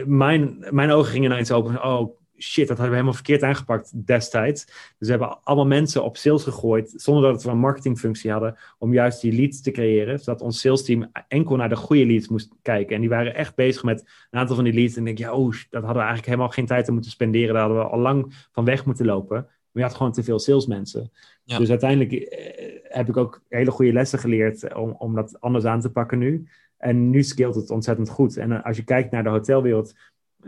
mijn, 0.05 0.65
mijn 0.69 0.91
ogen 0.91 1.11
gingen 1.11 1.31
ineens 1.31 1.51
open. 1.51 1.83
Oh 1.83 2.17
shit, 2.37 2.67
dat 2.67 2.77
hadden 2.77 2.87
we 2.87 2.93
helemaal 2.93 3.13
verkeerd 3.13 3.43
aangepakt 3.43 4.05
destijds. 4.05 4.65
Dus 4.65 4.95
we 4.97 5.09
hebben 5.09 5.43
allemaal 5.43 5.67
mensen 5.67 6.03
op 6.03 6.17
sales 6.17 6.43
gegooid. 6.43 6.93
Zonder 6.95 7.31
dat 7.31 7.43
we 7.43 7.49
een 7.49 7.59
marketingfunctie 7.59 8.31
hadden. 8.31 8.57
Om 8.77 8.93
juist 8.93 9.21
die 9.21 9.33
leads 9.33 9.61
te 9.61 9.71
creëren. 9.71 10.19
Zodat 10.19 10.41
ons 10.41 10.59
sales 10.59 10.83
team 10.83 11.11
enkel 11.27 11.55
naar 11.55 11.69
de 11.69 11.75
goede 11.75 12.05
leads 12.05 12.27
moest 12.27 12.49
kijken. 12.61 12.95
En 12.95 13.01
die 13.01 13.09
waren 13.09 13.35
echt 13.35 13.55
bezig 13.55 13.83
met 13.83 13.99
een 14.31 14.39
aantal 14.39 14.55
van 14.55 14.63
die 14.63 14.73
leads. 14.73 14.95
En 14.95 15.03
denk 15.03 15.17
ja, 15.17 15.33
oh, 15.33 15.51
dat 15.51 15.83
hadden 15.83 15.89
we 15.89 15.97
eigenlijk 15.97 16.25
helemaal 16.25 16.49
geen 16.49 16.65
tijd 16.65 16.87
aan 16.87 16.93
moeten 16.93 17.11
spenderen. 17.11 17.53
Daar 17.53 17.63
hadden 17.63 17.79
we 17.79 17.89
al 17.89 17.99
lang 17.99 18.47
van 18.51 18.65
weg 18.65 18.85
moeten 18.85 19.05
lopen. 19.05 19.35
Maar 19.37 19.83
je 19.83 19.89
had 19.89 19.95
gewoon 19.95 20.11
te 20.11 20.23
veel 20.23 20.39
salesmensen. 20.39 21.11
Ja. 21.43 21.57
Dus 21.57 21.69
uiteindelijk 21.69 22.11
eh, 22.11 22.73
heb 22.83 23.09
ik 23.09 23.17
ook 23.17 23.41
hele 23.49 23.71
goede 23.71 23.93
lessen 23.93 24.19
geleerd 24.19 24.73
om, 24.73 24.95
om 24.97 25.15
dat 25.15 25.41
anders 25.41 25.65
aan 25.65 25.81
te 25.81 25.91
pakken 25.91 26.17
nu. 26.17 26.47
En 26.77 27.09
nu 27.09 27.23
scaleert 27.23 27.55
het 27.55 27.71
ontzettend 27.71 28.09
goed. 28.09 28.37
En 28.37 28.63
als 28.63 28.77
je 28.77 28.83
kijkt 28.83 29.11
naar 29.11 29.23
de 29.23 29.29
hotelwereld, 29.29 29.93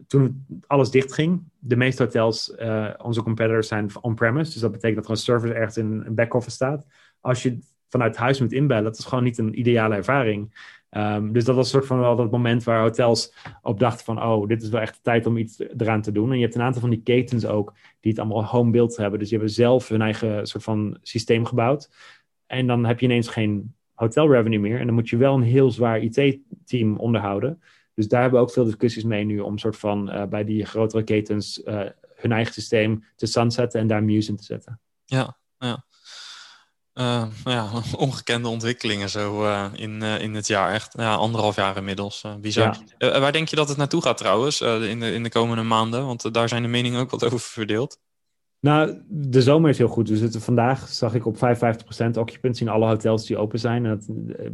toen 0.07 0.45
alles 0.67 0.91
dicht 0.91 1.13
ging, 1.13 1.43
de 1.59 1.75
meeste 1.75 2.03
hotels, 2.03 2.53
uh, 2.59 2.89
onze 2.97 3.23
competitors 3.23 3.67
zijn 3.67 3.89
on-premise. 4.01 4.51
Dus 4.51 4.61
dat 4.61 4.71
betekent 4.71 4.95
dat 4.95 5.05
er 5.05 5.11
een 5.11 5.17
server 5.17 5.55
ergens 5.55 5.77
in 5.77 6.03
een 6.05 6.15
back-office 6.15 6.55
staat. 6.55 6.85
Als 7.21 7.43
je 7.43 7.59
vanuit 7.87 8.17
huis 8.17 8.39
moet 8.39 8.53
inbellen, 8.53 8.83
dat 8.83 8.97
is 8.97 9.05
gewoon 9.05 9.23
niet 9.23 9.37
een 9.37 9.59
ideale 9.59 9.95
ervaring. 9.95 10.53
Um, 10.91 11.33
dus 11.33 11.45
dat 11.45 11.55
was 11.55 11.69
soort 11.69 11.85
van 11.85 11.99
wel 11.99 12.15
dat 12.15 12.31
moment 12.31 12.63
waar 12.63 12.81
hotels 12.81 13.33
op 13.61 13.79
dachten 13.79 14.05
van, 14.05 14.23
oh, 14.23 14.47
dit 14.47 14.61
is 14.61 14.69
wel 14.69 14.81
echt 14.81 14.93
de 14.93 15.01
tijd 15.01 15.25
om 15.25 15.37
iets 15.37 15.59
eraan 15.77 16.01
te 16.01 16.11
doen. 16.11 16.29
En 16.29 16.37
je 16.37 16.43
hebt 16.43 16.55
een 16.55 16.61
aantal 16.61 16.81
van 16.81 16.89
die 16.89 17.01
ketens 17.01 17.45
ook, 17.45 17.73
die 17.99 18.11
het 18.11 18.19
allemaal 18.19 18.45
home 18.45 18.71
build 18.71 18.97
hebben. 18.97 19.19
Dus 19.19 19.29
die 19.29 19.37
hebben 19.37 19.55
zelf 19.55 19.87
hun 19.87 20.01
eigen 20.01 20.47
soort 20.47 20.63
van 20.63 20.97
systeem 21.01 21.45
gebouwd. 21.45 21.89
En 22.45 22.67
dan 22.67 22.85
heb 22.85 22.99
je 22.99 23.05
ineens 23.05 23.27
geen 23.27 23.73
hotel 23.93 24.31
revenue 24.31 24.59
meer. 24.59 24.79
En 24.79 24.85
dan 24.85 24.95
moet 24.95 25.09
je 25.09 25.17
wel 25.17 25.35
een 25.35 25.41
heel 25.41 25.71
zwaar 25.71 25.99
IT-team 25.99 26.97
onderhouden. 26.97 27.61
Dus 27.99 28.07
daar 28.07 28.21
hebben 28.21 28.39
we 28.39 28.45
ook 28.45 28.53
veel 28.53 28.65
discussies 28.65 29.03
mee 29.03 29.23
nu 29.23 29.39
om 29.39 29.57
soort 29.57 29.77
van 29.77 30.27
bij 30.29 30.43
die 30.43 30.65
grotere 30.65 31.03
ketens 31.03 31.61
hun 32.15 32.31
eigen 32.31 32.53
systeem 32.53 33.03
te 33.15 33.25
sunsetten 33.25 33.79
en 33.79 33.87
daar 33.87 34.03
Muse 34.03 34.29
in 34.29 34.37
te 34.37 34.43
zetten. 34.43 34.79
Ja, 35.05 35.37
ja. 35.57 35.85
Uh, 36.93 37.25
ja, 37.43 37.69
ongekende 37.97 38.47
ontwikkelingen 38.47 39.09
zo 39.09 39.43
uh, 39.43 39.65
in, 39.75 40.01
uh, 40.01 40.21
in 40.21 40.35
het 40.35 40.47
jaar. 40.47 40.73
Echt 40.73 40.93
ja, 40.97 41.13
anderhalf 41.13 41.55
jaar 41.55 41.77
inmiddels. 41.77 42.25
bizar. 42.41 42.77
Ja. 42.97 43.19
waar 43.19 43.31
denk 43.31 43.47
je 43.47 43.55
dat 43.55 43.67
het 43.67 43.77
naartoe 43.77 44.01
gaat 44.01 44.17
trouwens 44.17 44.61
in, 44.61 44.99
de, 44.99 45.11
in 45.11 45.23
de 45.23 45.29
komende 45.29 45.63
maanden? 45.63 46.05
Want 46.05 46.33
daar 46.33 46.49
zijn 46.49 46.61
de 46.61 46.67
meningen 46.67 46.99
ook 46.99 47.09
wat 47.09 47.23
over 47.25 47.39
verdeeld. 47.39 47.99
Nou, 48.59 49.01
de 49.07 49.41
zomer 49.41 49.69
is 49.69 49.77
heel 49.77 49.87
goed. 49.87 50.09
We 50.09 50.17
zitten 50.17 50.41
vandaag, 50.41 50.89
zag 50.89 51.13
ik 51.13 51.25
op 51.25 51.35
55% 51.35 51.39
occupancy 52.13 52.61
in 52.61 52.69
alle 52.69 52.85
hotels 52.85 53.25
die 53.25 53.37
open 53.37 53.59
zijn. 53.59 53.85
En 53.85 53.89
dat, 53.97 54.05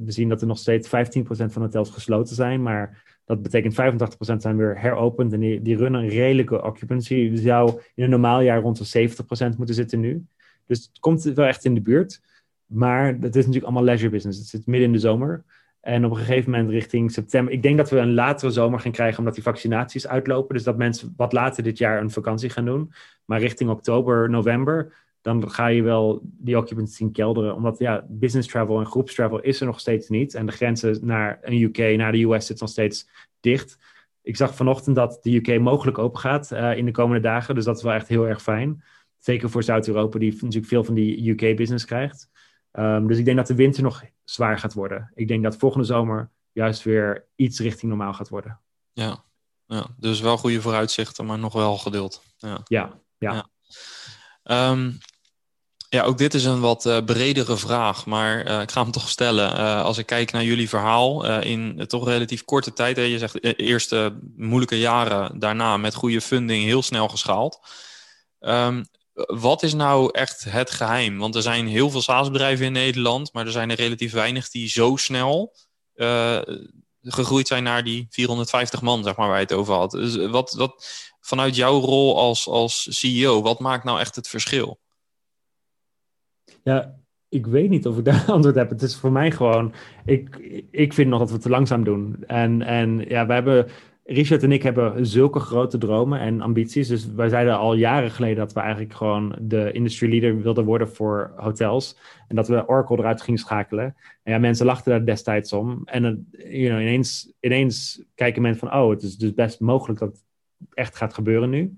we 0.05 0.11
zien 0.11 0.29
dat 0.29 0.41
er 0.41 0.47
nog 0.47 0.57
steeds 0.57 0.87
15% 0.87 0.91
van 1.27 1.61
hotels 1.61 1.89
gesloten 1.89 2.35
zijn. 2.35 2.63
Maar 2.63 3.14
dat 3.25 3.41
betekent 3.41 3.73
85% 3.73 4.35
zijn 4.37 4.57
weer 4.57 4.79
heropend. 4.79 5.33
En 5.33 5.39
die, 5.39 5.61
die 5.61 5.77
runnen 5.77 6.01
een 6.01 6.09
redelijke 6.09 6.63
occupancy. 6.63 7.13
Je 7.13 7.37
zou 7.37 7.81
in 7.95 8.03
een 8.03 8.09
normaal 8.09 8.41
jaar 8.41 8.61
rond 8.61 8.91
de 8.91 9.09
70% 9.53 9.57
moeten 9.57 9.75
zitten 9.75 9.99
nu. 9.99 10.25
Dus 10.65 10.77
het 10.77 10.99
komt 10.99 11.23
wel 11.23 11.45
echt 11.45 11.65
in 11.65 11.73
de 11.73 11.81
buurt. 11.81 12.21
Maar 12.65 13.05
het 13.05 13.35
is 13.35 13.35
natuurlijk 13.35 13.63
allemaal 13.63 13.83
leisure 13.83 14.09
business. 14.11 14.39
Het 14.39 14.47
zit 14.47 14.65
midden 14.65 14.87
in 14.87 14.93
de 14.93 14.99
zomer. 14.99 15.43
En 15.81 16.05
op 16.05 16.11
een 16.11 16.17
gegeven 16.17 16.51
moment 16.51 16.69
richting 16.69 17.11
september. 17.11 17.53
Ik 17.53 17.61
denk 17.61 17.77
dat 17.77 17.89
we 17.89 17.97
een 17.97 18.13
latere 18.13 18.51
zomer 18.51 18.79
gaan 18.79 18.91
krijgen 18.91 19.19
omdat 19.19 19.33
die 19.33 19.43
vaccinaties 19.43 20.07
uitlopen. 20.07 20.55
Dus 20.55 20.63
dat 20.63 20.77
mensen 20.77 21.13
wat 21.17 21.33
later 21.33 21.63
dit 21.63 21.77
jaar 21.77 22.01
een 22.01 22.11
vakantie 22.11 22.49
gaan 22.49 22.65
doen. 22.65 22.91
Maar 23.25 23.39
richting 23.39 23.69
oktober, 23.69 24.29
november, 24.29 25.04
dan 25.25 25.51
ga 25.51 25.67
je 25.67 25.81
wel 25.81 26.19
die 26.23 26.57
occupancy 26.57 26.95
zien 26.95 27.11
kelderen. 27.11 27.55
Omdat 27.55 27.79
ja, 27.79 28.05
business 28.09 28.47
travel 28.47 28.79
en 28.79 28.85
groepstravel 28.85 29.39
is 29.39 29.59
er 29.59 29.65
nog 29.65 29.79
steeds 29.79 30.09
niet. 30.09 30.33
En 30.33 30.45
de 30.45 30.51
grenzen 30.51 30.97
naar 31.01 31.39
een 31.41 31.61
UK, 31.61 31.77
naar 31.77 32.11
de 32.11 32.23
US 32.23 32.45
zitten 32.45 32.65
nog 32.65 32.69
steeds 32.69 33.09
dicht. 33.39 33.77
Ik 34.21 34.35
zag 34.35 34.55
vanochtend 34.55 34.95
dat 34.95 35.19
de 35.21 35.35
UK 35.35 35.59
mogelijk 35.59 35.97
open 35.97 36.19
gaat 36.19 36.51
uh, 36.51 36.77
in 36.77 36.85
de 36.85 36.91
komende 36.91 37.21
dagen. 37.21 37.55
Dus 37.55 37.65
dat 37.65 37.77
is 37.77 37.83
wel 37.83 37.93
echt 37.93 38.07
heel 38.07 38.27
erg 38.27 38.41
fijn. 38.41 38.83
Zeker 39.17 39.49
voor 39.49 39.63
Zuid-Europa, 39.63 40.19
die 40.19 40.31
natuurlijk 40.33 40.65
veel 40.65 40.83
van 40.83 40.93
die 40.93 41.29
UK-business 41.29 41.85
krijgt. 41.85 42.29
Um, 42.71 43.07
dus 43.07 43.17
ik 43.17 43.25
denk 43.25 43.37
dat 43.37 43.47
de 43.47 43.55
winter 43.55 43.83
nog 43.83 44.03
zwaar 44.23 44.59
gaat 44.59 44.73
worden. 44.73 45.11
Ik 45.13 45.27
denk 45.27 45.43
dat 45.43 45.57
volgende 45.57 45.85
zomer 45.85 46.29
juist 46.51 46.83
weer 46.83 47.27
iets 47.35 47.59
richting 47.59 47.89
normaal 47.89 48.13
gaat 48.13 48.29
worden. 48.29 48.59
Ja, 48.93 49.23
ja 49.65 49.87
dus 49.97 50.21
wel 50.21 50.37
goede 50.37 50.61
vooruitzichten, 50.61 51.25
maar 51.25 51.39
nog 51.39 51.53
wel 51.53 51.77
geduld. 51.77 52.23
Ja, 52.37 52.61
ja. 52.67 52.99
ja. 53.17 53.49
ja. 54.43 54.71
Um, 54.71 54.97
ja, 55.89 56.03
ook 56.03 56.17
dit 56.17 56.33
is 56.33 56.45
een 56.45 56.59
wat 56.59 56.85
uh, 56.85 56.97
bredere 57.05 57.57
vraag, 57.57 58.05
maar 58.05 58.47
uh, 58.47 58.61
ik 58.61 58.71
ga 58.71 58.81
hem 58.81 58.91
toch 58.91 59.09
stellen. 59.09 59.59
Uh, 59.59 59.83
als 59.83 59.97
ik 59.97 60.05
kijk 60.05 60.31
naar 60.31 60.43
jullie 60.43 60.69
verhaal 60.69 61.25
in 61.41 61.85
toch 61.87 62.07
relatief 62.07 62.43
korte 62.43 62.73
tijd, 62.73 62.95
hè, 62.95 63.01
je 63.01 63.17
zegt 63.17 63.43
eerste 63.59 64.19
moeilijke 64.35 64.79
jaren 64.79 65.39
daarna 65.39 65.77
met 65.77 65.95
goede 65.95 66.21
funding 66.21 66.63
heel 66.63 66.81
snel 66.81 67.07
geschaald. 67.07 67.59
Um, 68.39 68.85
wat 69.13 69.63
is 69.63 69.73
nou 69.73 70.09
echt 70.11 70.43
het 70.43 70.71
geheim? 70.71 71.17
Want 71.17 71.35
er 71.35 71.41
zijn 71.41 71.67
heel 71.67 71.89
veel 71.89 72.01
SaaS-bedrijven 72.01 72.65
in 72.65 72.71
Nederland, 72.71 73.33
maar 73.33 73.45
er 73.45 73.51
zijn 73.51 73.69
er 73.69 73.75
relatief 73.75 74.11
weinig 74.11 74.49
die 74.49 74.69
zo 74.69 74.95
snel 74.95 75.53
gegroeid 77.01 77.47
zijn 77.47 77.63
naar 77.63 77.83
die 77.83 78.07
450 78.09 78.81
man, 78.81 79.03
zeg 79.03 79.15
maar, 79.15 79.27
waar 79.27 79.37
je 79.37 79.43
het 79.43 79.53
over 79.53 79.73
had. 79.73 79.91
Dus 79.91 80.15
wat, 80.15 80.53
wat, 80.53 80.85
vanuit 81.21 81.55
jouw 81.55 81.79
rol 81.79 82.19
als, 82.19 82.47
als 82.47 82.87
CEO, 82.89 83.41
wat 83.41 83.59
maakt 83.59 83.83
nou 83.83 83.99
echt 83.99 84.15
het 84.15 84.27
verschil? 84.27 84.79
Ja, 86.65 86.95
ik 87.29 87.45
weet 87.45 87.69
niet 87.69 87.87
of 87.87 87.97
ik 87.97 88.05
daar 88.05 88.25
antwoord 88.31 88.55
heb. 88.55 88.69
Het 88.69 88.81
is 88.81 88.95
voor 88.95 89.11
mij 89.11 89.31
gewoon, 89.31 89.73
ik, 90.05 90.37
ik 90.71 90.93
vind 90.93 91.09
nog 91.09 91.19
dat 91.19 91.31
we 91.31 91.37
te 91.37 91.49
langzaam 91.49 91.83
doen. 91.83 92.23
En, 92.27 92.61
en 92.61 93.05
ja, 93.07 93.25
we 93.25 93.33
hebben 93.33 93.67
Richard 94.03 94.43
en 94.43 94.51
ik 94.51 94.63
hebben 94.63 95.05
zulke 95.05 95.39
grote 95.39 95.77
dromen 95.77 96.19
en 96.19 96.41
ambities. 96.41 96.87
Dus 96.87 97.13
wij 97.13 97.29
zeiden 97.29 97.57
al 97.57 97.73
jaren 97.73 98.11
geleden 98.11 98.35
dat 98.35 98.53
we 98.53 98.59
eigenlijk 98.59 98.93
gewoon 98.93 99.35
de 99.41 99.71
industry 99.71 100.09
leader 100.09 100.41
wilden 100.41 100.65
worden 100.65 100.89
voor 100.89 101.33
hotels. 101.35 101.97
En 102.27 102.35
dat 102.35 102.47
we 102.47 102.67
Oracle 102.67 102.97
eruit 102.97 103.21
gingen 103.21 103.39
schakelen. 103.39 103.95
En 104.23 104.33
ja, 104.33 104.39
mensen 104.39 104.65
lachten 104.65 104.91
daar 104.91 105.05
destijds 105.05 105.53
om. 105.53 105.81
En 105.85 106.27
you 106.31 106.67
know, 106.67 106.81
ineens, 106.81 107.33
ineens 107.39 108.03
kijken 108.15 108.41
mensen 108.41 108.67
van, 108.67 108.79
oh, 108.79 108.89
het 108.89 109.01
is 109.01 109.17
dus 109.17 109.33
best 109.33 109.59
mogelijk 109.59 109.99
dat 109.99 110.11
het 110.11 110.23
echt 110.73 110.95
gaat 110.95 111.13
gebeuren 111.13 111.49
nu. 111.49 111.73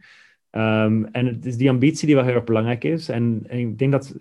Um, 0.51 1.05
en 1.05 1.25
het 1.25 1.45
is 1.45 1.57
die 1.57 1.69
ambitie 1.69 2.05
die 2.05 2.15
wel 2.15 2.25
heel 2.25 2.35
erg 2.35 2.43
belangrijk 2.43 2.83
is. 2.83 3.09
En 3.09 3.43
ik 3.49 3.77
denk 3.77 3.91
dat 3.91 4.15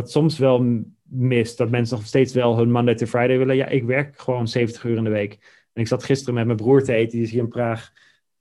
dat 0.00 0.10
soms 0.10 0.38
wel 0.38 0.84
mist. 1.02 1.58
Dat 1.58 1.70
mensen 1.70 1.96
nog 1.96 2.06
steeds 2.06 2.32
wel 2.32 2.56
hun 2.56 2.70
Monday 2.70 2.94
to 2.94 3.06
Friday 3.06 3.38
willen. 3.38 3.56
Ja, 3.56 3.66
ik 3.66 3.84
werk 3.84 4.18
gewoon 4.18 4.48
70 4.48 4.84
uur 4.84 4.96
in 4.96 5.04
de 5.04 5.10
week. 5.10 5.32
En 5.72 5.80
ik 5.82 5.88
zat 5.88 6.04
gisteren 6.04 6.34
met 6.34 6.44
mijn 6.44 6.56
broer 6.56 6.82
te 6.82 6.92
eten, 6.92 7.10
die 7.10 7.22
is 7.22 7.30
hier 7.30 7.42
in 7.42 7.48
Praag. 7.48 7.92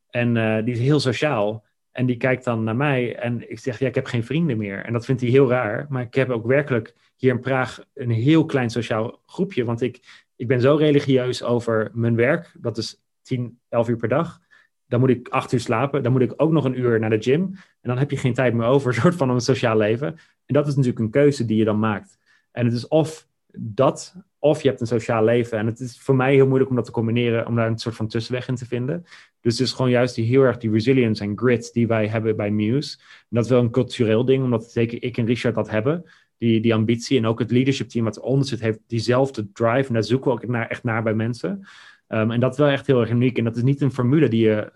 En 0.09 0.35
uh, 0.35 0.63
die 0.63 0.73
is 0.73 0.79
heel 0.79 0.99
sociaal. 0.99 1.65
En 1.91 2.05
die 2.05 2.17
kijkt 2.17 2.43
dan 2.43 2.63
naar 2.63 2.75
mij 2.75 3.15
en 3.15 3.51
ik 3.51 3.59
zeg, 3.59 3.79
ja, 3.79 3.87
ik 3.87 3.95
heb 3.95 4.05
geen 4.05 4.23
vrienden 4.23 4.57
meer. 4.57 4.85
En 4.85 4.93
dat 4.93 5.05
vindt 5.05 5.21
hij 5.21 5.29
heel 5.29 5.49
raar. 5.49 5.85
Maar 5.89 6.01
ik 6.01 6.13
heb 6.13 6.29
ook 6.29 6.45
werkelijk 6.45 6.95
hier 7.15 7.31
in 7.31 7.39
Praag 7.39 7.83
een 7.93 8.09
heel 8.09 8.45
klein 8.45 8.69
sociaal 8.69 9.21
groepje. 9.25 9.65
Want 9.65 9.81
ik, 9.81 9.99
ik 10.35 10.47
ben 10.47 10.61
zo 10.61 10.75
religieus 10.75 11.43
over 11.43 11.91
mijn 11.93 12.15
werk. 12.15 12.51
Dat 12.59 12.77
is 12.77 13.01
10, 13.21 13.59
11 13.69 13.89
uur 13.89 13.97
per 13.97 14.09
dag. 14.09 14.41
Dan 14.87 14.99
moet 14.99 15.09
ik 15.09 15.27
acht 15.27 15.51
uur 15.51 15.59
slapen. 15.59 16.03
Dan 16.03 16.11
moet 16.11 16.21
ik 16.21 16.33
ook 16.37 16.51
nog 16.51 16.65
een 16.65 16.79
uur 16.79 16.99
naar 16.99 17.09
de 17.09 17.21
gym. 17.21 17.41
En 17.81 17.89
dan 17.89 17.97
heb 17.97 18.11
je 18.11 18.17
geen 18.17 18.33
tijd 18.33 18.53
meer 18.53 18.65
over, 18.65 18.93
soort 19.01 19.15
van 19.15 19.29
een 19.29 19.41
sociaal 19.41 19.77
leven. 19.77 20.07
En 20.45 20.53
dat 20.53 20.67
is 20.67 20.75
natuurlijk 20.75 20.99
een 21.03 21.09
keuze 21.09 21.45
die 21.45 21.57
je 21.57 21.65
dan 21.65 21.79
maakt. 21.79 22.17
En 22.51 22.65
het 22.65 22.73
is 22.73 22.87
of 22.87 23.27
dat, 23.57 24.15
of 24.39 24.61
je 24.61 24.67
hebt 24.67 24.81
een 24.81 24.87
sociaal 24.87 25.23
leven. 25.23 25.57
En 25.57 25.65
het 25.65 25.79
is 25.79 25.99
voor 25.99 26.15
mij 26.15 26.33
heel 26.33 26.47
moeilijk 26.47 26.69
om 26.69 26.75
dat 26.75 26.85
te 26.85 26.91
combineren, 26.91 27.47
om 27.47 27.55
daar 27.55 27.67
een 27.67 27.77
soort 27.77 27.95
van 27.95 28.07
tussenweg 28.07 28.47
in 28.47 28.55
te 28.55 28.65
vinden. 28.65 29.05
Dus 29.41 29.57
het 29.57 29.67
is 29.67 29.73
gewoon 29.73 29.91
juist 29.91 30.15
die, 30.15 30.25
heel 30.25 30.41
erg 30.41 30.57
die 30.57 30.71
resilience 30.71 31.23
en 31.23 31.37
grit 31.37 31.73
die 31.73 31.87
wij 31.87 32.07
hebben 32.07 32.35
bij 32.35 32.51
Muse. 32.51 32.97
En 32.99 33.25
dat 33.29 33.43
is 33.43 33.49
wel 33.49 33.61
een 33.61 33.71
cultureel 33.71 34.25
ding, 34.25 34.43
omdat 34.43 34.71
zeker 34.71 35.03
ik 35.03 35.17
en 35.17 35.25
Richard 35.25 35.55
dat 35.55 35.69
hebben. 35.69 36.03
Die, 36.37 36.61
die 36.61 36.73
ambitie 36.73 37.17
en 37.17 37.25
ook 37.25 37.39
het 37.39 37.51
leadership 37.51 37.89
team 37.89 38.05
wat 38.05 38.17
eronder 38.17 38.47
zit, 38.47 38.59
heeft 38.59 38.79
diezelfde 38.87 39.51
drive. 39.51 39.87
En 39.87 39.93
daar 39.93 40.03
zoeken 40.03 40.31
we 40.31 40.37
ook 40.37 40.47
naar, 40.47 40.67
echt 40.67 40.83
naar 40.83 41.03
bij 41.03 41.13
mensen. 41.13 41.67
Um, 42.07 42.31
en 42.31 42.39
dat 42.39 42.51
is 42.51 42.57
wel 42.57 42.67
echt 42.67 42.87
heel 42.87 43.01
erg 43.01 43.09
uniek. 43.09 43.37
En 43.37 43.43
dat 43.43 43.55
is 43.55 43.63
niet 43.63 43.81
een 43.81 43.91
formule 43.91 44.27
die 44.27 44.41
je 44.41 44.71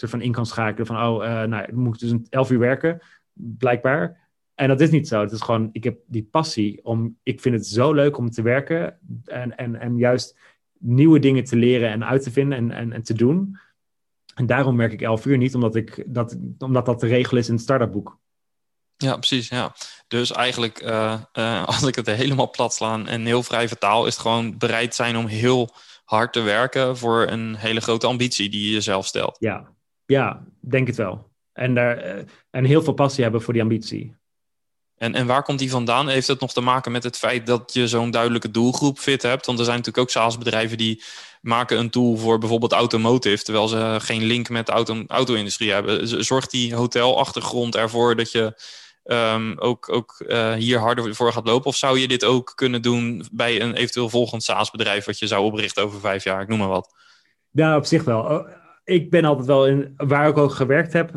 soort 0.00 0.10
van 0.10 0.20
in 0.20 0.32
kan 0.32 0.46
schakelen. 0.46 0.86
Van, 0.86 0.96
oh, 0.96 1.24
uh, 1.24 1.42
nou, 1.42 1.62
ik 1.62 1.72
moet 1.72 2.00
dus 2.00 2.10
een 2.10 2.26
elf 2.30 2.50
uur 2.50 2.58
werken, 2.58 3.00
blijkbaar. 3.32 4.28
En 4.54 4.68
dat 4.68 4.80
is 4.80 4.90
niet 4.90 5.08
zo. 5.08 5.20
Het 5.20 5.32
is 5.32 5.40
gewoon, 5.40 5.68
ik 5.72 5.84
heb 5.84 5.98
die 6.06 6.28
passie 6.30 6.84
om, 6.84 7.18
ik 7.22 7.40
vind 7.40 7.54
het 7.54 7.66
zo 7.66 7.92
leuk 7.92 8.16
om 8.16 8.30
te 8.30 8.42
werken 8.42 8.98
en, 9.24 9.56
en, 9.56 9.76
en 9.76 9.96
juist 9.96 10.38
nieuwe 10.78 11.18
dingen 11.18 11.44
te 11.44 11.56
leren 11.56 11.90
en 11.90 12.04
uit 12.04 12.22
te 12.22 12.30
vinden 12.30 12.58
en, 12.58 12.70
en, 12.70 12.92
en 12.92 13.02
te 13.02 13.14
doen. 13.14 13.58
En 14.34 14.46
daarom 14.46 14.76
werk 14.76 14.92
ik 14.92 15.02
elf 15.02 15.26
uur 15.26 15.36
niet, 15.36 15.54
omdat, 15.54 15.74
ik, 15.74 16.04
dat, 16.06 16.38
omdat 16.58 16.86
dat 16.86 17.00
de 17.00 17.06
regel 17.06 17.36
is 17.36 17.48
in 17.48 17.54
het 17.54 17.62
startup 17.62 17.92
boek. 17.92 18.18
Ja, 18.96 19.16
precies. 19.16 19.48
Ja. 19.48 19.74
Dus 20.08 20.32
eigenlijk, 20.32 20.82
uh, 20.82 21.20
uh, 21.32 21.66
als 21.72 21.82
ik 21.82 21.94
het 21.94 22.06
helemaal 22.06 22.50
plat 22.50 22.74
slaan 22.74 23.08
en 23.08 23.24
heel 23.24 23.42
vrij 23.42 23.68
vertaal, 23.68 24.06
is 24.06 24.12
het 24.12 24.22
gewoon 24.22 24.58
bereid 24.58 24.94
zijn 24.94 25.16
om 25.16 25.26
heel 25.26 25.74
hard 26.10 26.32
te 26.32 26.40
werken 26.40 26.96
voor 26.96 27.26
een 27.26 27.56
hele 27.56 27.80
grote 27.80 28.06
ambitie 28.06 28.48
die 28.48 28.64
je 28.64 28.72
jezelf 28.72 29.06
stelt. 29.06 29.36
Ja, 29.40 29.68
ja 30.06 30.44
denk 30.60 30.86
het 30.86 30.96
wel. 30.96 31.30
En, 31.52 31.74
daar, 31.74 32.16
uh, 32.16 32.22
en 32.50 32.64
heel 32.64 32.82
veel 32.82 32.92
passie 32.92 33.22
hebben 33.22 33.42
voor 33.42 33.52
die 33.52 33.62
ambitie. 33.62 34.14
En, 34.96 35.14
en 35.14 35.26
waar 35.26 35.42
komt 35.42 35.58
die 35.58 35.70
vandaan? 35.70 36.08
Heeft 36.08 36.26
het 36.26 36.40
nog 36.40 36.52
te 36.52 36.60
maken 36.60 36.92
met 36.92 37.02
het 37.02 37.16
feit 37.16 37.46
dat 37.46 37.72
je 37.72 37.88
zo'n 37.88 38.10
duidelijke 38.10 38.50
doelgroep 38.50 38.98
fit 38.98 39.22
hebt? 39.22 39.46
Want 39.46 39.58
er 39.58 39.64
zijn 39.64 39.76
natuurlijk 39.76 40.04
ook 40.06 40.12
SaaS-bedrijven 40.12 40.78
die 40.78 41.02
maken 41.40 41.78
een 41.78 41.90
tool 41.90 42.16
voor 42.16 42.38
bijvoorbeeld 42.38 42.72
automotive, 42.72 43.44
terwijl 43.44 43.68
ze 43.68 43.96
geen 44.00 44.22
link 44.22 44.48
met 44.48 44.66
de 44.66 44.72
auto, 44.72 45.04
auto-industrie 45.06 45.72
hebben. 45.72 46.24
Zorgt 46.24 46.50
die 46.50 46.74
hotelachtergrond 46.74 47.76
ervoor 47.76 48.16
dat 48.16 48.32
je 48.32 48.54
um, 49.12 49.58
ook, 49.58 49.92
ook 49.92 50.24
uh, 50.26 50.52
hier 50.52 50.78
harder 50.78 51.14
voor 51.14 51.32
gaat 51.32 51.46
lopen? 51.46 51.66
Of 51.66 51.76
zou 51.76 51.98
je 51.98 52.08
dit 52.08 52.24
ook 52.24 52.52
kunnen 52.54 52.82
doen 52.82 53.24
bij 53.32 53.60
een 53.60 53.74
eventueel 53.74 54.08
volgend 54.08 54.42
SaaS-bedrijf 54.42 55.04
wat 55.04 55.18
je 55.18 55.26
zou 55.26 55.44
oprichten 55.44 55.82
over 55.82 56.00
vijf 56.00 56.24
jaar? 56.24 56.42
Ik 56.42 56.48
noem 56.48 56.58
maar 56.58 56.68
wat. 56.68 56.94
Ja, 57.50 57.76
op 57.76 57.84
zich 57.84 58.04
wel 58.04 58.48
ik 58.90 59.10
ben 59.10 59.24
altijd 59.24 59.46
wel 59.46 59.66
in, 59.66 59.94
waar 59.96 60.28
ik 60.28 60.36
ook 60.36 60.50
gewerkt 60.50 60.92
heb, 60.92 61.10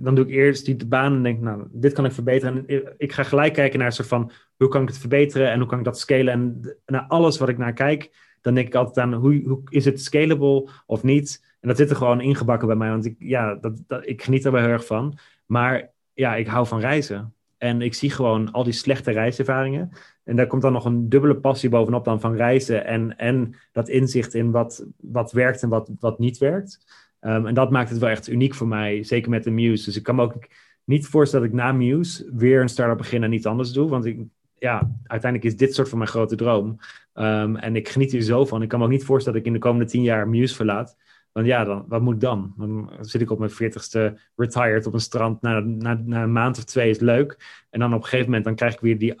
dan 0.00 0.14
doe 0.14 0.24
ik 0.24 0.30
eerst 0.30 0.64
die 0.64 0.86
baan 0.86 1.14
en 1.14 1.22
denk, 1.22 1.40
nou, 1.40 1.62
dit 1.70 1.92
kan 1.92 2.04
ik 2.04 2.12
verbeteren. 2.12 2.66
En 2.66 2.94
ik 2.96 3.12
ga 3.12 3.22
gelijk 3.22 3.52
kijken 3.52 3.78
naar 3.78 3.86
een 3.88 3.92
soort 3.94 4.08
van, 4.08 4.30
hoe 4.56 4.68
kan 4.68 4.82
ik 4.82 4.88
het 4.88 4.98
verbeteren 4.98 5.50
en 5.50 5.58
hoe 5.58 5.68
kan 5.68 5.78
ik 5.78 5.84
dat 5.84 5.98
scalen? 5.98 6.28
En 6.28 6.76
naar 6.86 7.04
alles 7.08 7.38
wat 7.38 7.48
ik 7.48 7.58
naar 7.58 7.72
kijk, 7.72 8.10
dan 8.40 8.54
denk 8.54 8.66
ik 8.66 8.74
altijd 8.74 8.98
aan, 8.98 9.14
hoe, 9.14 9.42
hoe 9.44 9.60
is 9.68 9.84
het 9.84 10.02
scalable 10.02 10.68
of 10.86 11.02
niet? 11.02 11.56
En 11.60 11.68
dat 11.68 11.76
zit 11.76 11.90
er 11.90 11.96
gewoon 11.96 12.20
ingebakken 12.20 12.68
bij 12.68 12.76
mij, 12.76 12.90
want 12.90 13.04
ik, 13.04 13.16
ja, 13.18 13.54
dat, 13.54 13.82
dat, 13.86 14.06
ik 14.06 14.22
geniet 14.22 14.44
er 14.44 14.52
wel 14.52 14.62
heel 14.62 14.70
erg 14.70 14.86
van. 14.86 15.18
Maar 15.46 15.90
ja, 16.18 16.36
ik 16.36 16.46
hou 16.46 16.66
van 16.66 16.80
reizen. 16.80 17.34
En 17.58 17.82
ik 17.82 17.94
zie 17.94 18.10
gewoon 18.10 18.52
al 18.52 18.64
die 18.64 18.72
slechte 18.72 19.10
reiservaringen. 19.10 19.90
En 20.24 20.36
daar 20.36 20.46
komt 20.46 20.62
dan 20.62 20.72
nog 20.72 20.84
een 20.84 21.08
dubbele 21.08 21.36
passie 21.36 21.68
bovenop 21.68 22.04
dan 22.04 22.20
van 22.20 22.36
reizen. 22.36 22.86
En, 22.86 23.16
en 23.18 23.54
dat 23.72 23.88
inzicht 23.88 24.34
in 24.34 24.50
wat, 24.50 24.86
wat 24.96 25.32
werkt 25.32 25.62
en 25.62 25.68
wat, 25.68 25.90
wat 25.98 26.18
niet 26.18 26.38
werkt. 26.38 26.84
Um, 27.20 27.46
en 27.46 27.54
dat 27.54 27.70
maakt 27.70 27.90
het 27.90 27.98
wel 27.98 28.08
echt 28.08 28.28
uniek 28.28 28.54
voor 28.54 28.68
mij. 28.68 29.02
Zeker 29.02 29.30
met 29.30 29.44
de 29.44 29.50
Muse. 29.50 29.84
Dus 29.84 29.96
ik 29.96 30.02
kan 30.02 30.14
me 30.14 30.22
ook 30.22 30.48
niet 30.84 31.06
voorstellen 31.06 31.46
dat 31.46 31.54
ik 31.54 31.62
na 31.62 31.72
Muse 31.72 32.30
weer 32.34 32.60
een 32.60 32.68
start-up 32.68 32.96
begin 32.96 33.22
en 33.22 33.32
iets 33.32 33.46
anders 33.46 33.72
doe. 33.72 33.88
Want 33.88 34.04
ik, 34.04 34.20
ja, 34.58 34.90
uiteindelijk 35.04 35.52
is 35.52 35.58
dit 35.58 35.74
soort 35.74 35.88
van 35.88 35.98
mijn 35.98 36.10
grote 36.10 36.36
droom. 36.36 36.76
Ehm, 37.12 37.56
en 37.56 37.76
ik 37.76 37.88
geniet 37.88 38.12
hier 38.12 38.22
zo 38.22 38.44
van. 38.44 38.62
Ik 38.62 38.68
kan 38.68 38.78
me 38.78 38.84
ook 38.84 38.90
niet 38.90 39.04
voorstellen 39.04 39.38
dat 39.38 39.46
ik 39.46 39.54
in 39.54 39.60
de 39.60 39.66
komende 39.66 39.90
tien 39.90 40.02
jaar 40.02 40.28
Muse 40.28 40.54
verlaat. 40.54 40.96
Want 41.38 41.50
ja, 41.50 41.64
dan, 41.64 41.84
wat 41.88 42.02
moet 42.02 42.14
ik 42.14 42.20
dan? 42.20 42.54
Dan 42.56 42.90
zit 43.00 43.20
ik 43.20 43.30
op 43.30 43.38
mijn 43.38 43.50
veertigste 43.50 44.18
retired 44.36 44.86
op 44.86 44.92
een 44.92 45.00
strand. 45.00 45.42
Na, 45.42 45.60
na, 45.60 46.00
na 46.04 46.22
een 46.22 46.32
maand 46.32 46.58
of 46.58 46.64
twee 46.64 46.90
is 46.90 46.98
leuk. 46.98 47.64
En 47.70 47.80
dan 47.80 47.94
op 47.94 47.98
een 47.98 48.04
gegeven 48.04 48.26
moment 48.26 48.44
dan 48.44 48.54
krijg 48.54 48.72
ik 48.74 48.80
weer 48.80 48.98
die, 48.98 49.14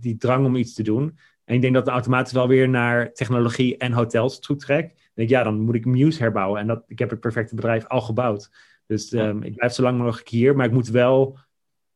die 0.00 0.16
drang 0.16 0.46
om 0.46 0.56
iets 0.56 0.74
te 0.74 0.82
doen. 0.82 1.18
En 1.44 1.54
ik 1.54 1.60
denk 1.60 1.74
dat 1.74 1.84
het 1.84 1.92
automatisch 1.92 2.32
wel 2.32 2.48
weer 2.48 2.68
naar 2.68 3.12
technologie 3.12 3.76
en 3.76 3.92
hotels 3.92 4.40
toe 4.40 4.56
trekt. 4.56 4.88
Dan 4.88 5.10
denk 5.14 5.28
ik, 5.28 5.34
ja, 5.34 5.42
dan 5.42 5.60
moet 5.60 5.74
ik 5.74 5.84
Muse 5.84 6.22
herbouwen. 6.22 6.60
En 6.60 6.66
dat, 6.66 6.84
ik 6.86 6.98
heb 6.98 7.10
het 7.10 7.20
perfecte 7.20 7.54
bedrijf 7.54 7.86
al 7.86 8.00
gebouwd. 8.00 8.50
Dus 8.86 9.12
um, 9.12 9.42
ik 9.42 9.54
blijf 9.54 9.72
zo 9.72 9.82
lang 9.82 9.98
mogelijk 9.98 10.28
hier. 10.28 10.56
Maar 10.56 10.66
ik 10.66 10.72
moet 10.72 10.88
wel, 10.88 11.38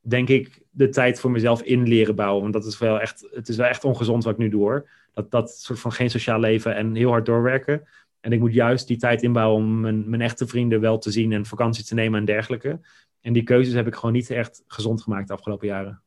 denk 0.00 0.28
ik, 0.28 0.62
de 0.70 0.88
tijd 0.88 1.20
voor 1.20 1.30
mezelf 1.30 1.62
in 1.62 1.88
leren 1.88 2.14
bouwen. 2.14 2.42
Want 2.42 2.52
dat 2.52 2.66
is 2.66 2.78
wel 2.78 3.00
echt, 3.00 3.28
het 3.30 3.48
is 3.48 3.57
wel 3.57 3.66
echt 3.66 3.84
ongezond 3.84 4.24
wat 4.24 4.32
ik 4.32 4.38
nu 4.38 4.48
doe 4.48 4.61
hoor. 4.61 4.88
Dat, 5.12 5.30
dat 5.30 5.50
soort 5.50 5.78
van 5.78 5.92
geen 5.92 6.11
sociaal 6.11 6.40
leven 6.40 6.74
en 6.74 6.94
heel 6.94 7.11
hard 7.11 7.26
doorwerken. 7.26 7.82
En 8.27 8.33
ik 8.33 8.41
moet 8.41 8.55
juist 8.55 8.87
die 8.87 8.97
tijd 8.97 9.22
inbouwen 9.22 9.62
om 9.62 9.81
mijn, 9.81 10.11
mijn 10.11 10.22
echte 10.22 10.47
vrienden 10.47 10.81
wel 10.81 10.99
te 10.99 11.11
zien 11.11 11.33
en 11.33 11.47
vakantie 11.47 11.85
te 11.85 11.95
nemen 11.95 12.18
en 12.18 12.24
dergelijke. 12.24 12.81
En 13.20 13.33
die 13.33 13.43
keuzes 13.43 13.74
heb 13.74 13.87
ik 13.87 13.95
gewoon 13.95 14.12
niet 14.12 14.31
echt 14.31 14.62
gezond 14.66 15.03
gemaakt 15.03 15.29
de 15.29 15.35
afgelopen 15.35 15.66
jaren. 15.66 16.03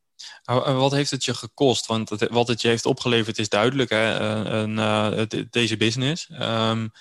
Wat 0.64 0.92
heeft 0.92 1.12
het 1.12 1.26
je 1.26 1.34
gekost? 1.34 1.86
Want 1.86 2.10
het, 2.10 2.28
wat 2.30 2.48
het 2.48 2.62
je 2.62 2.68
heeft 2.68 2.86
opgeleverd 2.86 3.38
is 3.38 3.50
duidelijk, 3.50 3.90
hè? 3.90 4.68
Uh, 4.68 5.22
deze 5.50 5.78
business. 5.78 6.30
Um, 6.42 6.92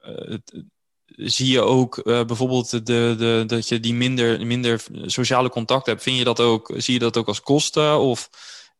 het, 0.00 0.64
zie 1.06 1.50
je 1.50 1.60
ook 1.60 1.96
uh, 1.96 2.24
bijvoorbeeld 2.24 2.70
de, 2.70 2.80
de, 3.18 3.44
dat 3.46 3.68
je 3.68 3.80
die 3.80 3.94
minder, 3.94 4.46
minder 4.46 4.84
sociale 5.06 5.48
contact 5.48 5.86
hebt. 5.86 6.02
Vind 6.02 6.18
je 6.18 6.24
dat 6.24 6.40
ook, 6.40 6.72
zie 6.76 6.94
je 6.94 7.00
dat 7.00 7.16
ook 7.16 7.28
als 7.28 7.40
kosten? 7.40 7.98
Of 7.98 8.30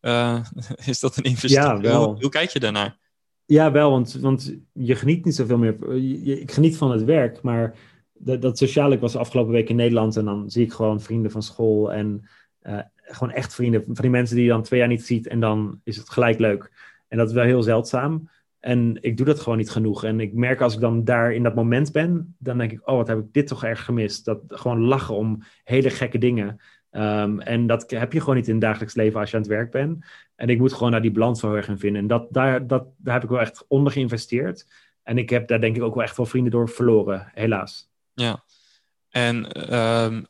uh, 0.00 0.44
is 0.84 1.00
dat 1.00 1.16
een 1.16 1.24
investering? 1.24 1.82
Ja, 1.82 1.88
wel. 1.88 2.04
Hoe, 2.04 2.20
hoe, 2.20 2.30
kijk 2.30 2.50
je 2.50 2.60
daarnaar? 2.60 2.98
Ja, 3.50 3.72
wel, 3.72 3.90
want, 3.90 4.12
want 4.12 4.56
je 4.72 4.94
geniet 4.94 5.24
niet 5.24 5.34
zoveel 5.34 5.58
meer. 5.58 5.94
Je, 5.96 6.40
ik 6.40 6.52
geniet 6.52 6.76
van 6.76 6.90
het 6.90 7.04
werk, 7.04 7.42
maar 7.42 7.74
dat, 8.12 8.58
sociaal. 8.58 8.92
Ik 8.92 9.00
was 9.00 9.12
de 9.12 9.18
afgelopen 9.18 9.52
week 9.52 9.68
in 9.68 9.76
Nederland 9.76 10.16
en 10.16 10.24
dan 10.24 10.50
zie 10.50 10.64
ik 10.64 10.72
gewoon 10.72 11.00
vrienden 11.00 11.30
van 11.30 11.42
school 11.42 11.92
en 11.92 12.28
uh, 12.62 12.80
gewoon 12.96 13.34
echt 13.34 13.54
vrienden. 13.54 13.84
Van 13.84 13.94
die 13.94 14.10
mensen 14.10 14.36
die 14.36 14.44
je 14.44 14.50
dan 14.50 14.62
twee 14.62 14.78
jaar 14.80 14.88
niet 14.88 15.06
ziet 15.06 15.26
en 15.26 15.40
dan 15.40 15.80
is 15.84 15.96
het 15.96 16.10
gelijk 16.10 16.38
leuk. 16.38 16.72
En 17.08 17.18
dat 17.18 17.28
is 17.28 17.34
wel 17.34 17.44
heel 17.44 17.62
zeldzaam. 17.62 18.28
En 18.60 18.98
ik 19.00 19.16
doe 19.16 19.26
dat 19.26 19.40
gewoon 19.40 19.58
niet 19.58 19.70
genoeg. 19.70 20.04
En 20.04 20.20
ik 20.20 20.34
merk 20.34 20.60
als 20.60 20.74
ik 20.74 20.80
dan 20.80 21.04
daar 21.04 21.32
in 21.32 21.42
dat 21.42 21.54
moment 21.54 21.92
ben, 21.92 22.36
dan 22.38 22.58
denk 22.58 22.72
ik, 22.72 22.88
oh, 22.88 22.96
wat 22.96 23.08
heb 23.08 23.18
ik 23.18 23.32
dit 23.32 23.46
toch 23.46 23.64
erg 23.64 23.84
gemist. 23.84 24.24
Dat 24.24 24.40
gewoon 24.46 24.80
lachen 24.80 25.14
om 25.14 25.42
hele 25.64 25.90
gekke 25.90 26.18
dingen. 26.18 26.60
Um, 26.98 27.40
en 27.40 27.66
dat 27.66 27.90
heb 27.90 28.12
je 28.12 28.20
gewoon 28.20 28.36
niet 28.36 28.46
in 28.46 28.52
het 28.52 28.62
dagelijks 28.62 28.94
leven 28.94 29.20
als 29.20 29.30
je 29.30 29.36
aan 29.36 29.42
het 29.42 29.50
werk 29.50 29.70
bent. 29.70 30.04
En 30.36 30.48
ik 30.48 30.58
moet 30.58 30.72
gewoon 30.72 30.90
naar 30.90 31.02
die 31.02 31.10
balans 31.10 31.42
wel 31.42 31.56
erg 31.56 31.68
in 31.68 31.78
vinden. 31.78 32.02
En 32.02 32.08
dat, 32.08 32.26
daar, 32.30 32.66
dat, 32.66 32.86
daar 32.96 33.14
heb 33.14 33.22
ik 33.22 33.28
wel 33.28 33.40
echt 33.40 33.64
onder 33.68 33.92
geïnvesteerd. 33.92 34.66
En 35.02 35.18
ik 35.18 35.30
heb 35.30 35.48
daar 35.48 35.60
denk 35.60 35.76
ik 35.76 35.82
ook 35.82 35.94
wel 35.94 36.04
echt 36.04 36.16
wel 36.16 36.26
vrienden 36.26 36.52
door 36.52 36.68
verloren, 36.68 37.30
helaas. 37.34 37.90
Ja, 38.14 38.44
en 39.10 39.36
um, 39.74 40.26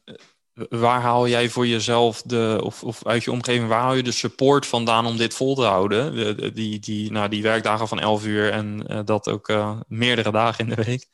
waar 0.69 1.01
haal 1.01 1.29
jij 1.29 1.49
voor 1.49 1.67
jezelf 1.67 2.23
de, 2.23 2.61
of, 2.63 2.85
of 2.85 3.07
uit 3.07 3.25
je 3.25 3.33
omgeving, 3.33 3.69
waar 3.69 3.81
haal 3.81 3.95
je 3.95 4.03
de 4.03 4.11
support 4.11 4.67
vandaan 4.67 5.07
om 5.07 5.17
dit 5.17 5.35
vol 5.35 5.55
te 5.55 5.63
houden? 5.63 6.15
De, 6.15 6.53
die, 6.53 6.79
die, 6.79 7.13
nou, 7.13 7.29
die 7.29 7.43
werkdagen 7.43 7.89
van 7.89 8.01
11 8.01 8.27
uur 8.27 8.51
en 8.51 8.85
uh, 8.91 9.01
dat 9.05 9.29
ook 9.29 9.49
uh, 9.49 9.81
meerdere 9.89 10.33
dagen 10.33 10.69
in 10.69 10.75
de 10.75 10.83
week? 10.85 11.07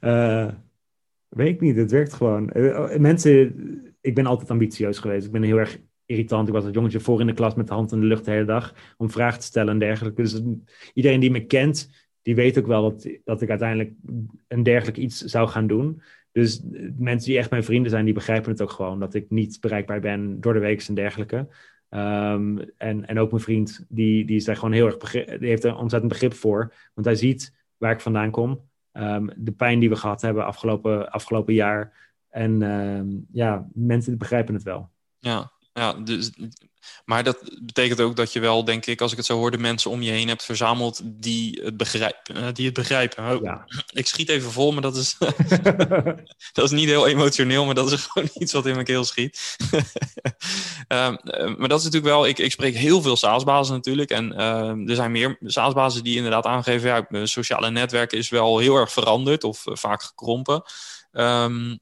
Uh, 0.00 0.48
weet 1.28 1.54
ik 1.54 1.60
niet, 1.60 1.76
het 1.76 1.90
werkt 1.90 2.12
gewoon. 2.12 2.50
mensen, 2.98 3.54
ik 4.02 4.14
ben 4.14 4.26
altijd 4.26 4.50
ambitieus 4.50 4.98
geweest. 4.98 5.26
Ik 5.26 5.32
ben 5.32 5.42
heel 5.42 5.58
erg 5.58 5.78
irritant. 6.06 6.48
Ik 6.48 6.54
was 6.54 6.64
het 6.64 6.74
jongetje 6.74 7.00
voor 7.00 7.20
in 7.20 7.26
de 7.26 7.32
klas 7.32 7.54
met 7.54 7.66
de 7.66 7.74
hand 7.74 7.92
in 7.92 8.00
de 8.00 8.06
lucht 8.06 8.24
de 8.24 8.30
hele 8.30 8.44
dag 8.44 8.74
om 8.96 9.10
vragen 9.10 9.40
te 9.40 9.46
stellen 9.46 9.72
en 9.72 9.78
dergelijke. 9.78 10.22
Dus 10.22 10.42
iedereen 10.94 11.20
die 11.20 11.30
me 11.30 11.46
kent, 11.46 11.90
die 12.22 12.34
weet 12.34 12.58
ook 12.58 12.66
wel 12.66 12.82
dat, 12.82 13.08
dat 13.24 13.42
ik 13.42 13.48
uiteindelijk 13.48 13.92
een 14.48 14.62
dergelijk 14.62 14.96
iets 14.96 15.20
zou 15.20 15.48
gaan 15.48 15.66
doen. 15.66 16.02
Dus 16.32 16.62
mensen 16.98 17.28
die 17.28 17.38
echt 17.38 17.50
mijn 17.50 17.64
vrienden 17.64 17.90
zijn, 17.90 18.04
die 18.04 18.14
begrijpen 18.14 18.50
het 18.50 18.62
ook 18.62 18.70
gewoon. 18.70 19.00
Dat 19.00 19.14
ik 19.14 19.30
niet 19.30 19.60
bereikbaar 19.60 20.00
ben 20.00 20.40
door 20.40 20.52
de 20.52 20.58
week 20.58 20.82
en 20.88 20.94
dergelijke. 20.94 21.48
Um, 21.88 22.58
en, 22.76 23.06
en 23.06 23.18
ook 23.18 23.30
mijn 23.30 23.42
vriend, 23.42 23.84
die, 23.88 24.24
die 24.24 24.36
is 24.36 24.44
daar 24.44 24.56
gewoon 24.56 24.72
heel 24.72 24.86
erg 24.86 24.96
die 25.38 25.48
heeft 25.48 25.64
er 25.64 25.76
ontzettend 25.76 26.12
begrip 26.12 26.34
voor. 26.34 26.72
Want 26.94 27.06
hij 27.06 27.16
ziet 27.16 27.54
waar 27.76 27.92
ik 27.92 28.00
vandaan 28.00 28.30
kom. 28.30 28.68
Um, 28.92 29.30
de 29.36 29.52
pijn 29.52 29.78
die 29.78 29.88
we 29.88 29.96
gehad 29.96 30.20
hebben 30.22 30.44
afgelopen, 30.44 31.10
afgelopen 31.10 31.54
jaar. 31.54 32.11
En 32.32 32.62
um, 32.62 33.26
ja, 33.32 33.66
mensen 33.72 34.18
begrijpen 34.18 34.54
het 34.54 34.62
wel. 34.62 34.90
Ja, 35.18 35.52
ja 35.72 35.92
dus 35.92 36.30
maar 37.04 37.24
dat 37.24 37.38
betekent 37.62 38.00
ook 38.00 38.16
dat 38.16 38.32
je 38.32 38.40
wel, 38.40 38.64
denk 38.64 38.86
ik, 38.86 39.00
als 39.00 39.10
ik 39.10 39.16
het 39.16 39.26
zo 39.26 39.36
hoor, 39.36 39.50
de 39.50 39.58
mensen 39.58 39.90
om 39.90 40.02
je 40.02 40.10
heen 40.10 40.28
hebt 40.28 40.44
verzameld 40.44 41.00
die 41.04 41.60
het 41.62 41.76
begrijpen. 41.76 42.36
Eh, 42.36 42.52
die 42.52 42.64
het 42.64 42.74
begrijpen. 42.74 43.34
Oh, 43.34 43.42
ja. 43.42 43.64
Ik 44.00 44.06
schiet 44.06 44.28
even 44.28 44.50
vol, 44.50 44.72
maar 44.72 44.82
dat 44.82 44.96
is, 44.96 45.16
dat 46.52 46.64
is 46.64 46.70
niet 46.70 46.88
heel 46.88 47.06
emotioneel, 47.06 47.64
maar 47.64 47.74
dat 47.74 47.92
is 47.92 48.06
gewoon 48.06 48.28
iets 48.34 48.52
wat 48.52 48.66
in 48.66 48.72
mijn 48.72 48.84
keel 48.84 49.04
schiet. 49.04 49.56
um, 50.88 51.18
maar 51.58 51.68
dat 51.68 51.78
is 51.78 51.84
natuurlijk 51.84 52.12
wel, 52.12 52.26
ik, 52.26 52.38
ik 52.38 52.52
spreek 52.52 52.74
heel 52.74 53.02
veel 53.02 53.16
SaaS-bazen 53.16 53.74
natuurlijk. 53.74 54.10
En 54.10 54.32
uh, 54.32 54.88
er 54.88 54.94
zijn 54.94 55.12
meer 55.12 55.36
SaaS-bazen 55.40 56.04
die 56.04 56.16
inderdaad 56.16 56.46
aangeven, 56.46 56.88
ja, 56.88 57.06
mijn 57.08 57.28
sociale 57.28 57.70
netwerk 57.70 58.12
is 58.12 58.28
wel 58.28 58.58
heel 58.58 58.76
erg 58.76 58.92
veranderd 58.92 59.44
of 59.44 59.66
uh, 59.66 59.74
vaak 59.76 60.02
gekrompen. 60.02 60.62
Um, 61.12 61.80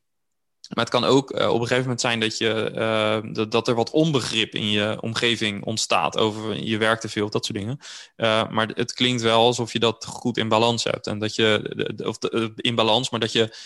maar 0.71 0.85
het 0.85 0.95
kan 0.95 1.05
ook 1.05 1.31
uh, 1.31 1.49
op 1.49 1.55
een 1.55 1.61
gegeven 1.61 1.83
moment 1.83 2.01
zijn 2.01 2.21
dat, 2.21 2.39
je, 2.39 2.73
uh, 2.75 3.49
dat, 3.51 3.69
er 3.69 3.75
wat 3.75 3.91
onbegrip 3.91 4.55
in 4.55 4.71
je 4.71 4.99
omgeving 5.01 5.65
ontstaat 5.65 6.19
over 6.19 6.65
je 6.65 6.79
werk 6.79 7.01
te 7.01 7.09
veel, 7.09 7.31
dat 7.31 7.45
soort 7.45 7.59
dingen. 7.59 7.79
Uh, 8.17 8.51
maar 8.51 8.69
het 8.75 8.93
klinkt 8.93 9.23
wel 9.23 9.41
alsof 9.41 9.73
je 9.73 9.79
dat 9.79 10.05
goed 10.05 10.37
in 10.37 10.49
balans 10.49 10.85
hebt. 10.85 11.07
En 11.07 11.19
dat 11.19 11.35
je, 11.35 12.05
of 12.05 12.19
in 12.57 12.75
balans, 12.75 13.11
maar 13.11 13.21
dat 13.21 13.33
je 13.33 13.57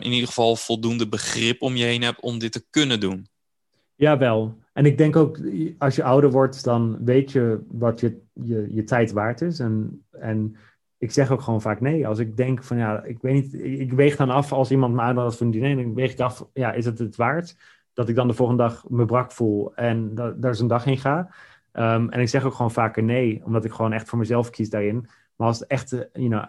in 0.00 0.12
ieder 0.12 0.28
geval 0.28 0.56
voldoende 0.56 1.08
begrip 1.08 1.62
om 1.62 1.76
je 1.76 1.84
heen 1.84 2.02
hebt 2.02 2.20
om 2.20 2.38
dit 2.38 2.52
te 2.52 2.66
kunnen 2.70 3.00
doen. 3.00 3.28
Ja, 3.94 4.18
wel. 4.18 4.58
En 4.72 4.86
ik 4.86 4.98
denk 4.98 5.16
ook, 5.16 5.40
als 5.78 5.96
je 5.96 6.02
ouder 6.02 6.30
wordt, 6.30 6.64
dan 6.64 7.04
weet 7.04 7.32
je 7.32 7.60
wat 7.68 8.00
je, 8.00 8.20
je, 8.32 8.66
je 8.70 8.84
tijd 8.84 9.12
waard 9.12 9.40
is. 9.40 9.58
En, 9.58 10.04
en 10.10 10.56
ik 10.98 11.10
zeg 11.10 11.30
ook 11.30 11.40
gewoon 11.40 11.60
vaak 11.60 11.80
nee. 11.80 12.06
Als 12.06 12.18
ik 12.18 12.36
denk 12.36 12.62
van 12.62 12.76
ja, 12.76 13.02
ik 13.02 13.18
weet 13.20 13.34
niet, 13.34 13.54
ik 13.80 13.92
weeg 13.92 14.16
dan 14.16 14.30
af 14.30 14.52
als 14.52 14.70
iemand 14.70 14.94
me 14.94 15.00
uitnodigt 15.00 15.36
voor 15.36 15.46
een 15.46 15.52
diner, 15.52 15.76
dan 15.76 15.94
weeg 15.94 16.12
ik 16.12 16.20
af, 16.20 16.46
ja, 16.52 16.72
is 16.72 16.84
het 16.84 16.98
het 16.98 17.16
waard 17.16 17.56
dat 17.92 18.08
ik 18.08 18.14
dan 18.14 18.28
de 18.28 18.34
volgende 18.34 18.62
dag 18.62 18.84
me 18.88 19.04
brak 19.04 19.32
voel 19.32 19.74
en 19.74 20.14
da 20.14 20.30
daar 20.30 20.54
zo'n 20.54 20.68
dag 20.68 20.86
in 20.86 20.98
ga? 20.98 21.18
Um, 21.72 22.10
en 22.10 22.20
ik 22.20 22.28
zeg 22.28 22.44
ook 22.44 22.54
gewoon 22.54 22.70
vaker 22.70 23.02
nee, 23.02 23.42
omdat 23.44 23.64
ik 23.64 23.72
gewoon 23.72 23.92
echt 23.92 24.08
voor 24.08 24.18
mezelf 24.18 24.50
kies 24.50 24.70
daarin. 24.70 25.08
Maar 25.36 25.46
als 25.46 25.58
het 25.58 25.68
echt 25.68 25.90
you 26.12 26.28
know, 26.28 26.44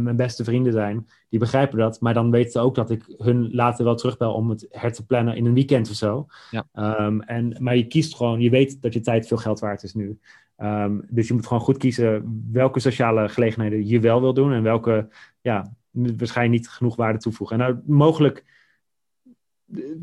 mijn 0.00 0.16
beste 0.16 0.44
vrienden 0.44 0.72
zijn, 0.72 1.08
die 1.28 1.38
begrijpen 1.38 1.78
dat. 1.78 2.00
Maar 2.00 2.14
dan 2.14 2.30
weten 2.30 2.50
ze 2.50 2.58
ook 2.58 2.74
dat 2.74 2.90
ik 2.90 3.14
hun 3.16 3.54
later 3.54 3.84
wel 3.84 3.94
terugbel 3.94 4.34
om 4.34 4.50
het 4.50 4.66
her 4.70 4.92
te 4.92 5.06
plannen 5.06 5.36
in 5.36 5.46
een 5.46 5.54
weekend 5.54 5.90
of 5.90 5.96
zo. 5.96 6.26
Ja. 6.50 6.66
Um, 7.00 7.20
en, 7.22 7.56
maar 7.58 7.76
je 7.76 7.86
kiest 7.86 8.16
gewoon, 8.16 8.40
je 8.40 8.50
weet 8.50 8.82
dat 8.82 8.92
je 8.92 9.00
tijd 9.00 9.26
veel 9.26 9.36
geld 9.36 9.60
waard 9.60 9.82
is 9.82 9.94
nu. 9.94 10.18
Um, 10.58 11.04
dus 11.08 11.28
je 11.28 11.34
moet 11.34 11.46
gewoon 11.46 11.62
goed 11.62 11.76
kiezen 11.76 12.42
welke 12.52 12.80
sociale 12.80 13.28
gelegenheden 13.28 13.86
je 13.86 14.00
wel 14.00 14.20
wil 14.20 14.34
doen 14.34 14.52
en 14.52 14.62
welke 14.62 15.08
ja, 15.40 15.72
waarschijnlijk 15.90 16.60
niet 16.60 16.70
genoeg 16.70 16.96
waarde 16.96 17.18
toevoegen. 17.18 17.60
En 17.60 17.66
nou, 17.66 17.82
mogelijk 17.86 18.44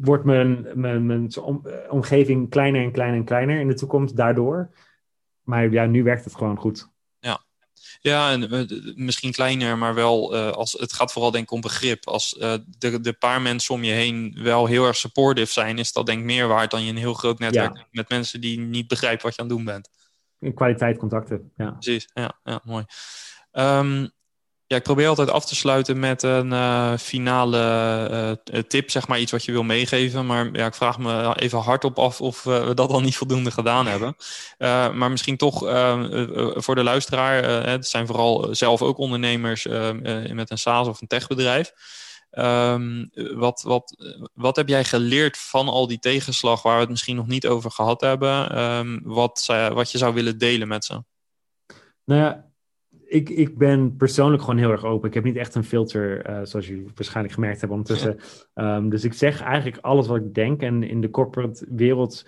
wordt 0.02 0.24
mijn, 0.24 0.68
mijn, 0.74 1.06
mijn 1.06 1.30
omgeving 1.90 2.50
kleiner 2.50 2.84
en 2.84 2.92
kleiner 2.92 3.20
en 3.20 3.26
kleiner 3.26 3.60
in 3.60 3.68
de 3.68 3.74
toekomst 3.74 4.16
daardoor. 4.16 4.70
Maar 5.44 5.72
ja, 5.72 5.86
nu 5.86 6.04
werkt 6.04 6.24
het 6.24 6.36
gewoon 6.36 6.58
goed. 6.58 6.90
Ja, 8.00 8.32
en 8.32 8.54
uh, 8.54 8.96
misschien 8.96 9.32
kleiner, 9.32 9.78
maar 9.78 9.94
wel, 9.94 10.36
uh, 10.36 10.52
als, 10.52 10.72
het 10.72 10.94
gaat 10.94 11.12
vooral 11.12 11.32
denk 11.32 11.44
ik 11.44 11.52
om 11.52 11.62
begrip. 11.62 12.08
Als 12.08 12.38
uh, 12.40 12.54
de, 12.78 13.00
de 13.00 13.14
paar 13.14 13.42
mensen 13.42 13.76
om 13.76 13.84
je 13.84 13.92
heen 13.92 14.38
wel 14.44 14.66
heel 14.66 14.86
erg 14.86 14.96
supportive 14.96 15.52
zijn, 15.52 15.78
is 15.78 15.92
dat 15.92 16.06
denk 16.06 16.20
ik 16.20 16.26
meer 16.26 16.48
waard 16.48 16.72
dan 16.72 16.84
je 16.84 16.90
een 16.90 16.98
heel 16.98 17.14
groot 17.14 17.40
netwerk 17.40 17.78
ja. 17.78 17.86
met 17.92 18.10
mensen 18.10 18.42
die 18.42 18.60
niet 18.60 18.88
begrijpen 18.88 19.26
wat 19.26 19.36
je 19.36 19.42
aan 19.42 19.48
het 19.48 19.56
doen 19.58 19.66
bent 19.66 19.90
kwaliteit 20.54 20.98
contacten. 20.98 21.52
Ja. 21.56 21.72
Precies, 21.72 22.08
ja, 22.14 22.40
ja 22.44 22.60
mooi. 22.64 22.86
Um, 23.52 24.12
ja, 24.72 24.78
ik 24.78 24.84
probeer 24.84 25.08
altijd 25.08 25.30
af 25.30 25.46
te 25.46 25.56
sluiten 25.56 26.00
met 26.00 26.24
een 26.24 26.52
uh, 26.52 26.98
finale 26.98 28.38
uh, 28.54 28.60
tip, 28.60 28.90
zeg 28.92 29.08
maar 29.08 29.20
iets 29.20 29.32
wat 29.32 29.46
je 29.46 29.52
wil 29.52 29.64
meegeven. 29.64 30.26
Maar 30.26 30.50
ja, 30.54 30.66
ik 30.66 30.76
vraag 30.76 31.00
me 31.00 31.40
even 31.40 31.60
hardop 31.60 32.00
af 32.00 32.22
of 32.22 32.46
uh, 32.46 32.68
we 32.68 32.74
dat 32.74 32.90
al 32.92 33.02
niet 33.02 33.18
voldoende 33.18 33.52
gedaan 33.52 33.88
hebben. 33.88 34.16
maar 34.98 35.12
misschien 35.12 35.38
toch 35.38 35.60
voor 36.56 36.76
de 36.76 36.84
luisteraar, 36.84 37.44
het 37.68 37.88
zijn 37.88 38.08
vooral 38.08 38.48
zelf 38.56 38.82
ook 38.82 38.98
ondernemers 38.98 39.66
met 40.34 40.52
een 40.52 40.58
SaaS 40.58 40.88
of 40.88 41.02
een 41.02 41.08
techbedrijf. 41.08 41.74
Um, 42.32 43.10
wat, 43.14 43.62
wat, 43.62 43.96
wat 44.34 44.56
heb 44.56 44.68
jij 44.68 44.84
geleerd 44.84 45.38
van 45.38 45.68
al 45.68 45.88
die 45.88 46.00
tegenslag 46.00 46.62
waar 46.62 46.76
we 46.76 46.82
het 46.82 46.90
misschien 46.90 47.16
nog 47.16 47.28
niet 47.28 47.48
over 47.48 47.72
gehad 47.72 48.02
hebben? 48.02 48.60
Um, 48.60 49.02
wat, 49.04 49.46
wat 49.74 49.92
je 49.92 49.98
zou 49.98 50.14
willen 50.14 50.38
delen 50.38 50.68
met 50.68 50.86
ze? 50.86 51.04
Nou 52.06 52.22
ja, 52.22 52.51
ik, 53.12 53.30
ik 53.30 53.57
ben 53.57 53.95
persoonlijk 53.95 54.41
gewoon 54.41 54.59
heel 54.59 54.72
erg 54.72 54.86
open. 54.86 55.07
Ik 55.07 55.14
heb 55.14 55.24
niet 55.24 55.36
echt 55.36 55.55
een 55.55 55.64
filter, 55.64 56.30
uh, 56.30 56.39
zoals 56.43 56.68
jullie 56.68 56.91
waarschijnlijk 56.95 57.34
gemerkt 57.34 57.59
hebben 57.59 57.78
ondertussen. 57.78 58.20
Um, 58.55 58.89
dus 58.93 59.03
ik 59.03 59.14
zeg 59.14 59.41
eigenlijk 59.41 59.78
alles 59.82 60.07
wat 60.07 60.18
ik 60.18 60.34
denk. 60.34 60.62
En 60.62 60.84
in 60.84 61.01
de 61.01 61.09
corporate 61.09 61.66
wereld 61.70 62.26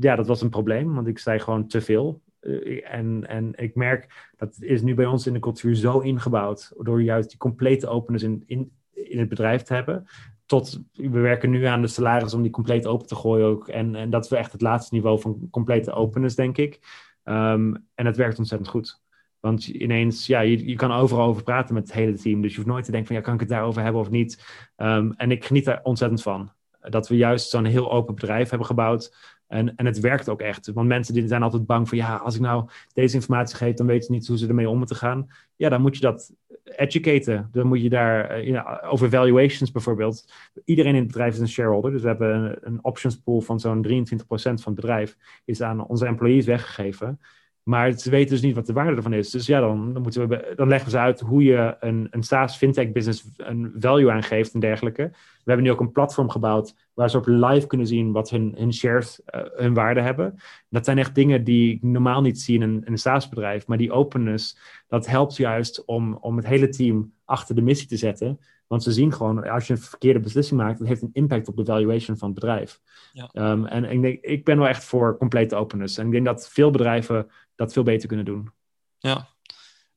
ja, 0.00 0.16
dat 0.16 0.26
was 0.26 0.42
een 0.42 0.50
probleem, 0.50 0.94
want 0.94 1.06
ik 1.06 1.18
zei 1.18 1.38
gewoon 1.38 1.66
te 1.66 1.80
veel. 1.80 2.22
Uh, 2.40 2.92
en, 2.94 3.28
en 3.28 3.52
ik 3.56 3.74
merk 3.74 4.30
dat 4.36 4.56
is 4.60 4.82
nu 4.82 4.94
bij 4.94 5.06
ons 5.06 5.26
in 5.26 5.32
de 5.32 5.38
cultuur 5.38 5.74
zo 5.74 5.98
ingebouwd, 5.98 6.72
door 6.78 7.02
juist 7.02 7.28
die 7.28 7.38
complete 7.38 7.88
openness 7.88 8.24
in, 8.24 8.42
in, 8.46 8.72
in 8.92 9.18
het 9.18 9.28
bedrijf 9.28 9.62
te 9.62 9.74
hebben. 9.74 10.06
Tot 10.46 10.80
we 10.92 11.08
werken 11.08 11.50
nu 11.50 11.64
aan 11.64 11.82
de 11.82 11.88
salaris 11.88 12.34
om 12.34 12.42
die 12.42 12.50
compleet 12.50 12.86
open 12.86 13.06
te 13.06 13.14
gooien 13.14 13.46
ook. 13.46 13.68
En, 13.68 13.94
en 13.94 14.10
dat 14.10 14.24
is 14.24 14.30
echt 14.30 14.52
het 14.52 14.60
laatste 14.60 14.94
niveau 14.94 15.20
van 15.20 15.48
complete 15.50 15.92
openness, 15.92 16.36
denk 16.36 16.56
ik. 16.56 16.78
Um, 17.24 17.88
en 17.94 18.06
het 18.06 18.16
werkt 18.16 18.38
ontzettend 18.38 18.70
goed. 18.70 19.00
Want 19.40 19.66
ineens, 19.66 20.26
ja, 20.26 20.40
je, 20.40 20.74
kan 20.74 20.92
overal 20.92 21.26
over 21.26 21.42
praten 21.42 21.74
met 21.74 21.82
het 21.82 21.92
hele 21.92 22.18
team. 22.18 22.40
Dus 22.40 22.50
je 22.50 22.56
hoeft 22.56 22.68
nooit 22.68 22.84
te 22.84 22.90
denken 22.90 23.08
van, 23.08 23.16
ja, 23.16 23.22
kan 23.22 23.34
ik 23.34 23.40
het 23.40 23.48
daarover 23.48 23.82
hebben 23.82 24.00
of 24.00 24.10
niet? 24.10 24.44
Um, 24.76 25.12
en 25.16 25.30
ik 25.30 25.44
geniet 25.44 25.64
daar 25.64 25.80
ontzettend 25.82 26.22
van. 26.22 26.52
Dat 26.80 27.08
we 27.08 27.16
juist 27.16 27.50
zo'n 27.50 27.64
heel 27.64 27.92
open 27.92 28.14
bedrijf 28.14 28.48
hebben 28.48 28.66
gebouwd. 28.66 29.38
En, 29.46 29.76
en 29.76 29.86
het 29.86 30.00
werkt 30.00 30.28
ook 30.28 30.40
echt. 30.40 30.70
Want 30.72 30.88
mensen 30.88 31.14
die 31.14 31.28
zijn 31.28 31.42
altijd 31.42 31.66
bang 31.66 31.88
van, 31.88 31.98
ja, 31.98 32.16
als 32.16 32.34
ik 32.34 32.40
nou 32.40 32.68
deze 32.92 33.14
informatie 33.14 33.56
geef, 33.56 33.74
dan 33.74 33.86
weten 33.86 34.04
ze 34.04 34.12
niet 34.12 34.26
hoe 34.26 34.38
ze 34.38 34.48
ermee 34.48 34.68
om 34.68 34.78
moeten 34.78 34.96
gaan. 34.96 35.26
Ja, 35.56 35.68
dan 35.68 35.80
moet 35.80 35.94
je 35.94 36.00
dat 36.00 36.32
educaten. 36.64 37.48
Dan 37.52 37.66
moet 37.66 37.82
je 37.82 37.88
daar, 37.88 38.42
you 38.44 38.82
over 38.82 39.10
valuations 39.10 39.70
bijvoorbeeld. 39.70 40.32
Iedereen 40.64 40.94
in 40.94 40.98
het 41.00 41.06
bedrijf 41.06 41.34
is 41.34 41.40
een 41.40 41.48
shareholder. 41.48 41.90
Dus 41.90 42.02
we 42.02 42.08
hebben 42.08 42.34
een, 42.34 42.58
een 42.60 42.84
options 42.84 43.16
pool 43.16 43.40
van 43.40 43.60
zo'n 43.60 43.86
23% 43.86 43.86
van 44.26 44.52
het 44.64 44.74
bedrijf 44.74 45.16
is 45.44 45.62
aan 45.62 45.86
onze 45.86 46.06
employees 46.06 46.46
weggegeven. 46.46 47.20
Maar 47.62 47.92
ze 47.92 48.10
weten 48.10 48.30
dus 48.30 48.40
niet 48.40 48.54
wat 48.54 48.66
de 48.66 48.72
waarde 48.72 48.96
ervan 48.96 49.12
is. 49.12 49.30
Dus 49.30 49.46
ja, 49.46 49.60
dan, 49.60 49.92
dan, 49.92 50.02
moeten 50.02 50.28
we, 50.28 50.52
dan 50.56 50.68
leggen 50.68 50.90
ze 50.90 50.98
uit 50.98 51.20
hoe 51.20 51.42
je 51.42 51.76
een, 51.80 52.06
een 52.10 52.22
SaaS 52.22 52.56
fintech 52.56 52.92
business 52.92 53.24
een 53.36 53.72
value 53.78 54.10
aangeeft 54.10 54.54
en 54.54 54.60
dergelijke. 54.60 55.02
We 55.12 55.44
hebben 55.44 55.64
nu 55.64 55.70
ook 55.70 55.80
een 55.80 55.92
platform 55.92 56.30
gebouwd 56.30 56.74
waar 56.94 57.10
ze 57.10 57.16
op 57.16 57.26
live 57.26 57.66
kunnen 57.66 57.86
zien 57.86 58.12
wat 58.12 58.30
hun, 58.30 58.54
hun 58.56 58.72
shares, 58.72 59.20
uh, 59.34 59.40
hun 59.54 59.74
waarde 59.74 60.00
hebben. 60.00 60.34
Dat 60.68 60.84
zijn 60.84 60.98
echt 60.98 61.14
dingen 61.14 61.44
die 61.44 61.74
ik 61.74 61.82
normaal 61.82 62.20
niet 62.20 62.40
zie 62.40 62.54
in 62.54 62.62
een, 62.62 62.82
een 62.84 62.98
SaaS 62.98 63.28
bedrijf. 63.28 63.66
Maar 63.66 63.78
die 63.78 63.92
openness, 63.92 64.58
dat 64.88 65.06
helpt 65.06 65.36
juist 65.36 65.84
om, 65.84 66.14
om 66.20 66.36
het 66.36 66.46
hele 66.46 66.68
team 66.68 67.12
achter 67.24 67.54
de 67.54 67.62
missie 67.62 67.88
te 67.88 67.96
zetten. 67.96 68.38
Want 68.70 68.82
ze 68.82 68.92
zien 68.92 69.12
gewoon, 69.12 69.48
als 69.48 69.66
je 69.66 69.72
een 69.72 69.78
verkeerde 69.78 70.20
beslissing 70.20 70.60
maakt, 70.60 70.78
dat 70.78 70.88
heeft 70.88 71.02
een 71.02 71.10
impact 71.12 71.48
op 71.48 71.56
de 71.56 71.64
valuation 71.64 72.18
van 72.18 72.30
het 72.30 72.40
bedrijf. 72.40 72.80
Ja. 73.12 73.30
Um, 73.32 73.66
en 73.66 73.84
ik, 73.84 74.02
denk, 74.02 74.20
ik 74.20 74.44
ben 74.44 74.58
wel 74.58 74.68
echt 74.68 74.84
voor 74.84 75.16
complete 75.16 75.56
openness. 75.56 75.98
En 75.98 76.06
ik 76.06 76.12
denk 76.12 76.24
dat 76.24 76.48
veel 76.48 76.70
bedrijven 76.70 77.30
dat 77.54 77.72
veel 77.72 77.82
beter 77.82 78.08
kunnen 78.08 78.24
doen. 78.24 78.50
Ja, 78.98 79.28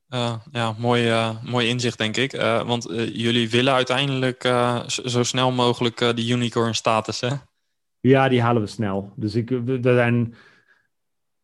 uh, 0.08 0.36
ja 0.50 0.74
mooi, 0.78 1.08
uh, 1.08 1.44
mooi 1.44 1.68
inzicht, 1.68 1.98
denk 1.98 2.16
ik. 2.16 2.32
Uh, 2.32 2.66
want 2.66 2.86
jullie 3.12 3.50
willen 3.50 3.72
uiteindelijk 3.72 4.42
zo 4.86 5.22
snel 5.22 5.52
mogelijk 5.52 5.98
de 5.98 6.28
unicorn-status, 6.28 7.20
hè? 7.20 7.30
Ja, 8.00 8.28
die 8.28 8.42
halen 8.42 8.62
we 8.62 8.68
snel. 8.68 9.12
Dus 9.16 9.34
ik, 9.34 9.48
we 9.48 9.80
zijn 9.82 10.34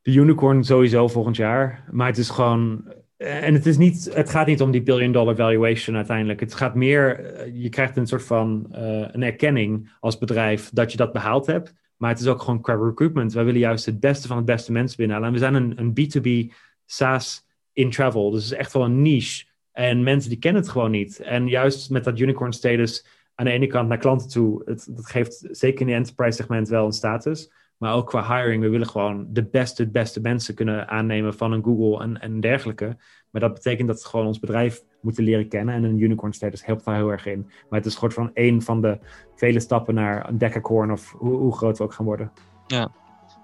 de 0.02 0.12
unicorn 0.12 0.64
sowieso 0.64 1.08
volgend 1.08 1.36
jaar. 1.36 1.84
Maar 1.90 2.06
het 2.06 2.18
is 2.18 2.30
gewoon. 2.30 2.92
En 3.20 3.54
het, 3.54 3.66
is 3.66 3.76
niet, 3.76 4.10
het 4.14 4.30
gaat 4.30 4.46
niet 4.46 4.60
om 4.60 4.70
die 4.70 4.82
billion 4.82 5.12
dollar 5.12 5.36
valuation 5.36 5.96
uiteindelijk. 5.96 6.40
Het 6.40 6.54
gaat 6.54 6.74
meer. 6.74 7.20
Je 7.52 7.68
krijgt 7.68 7.96
een 7.96 8.06
soort 8.06 8.24
van 8.24 8.66
een 8.70 9.22
erkenning 9.22 9.92
als 10.00 10.18
bedrijf 10.18 10.70
dat 10.72 10.90
je 10.90 10.96
dat 10.96 11.12
behaald 11.12 11.46
hebt. 11.46 11.74
Maar 11.96 12.10
het 12.10 12.20
is 12.20 12.26
ook 12.26 12.42
gewoon 12.42 12.60
qua 12.60 12.74
recruitment. 12.74 13.32
Wij 13.32 13.44
willen 13.44 13.60
juist 13.60 13.86
het 13.86 14.00
beste 14.00 14.26
van 14.26 14.36
het 14.36 14.46
beste 14.46 14.72
mensen 14.72 14.96
binnenhalen. 14.96 15.28
En 15.28 15.34
we 15.34 15.40
zijn 15.40 15.54
een, 15.54 15.78
een 15.78 15.90
B2B 15.90 16.54
SaaS 16.86 17.46
in 17.72 17.90
travel. 17.90 18.30
Dus 18.30 18.42
het 18.42 18.52
is 18.52 18.58
echt 18.58 18.72
wel 18.72 18.84
een 18.84 19.02
niche. 19.02 19.44
En 19.72 20.02
mensen 20.02 20.30
die 20.30 20.38
kennen 20.38 20.62
het 20.62 20.70
gewoon 20.70 20.90
niet. 20.90 21.20
En 21.20 21.48
juist 21.48 21.90
met 21.90 22.04
dat 22.04 22.18
unicorn 22.18 22.52
status 22.52 23.06
aan 23.34 23.44
de 23.44 23.50
ene 23.50 23.66
kant 23.66 23.88
naar 23.88 23.98
klanten 23.98 24.28
toe. 24.28 24.62
Het, 24.64 24.88
dat 24.90 25.06
geeft 25.06 25.48
zeker 25.50 25.80
in 25.80 25.86
de 25.86 25.92
enterprise 25.92 26.36
segment 26.36 26.68
wel 26.68 26.86
een 26.86 26.92
status. 26.92 27.52
Maar 27.80 27.94
ook 27.94 28.06
qua 28.06 28.36
hiring. 28.36 28.62
We 28.62 28.68
willen 28.68 28.86
gewoon 28.86 29.26
de 29.28 29.44
beste, 29.44 29.90
beste 29.90 30.20
mensen 30.20 30.54
kunnen 30.54 30.88
aannemen 30.88 31.34
van 31.34 31.52
een 31.52 31.64
Google 31.64 32.02
en, 32.02 32.20
en 32.20 32.40
dergelijke. 32.40 32.96
Maar 33.30 33.40
dat 33.40 33.54
betekent 33.54 33.88
dat 33.88 34.02
we 34.02 34.08
gewoon 34.08 34.26
ons 34.26 34.38
bedrijf 34.38 34.82
moeten 35.00 35.24
leren 35.24 35.48
kennen. 35.48 35.74
En 35.74 35.84
een 35.84 36.00
unicorn 36.00 36.32
status 36.32 36.64
helpt 36.64 36.84
daar 36.84 36.94
heel 36.94 37.10
erg 37.10 37.26
in. 37.26 37.42
Maar 37.68 37.78
het 37.78 37.86
is 37.86 37.94
gewoon 37.94 38.12
van 38.12 38.30
één 38.34 38.62
van 38.62 38.80
de 38.80 38.98
vele 39.34 39.60
stappen 39.60 39.94
naar 39.94 40.28
een 40.28 40.38
decacorn 40.38 40.92
of 40.92 41.12
hoe, 41.12 41.36
hoe 41.36 41.56
groot 41.56 41.78
we 41.78 41.84
ook 41.84 41.92
gaan 41.92 42.04
worden. 42.04 42.32
Ja, 42.66 42.92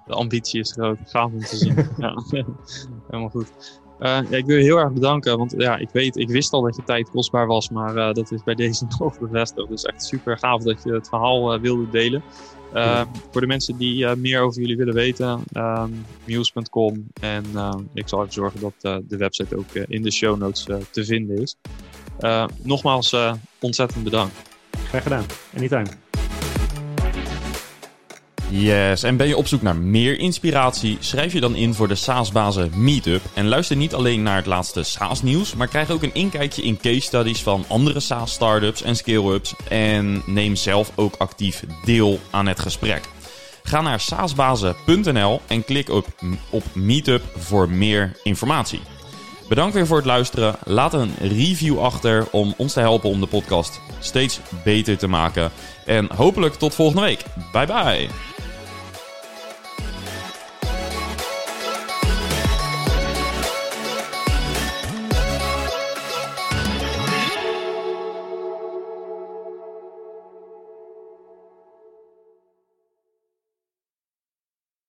de 0.07 0.14
ambitie 0.14 0.61
is 0.61 0.72
groot. 0.72 0.99
Gaaf 1.05 1.32
om 1.32 1.39
te 1.39 1.57
zien. 1.57 1.74
ja, 1.97 2.22
helemaal 3.09 3.30
goed. 3.30 3.80
Uh, 4.01 4.18
ja, 4.30 4.36
ik 4.36 4.47
wil 4.47 4.57
je 4.57 4.62
heel 4.62 4.78
erg 4.78 4.92
bedanken, 4.92 5.38
want 5.38 5.55
ja, 5.57 5.76
ik 5.76 5.88
weet, 5.92 6.16
ik 6.16 6.28
wist 6.28 6.53
al 6.53 6.62
dat 6.62 6.76
je 6.76 6.84
tijd 6.84 7.11
kostbaar 7.11 7.47
was, 7.47 7.70
maar 7.70 7.97
uh, 7.97 8.12
dat 8.12 8.32
is 8.32 8.42
bij 8.42 8.55
deze 8.55 8.86
nog 8.99 9.18
bevestigd. 9.18 9.68
Dus 9.68 9.82
echt 9.82 10.05
super 10.05 10.38
gaaf 10.38 10.62
dat 10.62 10.82
je 10.84 10.92
het 10.92 11.09
verhaal 11.09 11.55
uh, 11.55 11.61
wilde 11.61 11.88
delen. 11.90 12.22
Voor 13.30 13.40
de 13.40 13.47
mensen 13.47 13.76
die 13.76 14.16
meer 14.16 14.40
over 14.40 14.61
jullie 14.61 14.76
willen 14.76 14.94
weten, 14.94 15.44
um, 15.53 16.05
muse.com. 16.24 17.07
En 17.20 17.44
uh, 17.55 17.74
ik 17.94 18.09
zal 18.09 18.20
even 18.20 18.32
zorgen 18.32 18.61
dat 18.61 19.05
de 19.09 19.16
website 19.16 19.57
ook 19.57 19.74
in 19.74 20.03
de 20.03 20.11
show 20.11 20.38
notes 20.38 20.66
te 20.90 21.05
vinden 21.05 21.42
is. 21.42 21.57
nogmaals, 22.62 23.16
ontzettend 23.61 24.05
bedankt. 24.05 24.34
Graag 24.70 25.03
gedaan. 25.03 25.24
Anytime. 25.57 26.05
Yes, 28.51 29.03
en 29.03 29.16
ben 29.16 29.28
je 29.28 29.36
op 29.36 29.47
zoek 29.47 29.62
naar 29.62 29.76
meer 29.76 30.18
inspiratie? 30.18 30.97
Schrijf 31.01 31.32
je 31.32 31.40
dan 31.40 31.55
in 31.55 31.74
voor 31.74 31.88
de 31.88 31.94
SaaS-bazen 31.94 32.70
Meetup. 32.74 33.22
En 33.34 33.49
luister 33.49 33.76
niet 33.76 33.94
alleen 33.94 34.22
naar 34.22 34.36
het 34.36 34.47
laatste 34.47 34.82
SaaS-nieuws, 34.82 35.55
maar 35.55 35.68
krijg 35.68 35.90
ook 35.90 36.03
een 36.03 36.14
inkijkje 36.14 36.62
in 36.62 36.76
case 36.76 37.01
studies 37.01 37.42
van 37.42 37.64
andere 37.68 38.01
SaaS-startups 38.01 38.82
en 38.82 38.97
scale-ups. 38.97 39.55
En 39.68 40.22
neem 40.26 40.57
zelf 40.57 40.92
ook 40.94 41.14
actief 41.18 41.64
deel 41.84 42.20
aan 42.30 42.47
het 42.47 42.61
gesprek. 42.61 43.09
Ga 43.62 43.80
naar 43.80 44.01
saasbazen.nl 44.01 45.40
en 45.47 45.64
klik 45.64 45.88
op, 45.88 46.07
op 46.51 46.64
Meetup 46.72 47.22
voor 47.36 47.70
meer 47.70 48.16
informatie. 48.22 48.80
Bedankt 49.49 49.74
weer 49.74 49.86
voor 49.86 49.97
het 49.97 50.07
luisteren. 50.07 50.57
Laat 50.64 50.94
een 50.94 51.14
review 51.20 51.78
achter 51.78 52.26
om 52.30 52.55
ons 52.57 52.72
te 52.72 52.80
helpen 52.80 53.11
om 53.11 53.20
de 53.20 53.26
podcast 53.26 53.80
steeds 53.99 54.40
beter 54.64 54.99
te 54.99 55.09
maken. 55.09 55.51
En 55.84 56.09
hopelijk 56.14 56.55
tot 56.55 56.74
volgende 56.74 57.03
week. 57.03 57.24
Bye 57.53 57.66
bye. 57.66 58.36